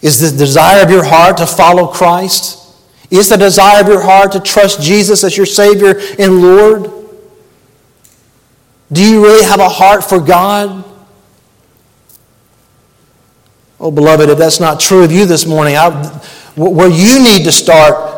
Is 0.02 0.20
the 0.20 0.36
desire 0.36 0.84
of 0.84 0.90
your 0.90 1.02
heart 1.02 1.38
to 1.38 1.46
follow 1.46 1.86
Christ? 1.86 2.62
Is 3.10 3.30
the 3.30 3.38
desire 3.38 3.80
of 3.80 3.88
your 3.88 4.02
heart 4.02 4.32
to 4.32 4.40
trust 4.40 4.82
Jesus 4.82 5.24
as 5.24 5.34
your 5.34 5.46
Savior 5.46 5.98
and 6.18 6.42
Lord? 6.42 6.92
Do 8.92 9.02
you 9.02 9.24
really 9.24 9.46
have 9.46 9.60
a 9.60 9.68
heart 9.68 10.04
for 10.04 10.20
God? 10.20 10.84
Oh, 13.80 13.90
beloved, 13.90 14.28
if 14.28 14.36
that's 14.36 14.60
not 14.60 14.78
true 14.78 15.02
of 15.04 15.10
you 15.10 15.24
this 15.24 15.46
morning, 15.46 15.76
I, 15.76 15.90
where 16.54 16.90
you 16.90 17.22
need 17.22 17.44
to 17.44 17.52
start 17.52 18.15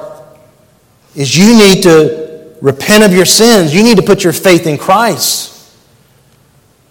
is 1.18 1.36
you 1.36 1.58
need 1.58 1.82
to 1.82 2.54
repent 2.62 3.02
of 3.02 3.12
your 3.12 3.24
sins. 3.24 3.74
You 3.74 3.82
need 3.82 3.96
to 3.96 4.04
put 4.04 4.22
your 4.22 4.32
faith 4.32 4.68
in 4.68 4.78
Christ. 4.78 5.76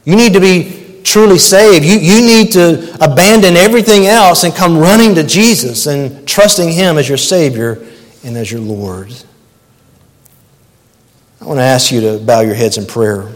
You 0.04 0.18
need 0.18 0.34
to 0.34 0.42
be 0.42 1.02
truly 1.04 1.38
saved. 1.38 1.86
You, 1.86 1.98
you 1.98 2.22
need 2.22 2.52
to 2.52 2.94
abandon 3.02 3.56
everything 3.56 4.06
else 4.06 4.44
and 4.44 4.54
come 4.54 4.78
running 4.78 5.16
to 5.16 5.24
Jesus 5.24 5.88
and 5.88 6.28
trusting 6.28 6.70
Him 6.70 6.98
as 6.98 7.08
your 7.08 7.18
Savior 7.18 7.82
and 8.26 8.36
as 8.36 8.52
your 8.52 8.60
Lord. 8.60 9.14
I 11.40 11.46
want 11.46 11.60
to 11.60 11.64
ask 11.64 11.90
you 11.90 12.02
to 12.02 12.20
bow 12.20 12.42
your 12.42 12.56
heads 12.56 12.78
in 12.78 12.86
prayer. 12.86 13.32